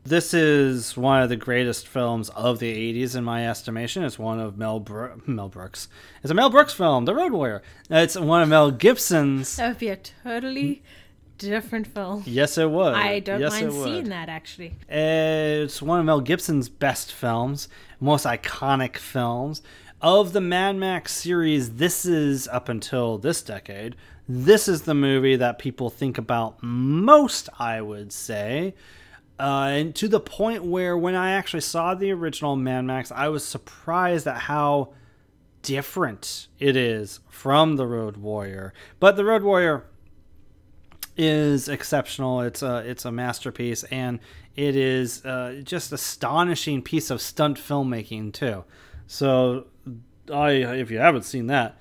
[0.03, 4.03] This is one of the greatest films of the 80s in my estimation.
[4.03, 5.87] It's one of Mel Bro- Mel Brooks.
[6.23, 7.61] It's a Mel Brooks film, The Road Warrior.
[7.87, 10.81] It's one of Mel Gibson's That would be a totally
[11.37, 12.23] different film.
[12.25, 12.95] Yes, it would.
[12.95, 14.75] I don't yes, mind seeing that actually.
[14.89, 17.69] It's one of Mel Gibson's best films,
[17.99, 19.61] most iconic films.
[20.01, 23.95] Of the Mad Max series, this is up until this decade.
[24.27, 28.73] This is the movie that people think about most, I would say.
[29.41, 33.29] Uh, and to the point where when I actually saw the original Mad Max, I
[33.29, 34.93] was surprised at how
[35.63, 38.71] different it is from the Road Warrior.
[38.99, 39.87] But the Road Warrior
[41.17, 42.41] is exceptional.
[42.41, 44.19] It's a it's a masterpiece, and
[44.55, 48.63] it is uh, just astonishing piece of stunt filmmaking too.
[49.07, 49.65] So,
[50.31, 51.79] I if you haven't seen that,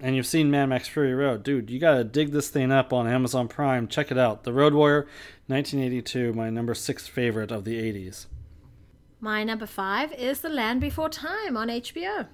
[0.00, 3.06] and you've seen Mad Max Fury Road, dude, you gotta dig this thing up on
[3.06, 3.86] Amazon Prime.
[3.86, 4.42] Check it out.
[4.42, 5.06] The Road Warrior,
[5.48, 8.26] 1982, my number six favorite of the 80s.
[9.20, 12.26] My number five is The Land Before Time on HBO.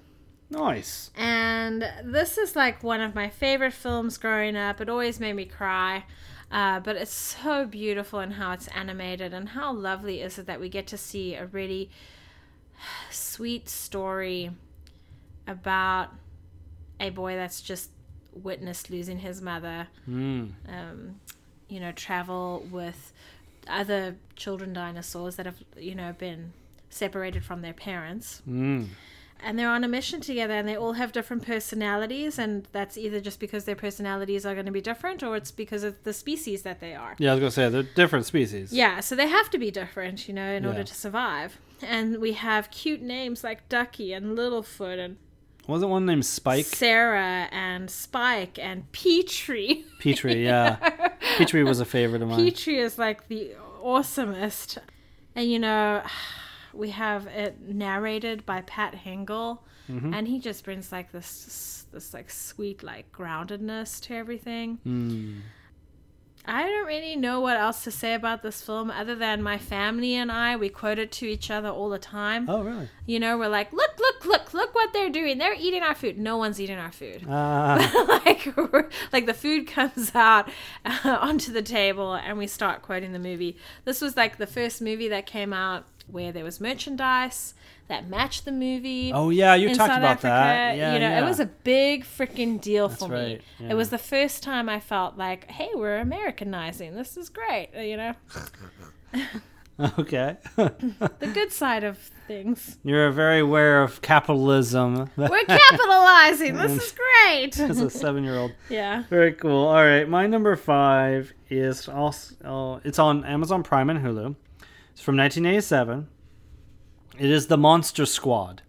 [0.51, 1.10] Nice.
[1.16, 4.80] And this is like one of my favorite films growing up.
[4.80, 6.05] It always made me cry.
[6.51, 10.60] Uh, but it's so beautiful in how it's animated and how lovely is it that
[10.60, 11.90] we get to see a really
[13.10, 14.51] sweet story
[15.47, 16.10] about
[17.01, 17.90] a boy that's just
[18.34, 20.52] witnessed losing his mother Mm.
[20.68, 21.20] um,
[21.73, 23.12] you know, travel with
[23.66, 26.53] other children dinosaurs that have, you know, been
[26.90, 28.43] separated from their parents.
[28.49, 28.89] Mm.
[29.44, 32.39] And they're on a mission together and they all have different personalities.
[32.39, 35.82] And that's either just because their personalities are going to be different or it's because
[35.82, 37.16] of the species that they are.
[37.19, 38.73] Yeah, I was gonna say they're different species.
[38.73, 40.69] Yeah, so they have to be different, you know, in Yeah.
[40.69, 41.59] order to survive.
[41.81, 45.16] And we have cute names like Ducky and Littlefoot and
[45.68, 46.64] Wasn't one named Spike?
[46.66, 49.84] Cera and Spike and Petrie.
[50.01, 50.76] Petrie, yeah.
[51.39, 52.44] Petrie was a favorite of mine.
[52.44, 53.52] Petrie is like the
[53.82, 54.78] awesomest.
[55.34, 56.02] And you know,
[56.72, 59.59] we have it narrated by Pat Hingle,
[59.90, 60.14] Mm-hmm.
[60.14, 64.78] and he just brings like this this like sweet like groundedness to everything.
[64.86, 65.40] Mm.
[66.44, 70.14] I don't really know what else to say about this film other than my family
[70.14, 72.48] and I we quote it to each other all the time.
[72.48, 72.89] Oh, really?
[73.06, 75.39] You know, we're like, "Look, look, look, look what they're doing.
[75.39, 76.19] They're eating our food.
[76.19, 78.56] No one's eating our food." Uh, like
[79.12, 80.48] like the food comes out
[80.85, 84.81] uh, onto the table and we start quoting the movie this was like the first
[84.81, 87.54] movie that came out where there was merchandise
[87.88, 90.28] that matched the movie oh, yeah, you talked South about Africa.
[90.28, 90.76] that.
[90.76, 91.20] Yeah, you know, yeah.
[91.20, 93.40] it was a big freaking deal for me.
[93.58, 93.70] yeah.
[93.70, 96.94] It was the first time I felt like, hey, we're Americanizing.
[96.94, 97.68] This is great.
[97.74, 98.14] You know,
[99.98, 100.36] okay.
[100.56, 102.78] the good side of things.
[102.84, 106.56] You're very aware of capitalism We're capitalizing.
[106.56, 107.58] this is great.
[107.58, 108.52] as a seven-year-old.
[108.68, 109.04] yeah.
[109.10, 109.66] Very cool.
[109.66, 114.36] All right, my number five is also it's on Amazon Prime and Hulu.
[114.93, 116.06] It's from 1987.
[117.19, 118.60] It is The Monster Squad,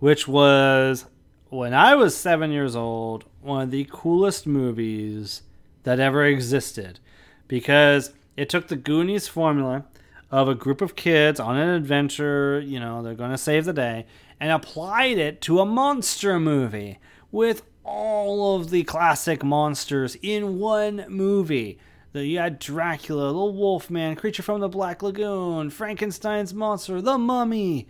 [0.00, 1.06] which was
[1.50, 5.42] when I was seven years old one of the coolest movies
[5.84, 6.98] that ever existed
[7.46, 9.84] because it took the Goonies formula
[10.32, 13.72] of a group of kids on an adventure, you know, they're going to save the
[13.72, 14.04] day,
[14.40, 16.98] and applied it to a monster movie
[17.30, 21.78] with all of the classic monsters in one movie.
[22.16, 27.88] The, you had Dracula, the Wolfman, Creature from the Black Lagoon, Frankenstein's monster, the Mummy,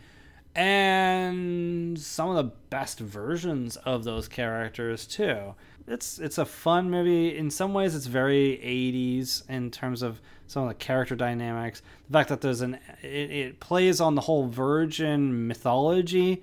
[0.52, 5.54] and some of the best versions of those characters too.
[5.86, 7.38] It's it's a fun movie.
[7.38, 11.82] In some ways, it's very 80s in terms of some of the character dynamics.
[12.08, 16.42] The fact that there's an it, it plays on the whole virgin mythology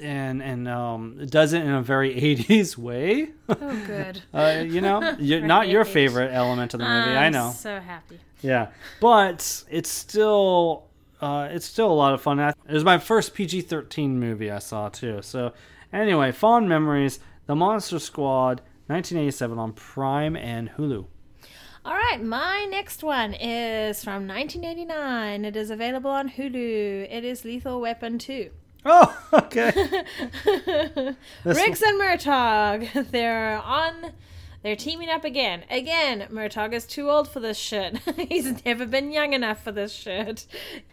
[0.00, 3.30] and and um, does it in a very 80s way.
[3.48, 4.22] Oh, good.
[4.34, 7.10] uh, you know, you're, not your favorite element of the movie.
[7.10, 7.52] I I'm know.
[7.56, 8.20] So happy.
[8.42, 8.68] Yeah,
[9.00, 10.84] but it's still
[11.20, 12.38] uh, it's still a lot of fun.
[12.38, 15.20] It was my first PG-13 movie I saw too.
[15.22, 15.52] So
[15.92, 17.20] anyway, fond memories.
[17.46, 21.06] The Monster Squad, 1987 on Prime and Hulu.
[21.84, 25.44] All right, my next one is from 1989.
[25.44, 27.10] It is available on Hulu.
[27.10, 28.50] It is Lethal Weapon 2.
[28.84, 29.72] Oh, okay.
[31.44, 34.12] Riggs and Murtaugh, they're on.
[34.62, 35.64] They're teaming up again.
[35.70, 37.96] Again, Murtaugh is too old for this shit.
[38.28, 40.46] He's never been young enough for this shit.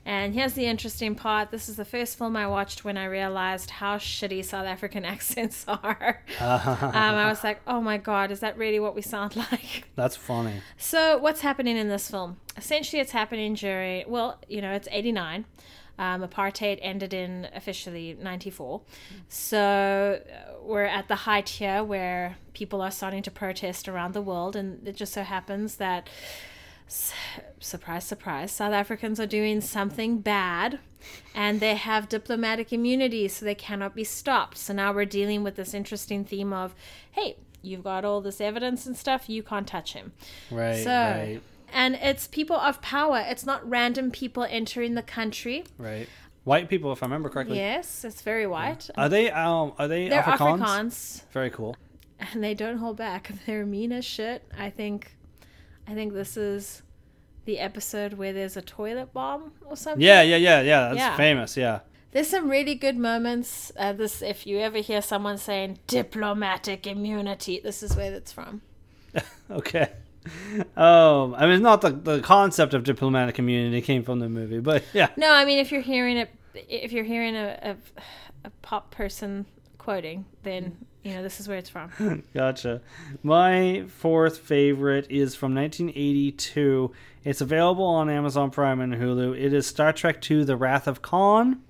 [0.05, 1.51] And here's the interesting part.
[1.51, 5.65] This is the first film I watched when I realized how shitty South African accents
[5.67, 6.23] are.
[6.39, 9.89] um, I was like, oh my god, is that really what we sound like?
[9.97, 10.61] That's funny.
[10.77, 12.37] So, what's happening in this film?
[12.55, 15.43] Essentially, it's happening during, well, you know, it's 89.
[15.99, 18.81] Um, apartheid ended in officially 94.
[19.29, 24.21] So, uh, we're at the height here where people are starting to protest around the
[24.21, 24.55] world.
[24.55, 26.07] And it just so happens that,
[27.59, 30.79] surprise, surprise, South Africans are doing something bad
[31.33, 34.57] and they have diplomatic immunity, so they cannot be stopped.
[34.57, 36.75] So, now we're dealing with this interesting theme of,
[37.11, 40.13] hey, you've got all this evidence and stuff, you can't touch him.
[40.51, 41.41] Right, So, right,
[41.73, 43.23] and it's people of power.
[43.27, 45.65] It's not random people entering the country.
[45.77, 46.07] right.
[46.43, 47.57] White people, if I remember correctly.
[47.57, 48.89] Yes, it's very white.
[48.95, 50.59] Are they um are they They're Afrikaans?
[50.61, 51.75] Afrikaans, Very cool.
[52.19, 53.31] and they don't hold back.
[53.45, 54.43] They're mean as shit.
[54.57, 55.17] I think,
[55.85, 56.83] I think this is
[57.43, 60.01] the episode where there's a toilet bomb or something.
[60.01, 60.81] Yeah, yeah, yeah, yeah.
[60.87, 61.17] That's Yeah.
[61.17, 61.57] famous.
[61.57, 61.79] Yeah.
[62.11, 63.73] There's some really good moments.
[63.77, 68.61] Uh, this, if you ever hear someone saying diplomatic immunity, this is where it's from.
[69.51, 69.91] Okay.
[70.75, 74.83] Um, I mean, not the the concept of diplomatic immunity came from the movie, but
[74.93, 75.09] yeah.
[75.17, 79.45] No, I mean if you're hearing it, if you're hearing a, a, a pop person
[79.77, 82.23] quoting, then you know this is where it's from.
[82.33, 82.81] Gotcha.
[83.23, 86.91] My fourth favorite is from 1982.
[87.23, 89.37] It's available on Amazon Prime and Hulu.
[89.39, 91.61] It is Star Trek II: The Wrath of Khan.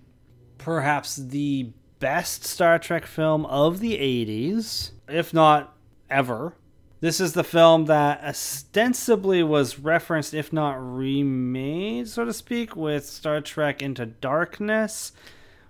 [0.58, 1.70] Perhaps the
[2.00, 5.76] best Star Trek film of the 80s, if not
[6.10, 6.54] ever.
[7.00, 13.06] This is the film that ostensibly was referenced, if not remade, so to speak, with
[13.06, 15.12] Star Trek Into Darkness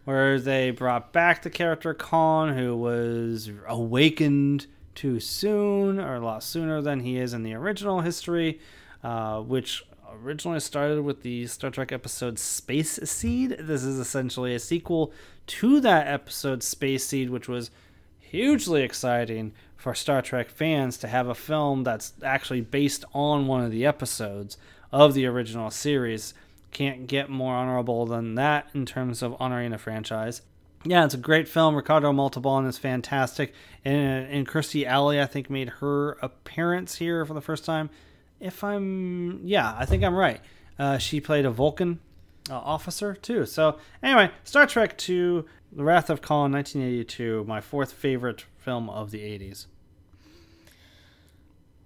[0.08, 6.44] where they brought back the character Khan, who was awakened too soon, or a lot
[6.44, 8.62] sooner than he is in the original history,
[9.04, 9.84] uh, which
[10.24, 13.58] originally started with the Star Trek episode Space Seed.
[13.60, 15.12] This is essentially a sequel
[15.48, 17.70] to that episode Space Seed, which was
[18.22, 19.52] hugely exciting
[19.88, 23.86] for Star Trek fans to have a film that's actually based on one of the
[23.86, 24.58] episodes
[24.92, 26.34] of the original series.
[26.72, 30.42] Can't get more honorable than that in terms of honoring a franchise.
[30.84, 31.74] Yeah, it's a great film.
[31.74, 33.54] Ricardo Montalban is fantastic,
[33.86, 37.90] and and Kirstie Alley I think made her appearance here for the first time.
[38.42, 40.42] If I'm, yeah, I think I'm right.
[40.78, 42.02] Uh, she played a Vulcan
[42.50, 43.46] uh, officer too.
[43.46, 49.12] So anyway, Star Trek II: The Wrath of Khan, 1982, my fourth favorite film of
[49.12, 49.68] the 80s.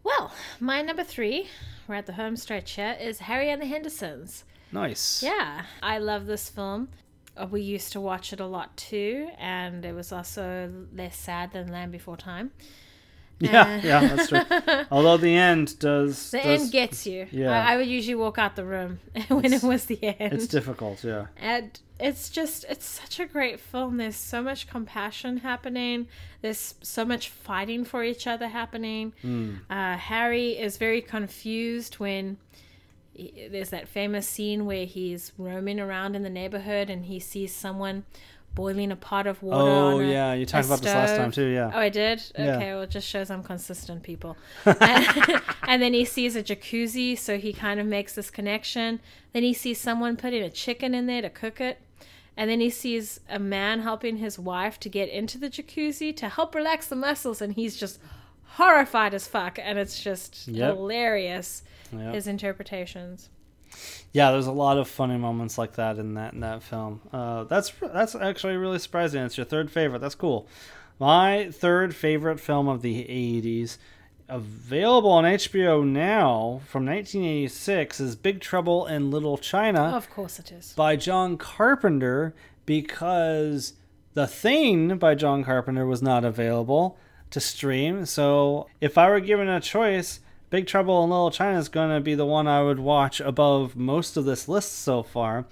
[0.03, 1.47] Well, my number three,
[1.87, 4.43] we're at the home stretch here, is Harry and the Hendersons.
[4.71, 5.21] Nice.
[5.21, 6.89] Yeah, I love this film.
[7.37, 11.51] Uh, We used to watch it a lot too, and it was also less sad
[11.51, 12.51] than Land Before Time.
[13.41, 14.41] Yeah, yeah, that's true.
[14.91, 17.27] Although the end does, The does- end gets you.
[17.31, 17.51] yeah.
[17.51, 20.33] I, I would usually walk out the room when it was the end.
[20.33, 21.03] it's difficult.
[21.03, 21.27] Yeah.
[21.37, 26.07] and it's just it's such a great film there's so much compassion happening
[26.41, 29.13] there's so much fighting for each other happening
[29.69, 32.37] uh, harry is very confused when
[33.51, 38.03] there's that famous scene where he's roaming around in the neighborhood and he sees someone
[38.53, 41.47] boiling a pot of water Oh a- yeah, you talked about this last time too.
[41.47, 41.71] Yeah.
[41.73, 42.21] Oh, I did?
[42.37, 42.55] Yeah.
[42.57, 44.35] Okay, well, it just shows I'm consistent, people.
[44.65, 44.77] and,
[45.63, 48.99] and then he sees a jacuzzi, so he kind of makes this connection.
[49.33, 51.79] Then he sees someone putting a chicken in there to cook it.
[52.37, 56.29] And then he sees a man helping his wife to get into the jacuzzi to
[56.29, 57.99] help relax the muscles, and he's just
[58.55, 59.59] horrified as fuck.
[59.61, 60.75] And it's just Yep.
[60.75, 62.11] hilarious, Yeah.
[62.13, 63.29] his interpretations.
[64.13, 67.01] Yeah, there's a lot of funny moments like that in that in that film.
[67.13, 69.23] Uh, that's that's actually really surprising.
[69.23, 69.99] It's your third favorite.
[69.99, 70.47] That's cool.
[70.99, 73.77] My third favorite film of the '80s,
[74.29, 80.51] available on HBO now from 1986, is Big Trouble in Little China Of course it
[80.51, 80.73] is.
[80.73, 82.33] by John Carpenter
[82.65, 83.73] because
[84.13, 86.97] The Thing by John Carpenter was not available
[87.31, 88.05] to stream.
[88.05, 90.19] So if I were given a choice,
[90.51, 93.77] Big Trouble in Little China is going to be the one I would watch above
[93.77, 95.45] most of this list so far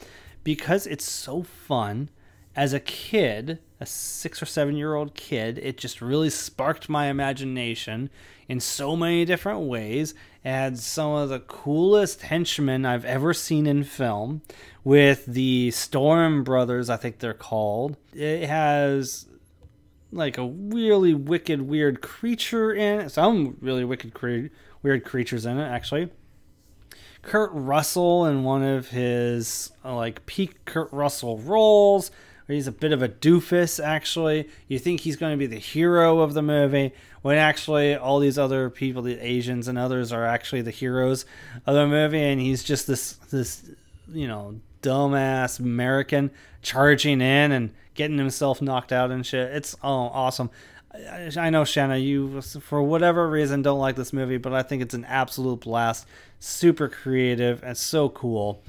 [0.44, 2.10] because it's so fun
[2.54, 7.06] as a kid, a six or seven year old kid, it just really sparked my
[7.08, 8.10] imagination
[8.50, 10.14] in so many different ways.
[10.44, 14.42] It had some of the coolest henchmen I've ever seen in film
[14.84, 17.96] with the Storm Brothers, I think they're called.
[18.14, 19.28] It has
[20.12, 23.12] like a really wicked, weird creature in it.
[23.12, 24.48] Some really wicked, cre-
[24.82, 26.10] weird creatures in it, actually.
[27.22, 32.12] Kurt Russell in one of his uh, like peak Kurt Russell roles.
[32.48, 34.50] He's a bit of a doofus, actually.
[34.68, 38.40] You think he's going to be the hero of the movie, when actually all these
[38.40, 41.26] other people, the Asians and others, are actually the heroes
[41.68, 43.70] of the movie, and he's just this this
[44.12, 46.32] you know dumbass American
[46.62, 49.54] charging in and getting himself knocked out and shit.
[49.54, 50.50] It's oh awesome.
[51.38, 54.94] I, know Shanna, you for whatever reason don't like this movie, but I think it's
[54.94, 56.06] an absolute blast.
[56.40, 58.62] Super creative and so cool.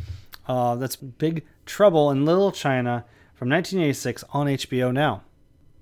[0.47, 3.05] Uh, that's Big Trouble in Little China
[3.35, 5.23] from 1986 on HBO now.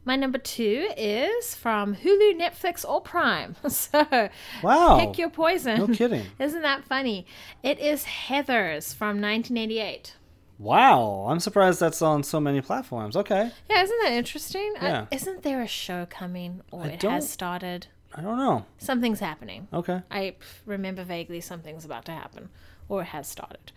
[0.04, 3.56] My number two is from Hulu, Netflix, or Prime.
[3.68, 4.30] So,
[4.62, 4.98] Wow.
[4.98, 5.78] pick your poison.
[5.78, 6.24] No kidding.
[6.38, 7.26] Isn't that funny?
[7.62, 10.14] It is Heathers from 1988.
[10.58, 13.16] Wow, I'm surprised that's on so many platforms.
[13.16, 13.50] Okay.
[13.70, 14.74] Yeah, isn't that interesting?
[14.76, 15.06] Yeah.
[15.10, 17.86] isn't there a show coming or I it has started?
[18.14, 18.64] I don't know.
[18.78, 19.68] Something's happening.
[19.72, 20.02] Okay.
[20.10, 20.34] I
[20.66, 22.48] remember vaguely something's about to happen
[22.88, 23.72] or it has started.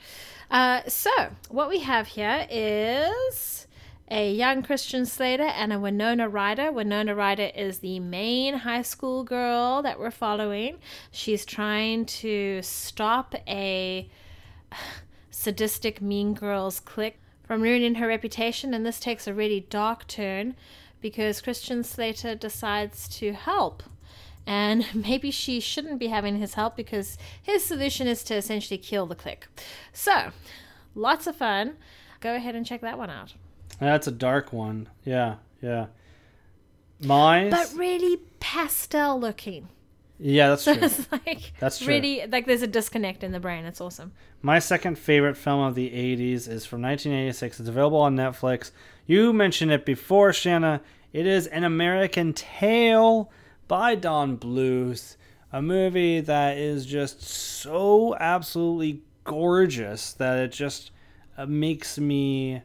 [0.50, 1.12] Uh, so,
[1.50, 3.68] what we have here is
[4.10, 6.72] a young Christian Slater and a Winona Ryder.
[6.72, 10.78] Winona Ryder is the main high school girl that we're following.
[11.12, 14.10] She's trying to stop a
[15.32, 20.56] sadistic mean girls clique from ruining her reputation, and this takes a really dark turn
[21.02, 23.84] because Christian Slater decides to help.
[24.46, 29.06] And maybe she shouldn't be having his help because his solution is to essentially kill
[29.06, 29.48] the clique.
[29.92, 30.32] So,
[30.96, 31.78] lots of fun.
[32.20, 33.34] Go ahead and check that one out.
[33.80, 34.88] That's a dark one.
[35.04, 35.88] Yeah, yeah.
[37.04, 37.50] Mine.
[37.50, 39.70] But really pastel looking.
[40.24, 40.84] Yeah, that's So true.
[40.86, 41.88] it's like That's true.
[41.88, 43.66] really like there's a disconnect in the brain.
[43.66, 44.12] It's awesome.
[44.42, 47.60] My second favorite film of the 80s is from 1986.
[47.60, 48.72] It's available on Netflix.
[49.08, 50.82] You mentioned it before, Shanna.
[51.12, 53.32] It is An American Tail
[53.68, 55.16] by Don Bluth,
[55.52, 60.92] a movie that is just so absolutely gorgeous that it just
[61.38, 62.62] uh, makes me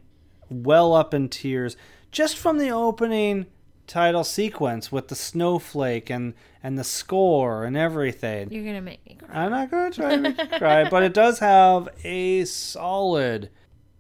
[0.49, 1.77] well up in tears
[2.13, 3.47] just from the opening
[3.87, 8.51] title sequence with the snowflake and and the score and everything.
[8.51, 9.45] You're gonna make me cry.
[9.45, 13.51] I'm not to try to make you cry, but it does have a solid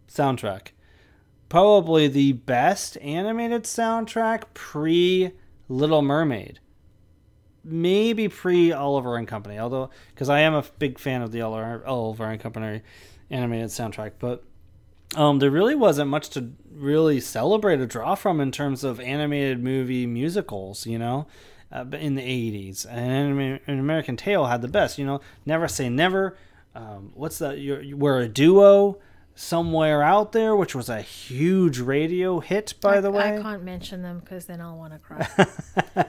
[0.08, 0.68] soundtrack.
[1.48, 5.32] Probably the best animated soundtrack pre
[5.68, 6.60] Little Mermaid.
[7.62, 12.24] Maybe pre Oliver and Company, although because I am a big fan of the Oliver
[12.24, 12.82] and Company
[13.30, 14.44] animated soundtrack, but
[15.14, 19.62] um, there really wasn't much to really celebrate or draw from in terms of animated
[19.62, 21.26] movie musicals, you know,
[21.72, 22.86] uh, in the 80s.
[22.90, 26.36] And an American Tail had the best, you know, Never Say Never.
[26.74, 27.58] Um, what's that?
[27.58, 28.98] You're, we're a duo
[29.34, 33.38] somewhere out there, which was a huge radio hit, by I, the way.
[33.38, 35.28] I can't mention them because then I'll want to cry.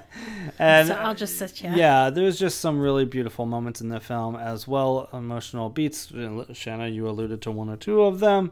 [0.60, 1.74] and so I'll just sit here.
[1.76, 6.11] yeah, there's just some really beautiful moments in the film as well, emotional beats.
[6.53, 8.52] Shanna, you alluded to one or two of them.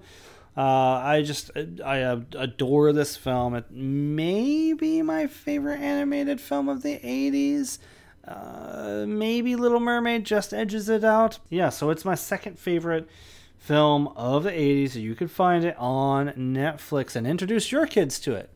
[0.58, 1.52] Uh, I just
[1.84, 3.56] I adore this film.
[3.56, 7.80] It may be my favorite animated film of the '80s.
[8.26, 11.40] Uh, maybe Little Mermaid just edges it out.
[11.50, 13.10] Yeah, so it's my second favorite
[13.58, 14.96] film of the '80s.
[14.96, 18.50] You could find it on Netflix and introduce your kids to it.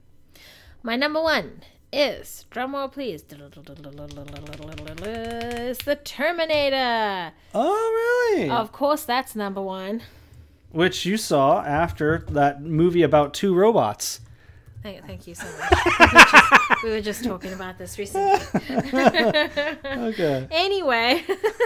[0.81, 3.23] My number one is drumroll please.
[5.03, 7.33] Is the Terminator.
[7.53, 8.49] Oh, really?
[8.49, 10.01] Of course, that's number one.
[10.71, 14.21] Which you saw after that movie about two robots.
[14.81, 15.71] Thank, thank you so much.
[15.83, 18.39] we, were just, we were just talking about this recently.
[20.09, 20.47] Okay.
[20.51, 21.23] anyway,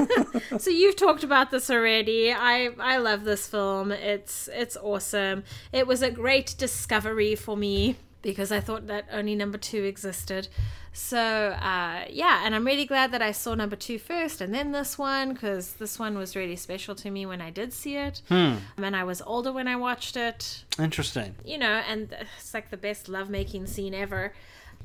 [0.57, 2.33] so you've talked about this already.
[2.33, 3.91] I I love this film.
[3.91, 5.43] It's it's awesome.
[5.71, 10.47] It was a great discovery for me because I thought that only number two existed.
[10.95, 14.71] So uh, yeah, and I'm really glad that I saw number two first and then
[14.71, 18.21] this one because this one was really special to me when I did see it,
[18.29, 18.55] Hmm.
[18.77, 20.63] and I was older when I watched it.
[20.77, 21.35] Interesting.
[21.43, 24.33] You know, and it's like the best lovemaking scene ever.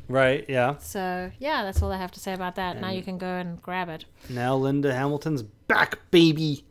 [0.09, 0.77] Right, yeah.
[0.79, 2.81] So yeah, that's all I have to say about that.
[2.81, 4.07] now you can go and grab it.
[4.31, 6.65] Now Linda Hamilton's back, baby.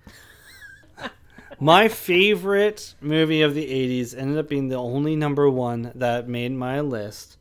[1.59, 6.51] my favorite movie of the 80s ended up being the only number one that made
[6.53, 7.36] my list.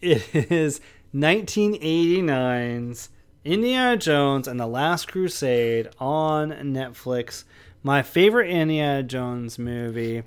[0.00, 0.80] It is
[1.14, 3.08] 1989's
[3.44, 7.44] Indiana Jones and the Last Crusade on Netflix.
[7.82, 10.22] My favorite Indiana Jones movie.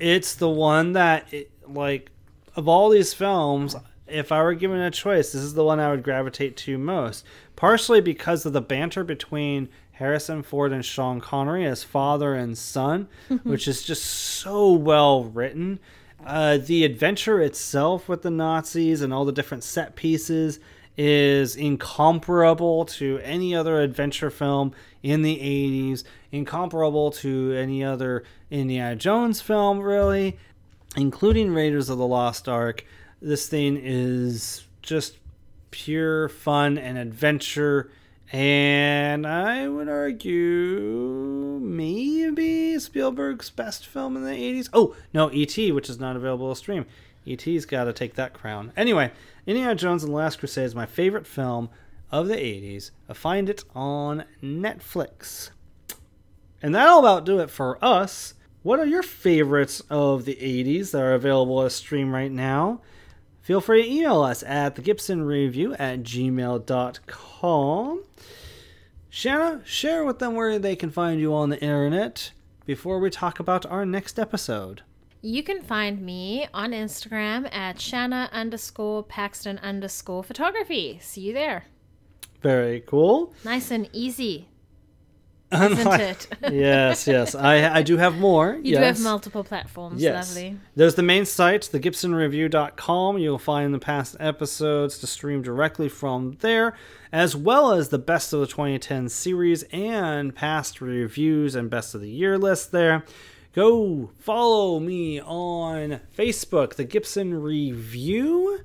[0.00, 2.10] it's the one that it, like
[2.56, 3.76] of all these films
[4.08, 7.24] if i were given a choice this is the one i would gravitate to most
[7.56, 13.08] partially because of the banter between harrison ford and sean connery as father and son
[13.44, 15.78] which is just so well written
[16.26, 20.58] uh, the adventure itself with the nazis and all the different set pieces
[20.96, 24.72] is incomparable to any other adventure film
[25.02, 30.38] in the 80s, incomparable to any other Indiana Jones film, really,
[30.96, 32.84] including Raiders of the Lost Ark.
[33.20, 35.18] This thing is just
[35.70, 37.90] pure fun and adventure.
[38.34, 44.68] And I would argue maybe Spielberg's best film in the 80s.
[44.72, 46.84] Oh, no, E.T., which is not available to stream.
[47.26, 48.72] E.T.'s got to take that crown.
[48.76, 49.12] Anyway,
[49.46, 51.70] Indiana Jones and the Last Crusade is my favorite film
[52.10, 52.90] of the 80s.
[53.08, 55.50] I find it on Netflix.
[56.60, 58.34] And that'll about do it for us.
[58.64, 62.80] What are your favorites of the 80s that are available as stream right now?
[63.44, 68.04] Feel free to email us at thegibsonreview at gmail.com.
[69.10, 72.32] Shanna, share with them where they can find you on the internet
[72.64, 74.80] before we talk about our next episode.
[75.20, 80.98] You can find me on Instagram at Shanna underscore Paxton underscore photography.
[81.02, 81.66] See you there.
[82.40, 83.34] Very cool.
[83.44, 84.48] Nice and easy.
[85.54, 86.26] Isn't it?
[86.52, 87.34] yes, yes.
[87.34, 88.54] I I do have more.
[88.54, 88.80] You yes.
[88.80, 90.02] do have multiple platforms.
[90.02, 90.34] Yes.
[90.34, 90.58] Lovely.
[90.76, 93.18] There's the main site, thegibsonreview.com.
[93.18, 96.74] You'll find the past episodes to stream directly from there,
[97.12, 102.00] as well as the best of the 2010 series and past reviews and best of
[102.00, 103.04] the year list there.
[103.54, 108.60] Go follow me on Facebook, the Gibson Review,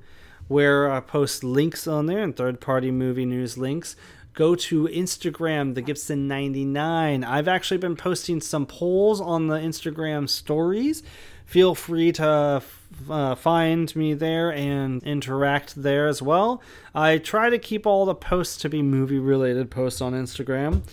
[0.47, 3.95] where I post links on there and third party movie news links
[4.39, 7.27] go to Instagram, the Gibson99.
[7.27, 11.03] I've actually been posting some polls on the Instagram stories.
[11.45, 12.63] Feel free to
[13.09, 16.63] uh, find me there and interact there as well.
[16.95, 20.83] I try to keep all the posts to be movie related posts on Instagram.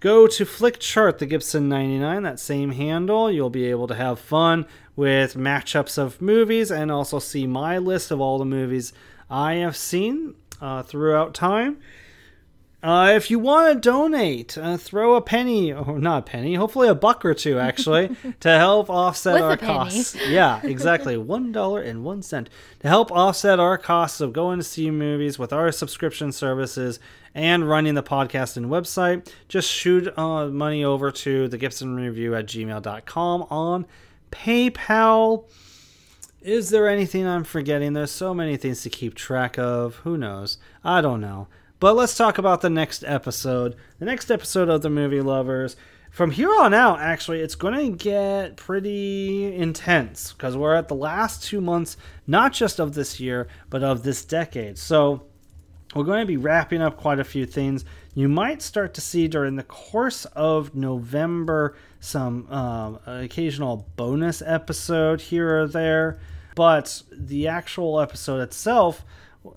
[0.00, 3.30] Go to Flickchart, the Gibson 99, that same handle.
[3.30, 4.64] You'll be able to have fun
[4.96, 8.94] with matchups of movies and also see my list of all the movies
[9.28, 11.76] I have seen uh, throughout time.
[12.80, 16.86] Uh, if you want to donate, uh, throw a penny, or not a penny, hopefully
[16.86, 20.16] a buck or two, actually, to help offset With our costs.
[20.28, 21.16] Yeah, exactly.
[21.28, 22.48] One dollar and one cent
[22.78, 27.00] to help offset our costs of going to see movies with our subscription services
[27.34, 29.28] and running the podcast and website.
[29.48, 33.86] Just shoot uh, money over to the Gibson Review at gmail.com on
[34.30, 35.44] PayPal.
[36.40, 37.94] Is there anything I'm forgetting?
[37.94, 39.96] There's so many things to keep track of.
[39.96, 40.58] Who knows?
[40.84, 41.48] I don't know.
[41.80, 43.76] But let's talk about the next episode.
[44.00, 45.76] The next episode of The Movie Lovers.
[46.10, 50.96] From here on out, actually, it's going to get pretty intense because we're at the
[50.96, 51.96] last two months,
[52.26, 54.76] not just of this year, but of this decade.
[54.76, 55.26] So
[55.94, 57.84] we're going to be wrapping up quite a few things.
[58.12, 65.20] You might start to see during the course of November some um, occasional bonus episode
[65.20, 66.18] here or there,
[66.56, 69.04] but the actual episode itself,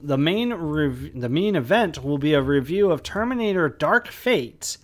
[0.02, 4.78] the main rev- the main event will be a review of Terminator: Dark Fate,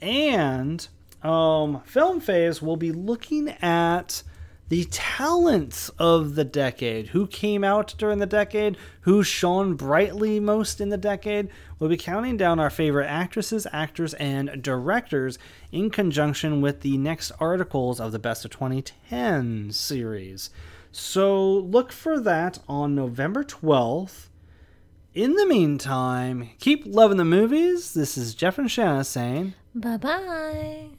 [0.00, 0.86] and
[1.22, 4.22] um, Film Faves will be looking at
[4.68, 7.08] the talents of the decade.
[7.08, 8.76] Who came out during the decade?
[9.02, 11.48] Who shone brightly most in the decade?
[11.78, 15.38] We'll be counting down our favorite actresses, actors, and directors
[15.70, 20.50] in conjunction with the next articles of the Best of 2010 series.
[20.96, 24.28] So look for that on November 12th.
[25.12, 27.94] In the meantime, keep loving the movies.
[27.94, 29.54] This is Jeff and Shanna saying.
[29.74, 30.90] Bye bye.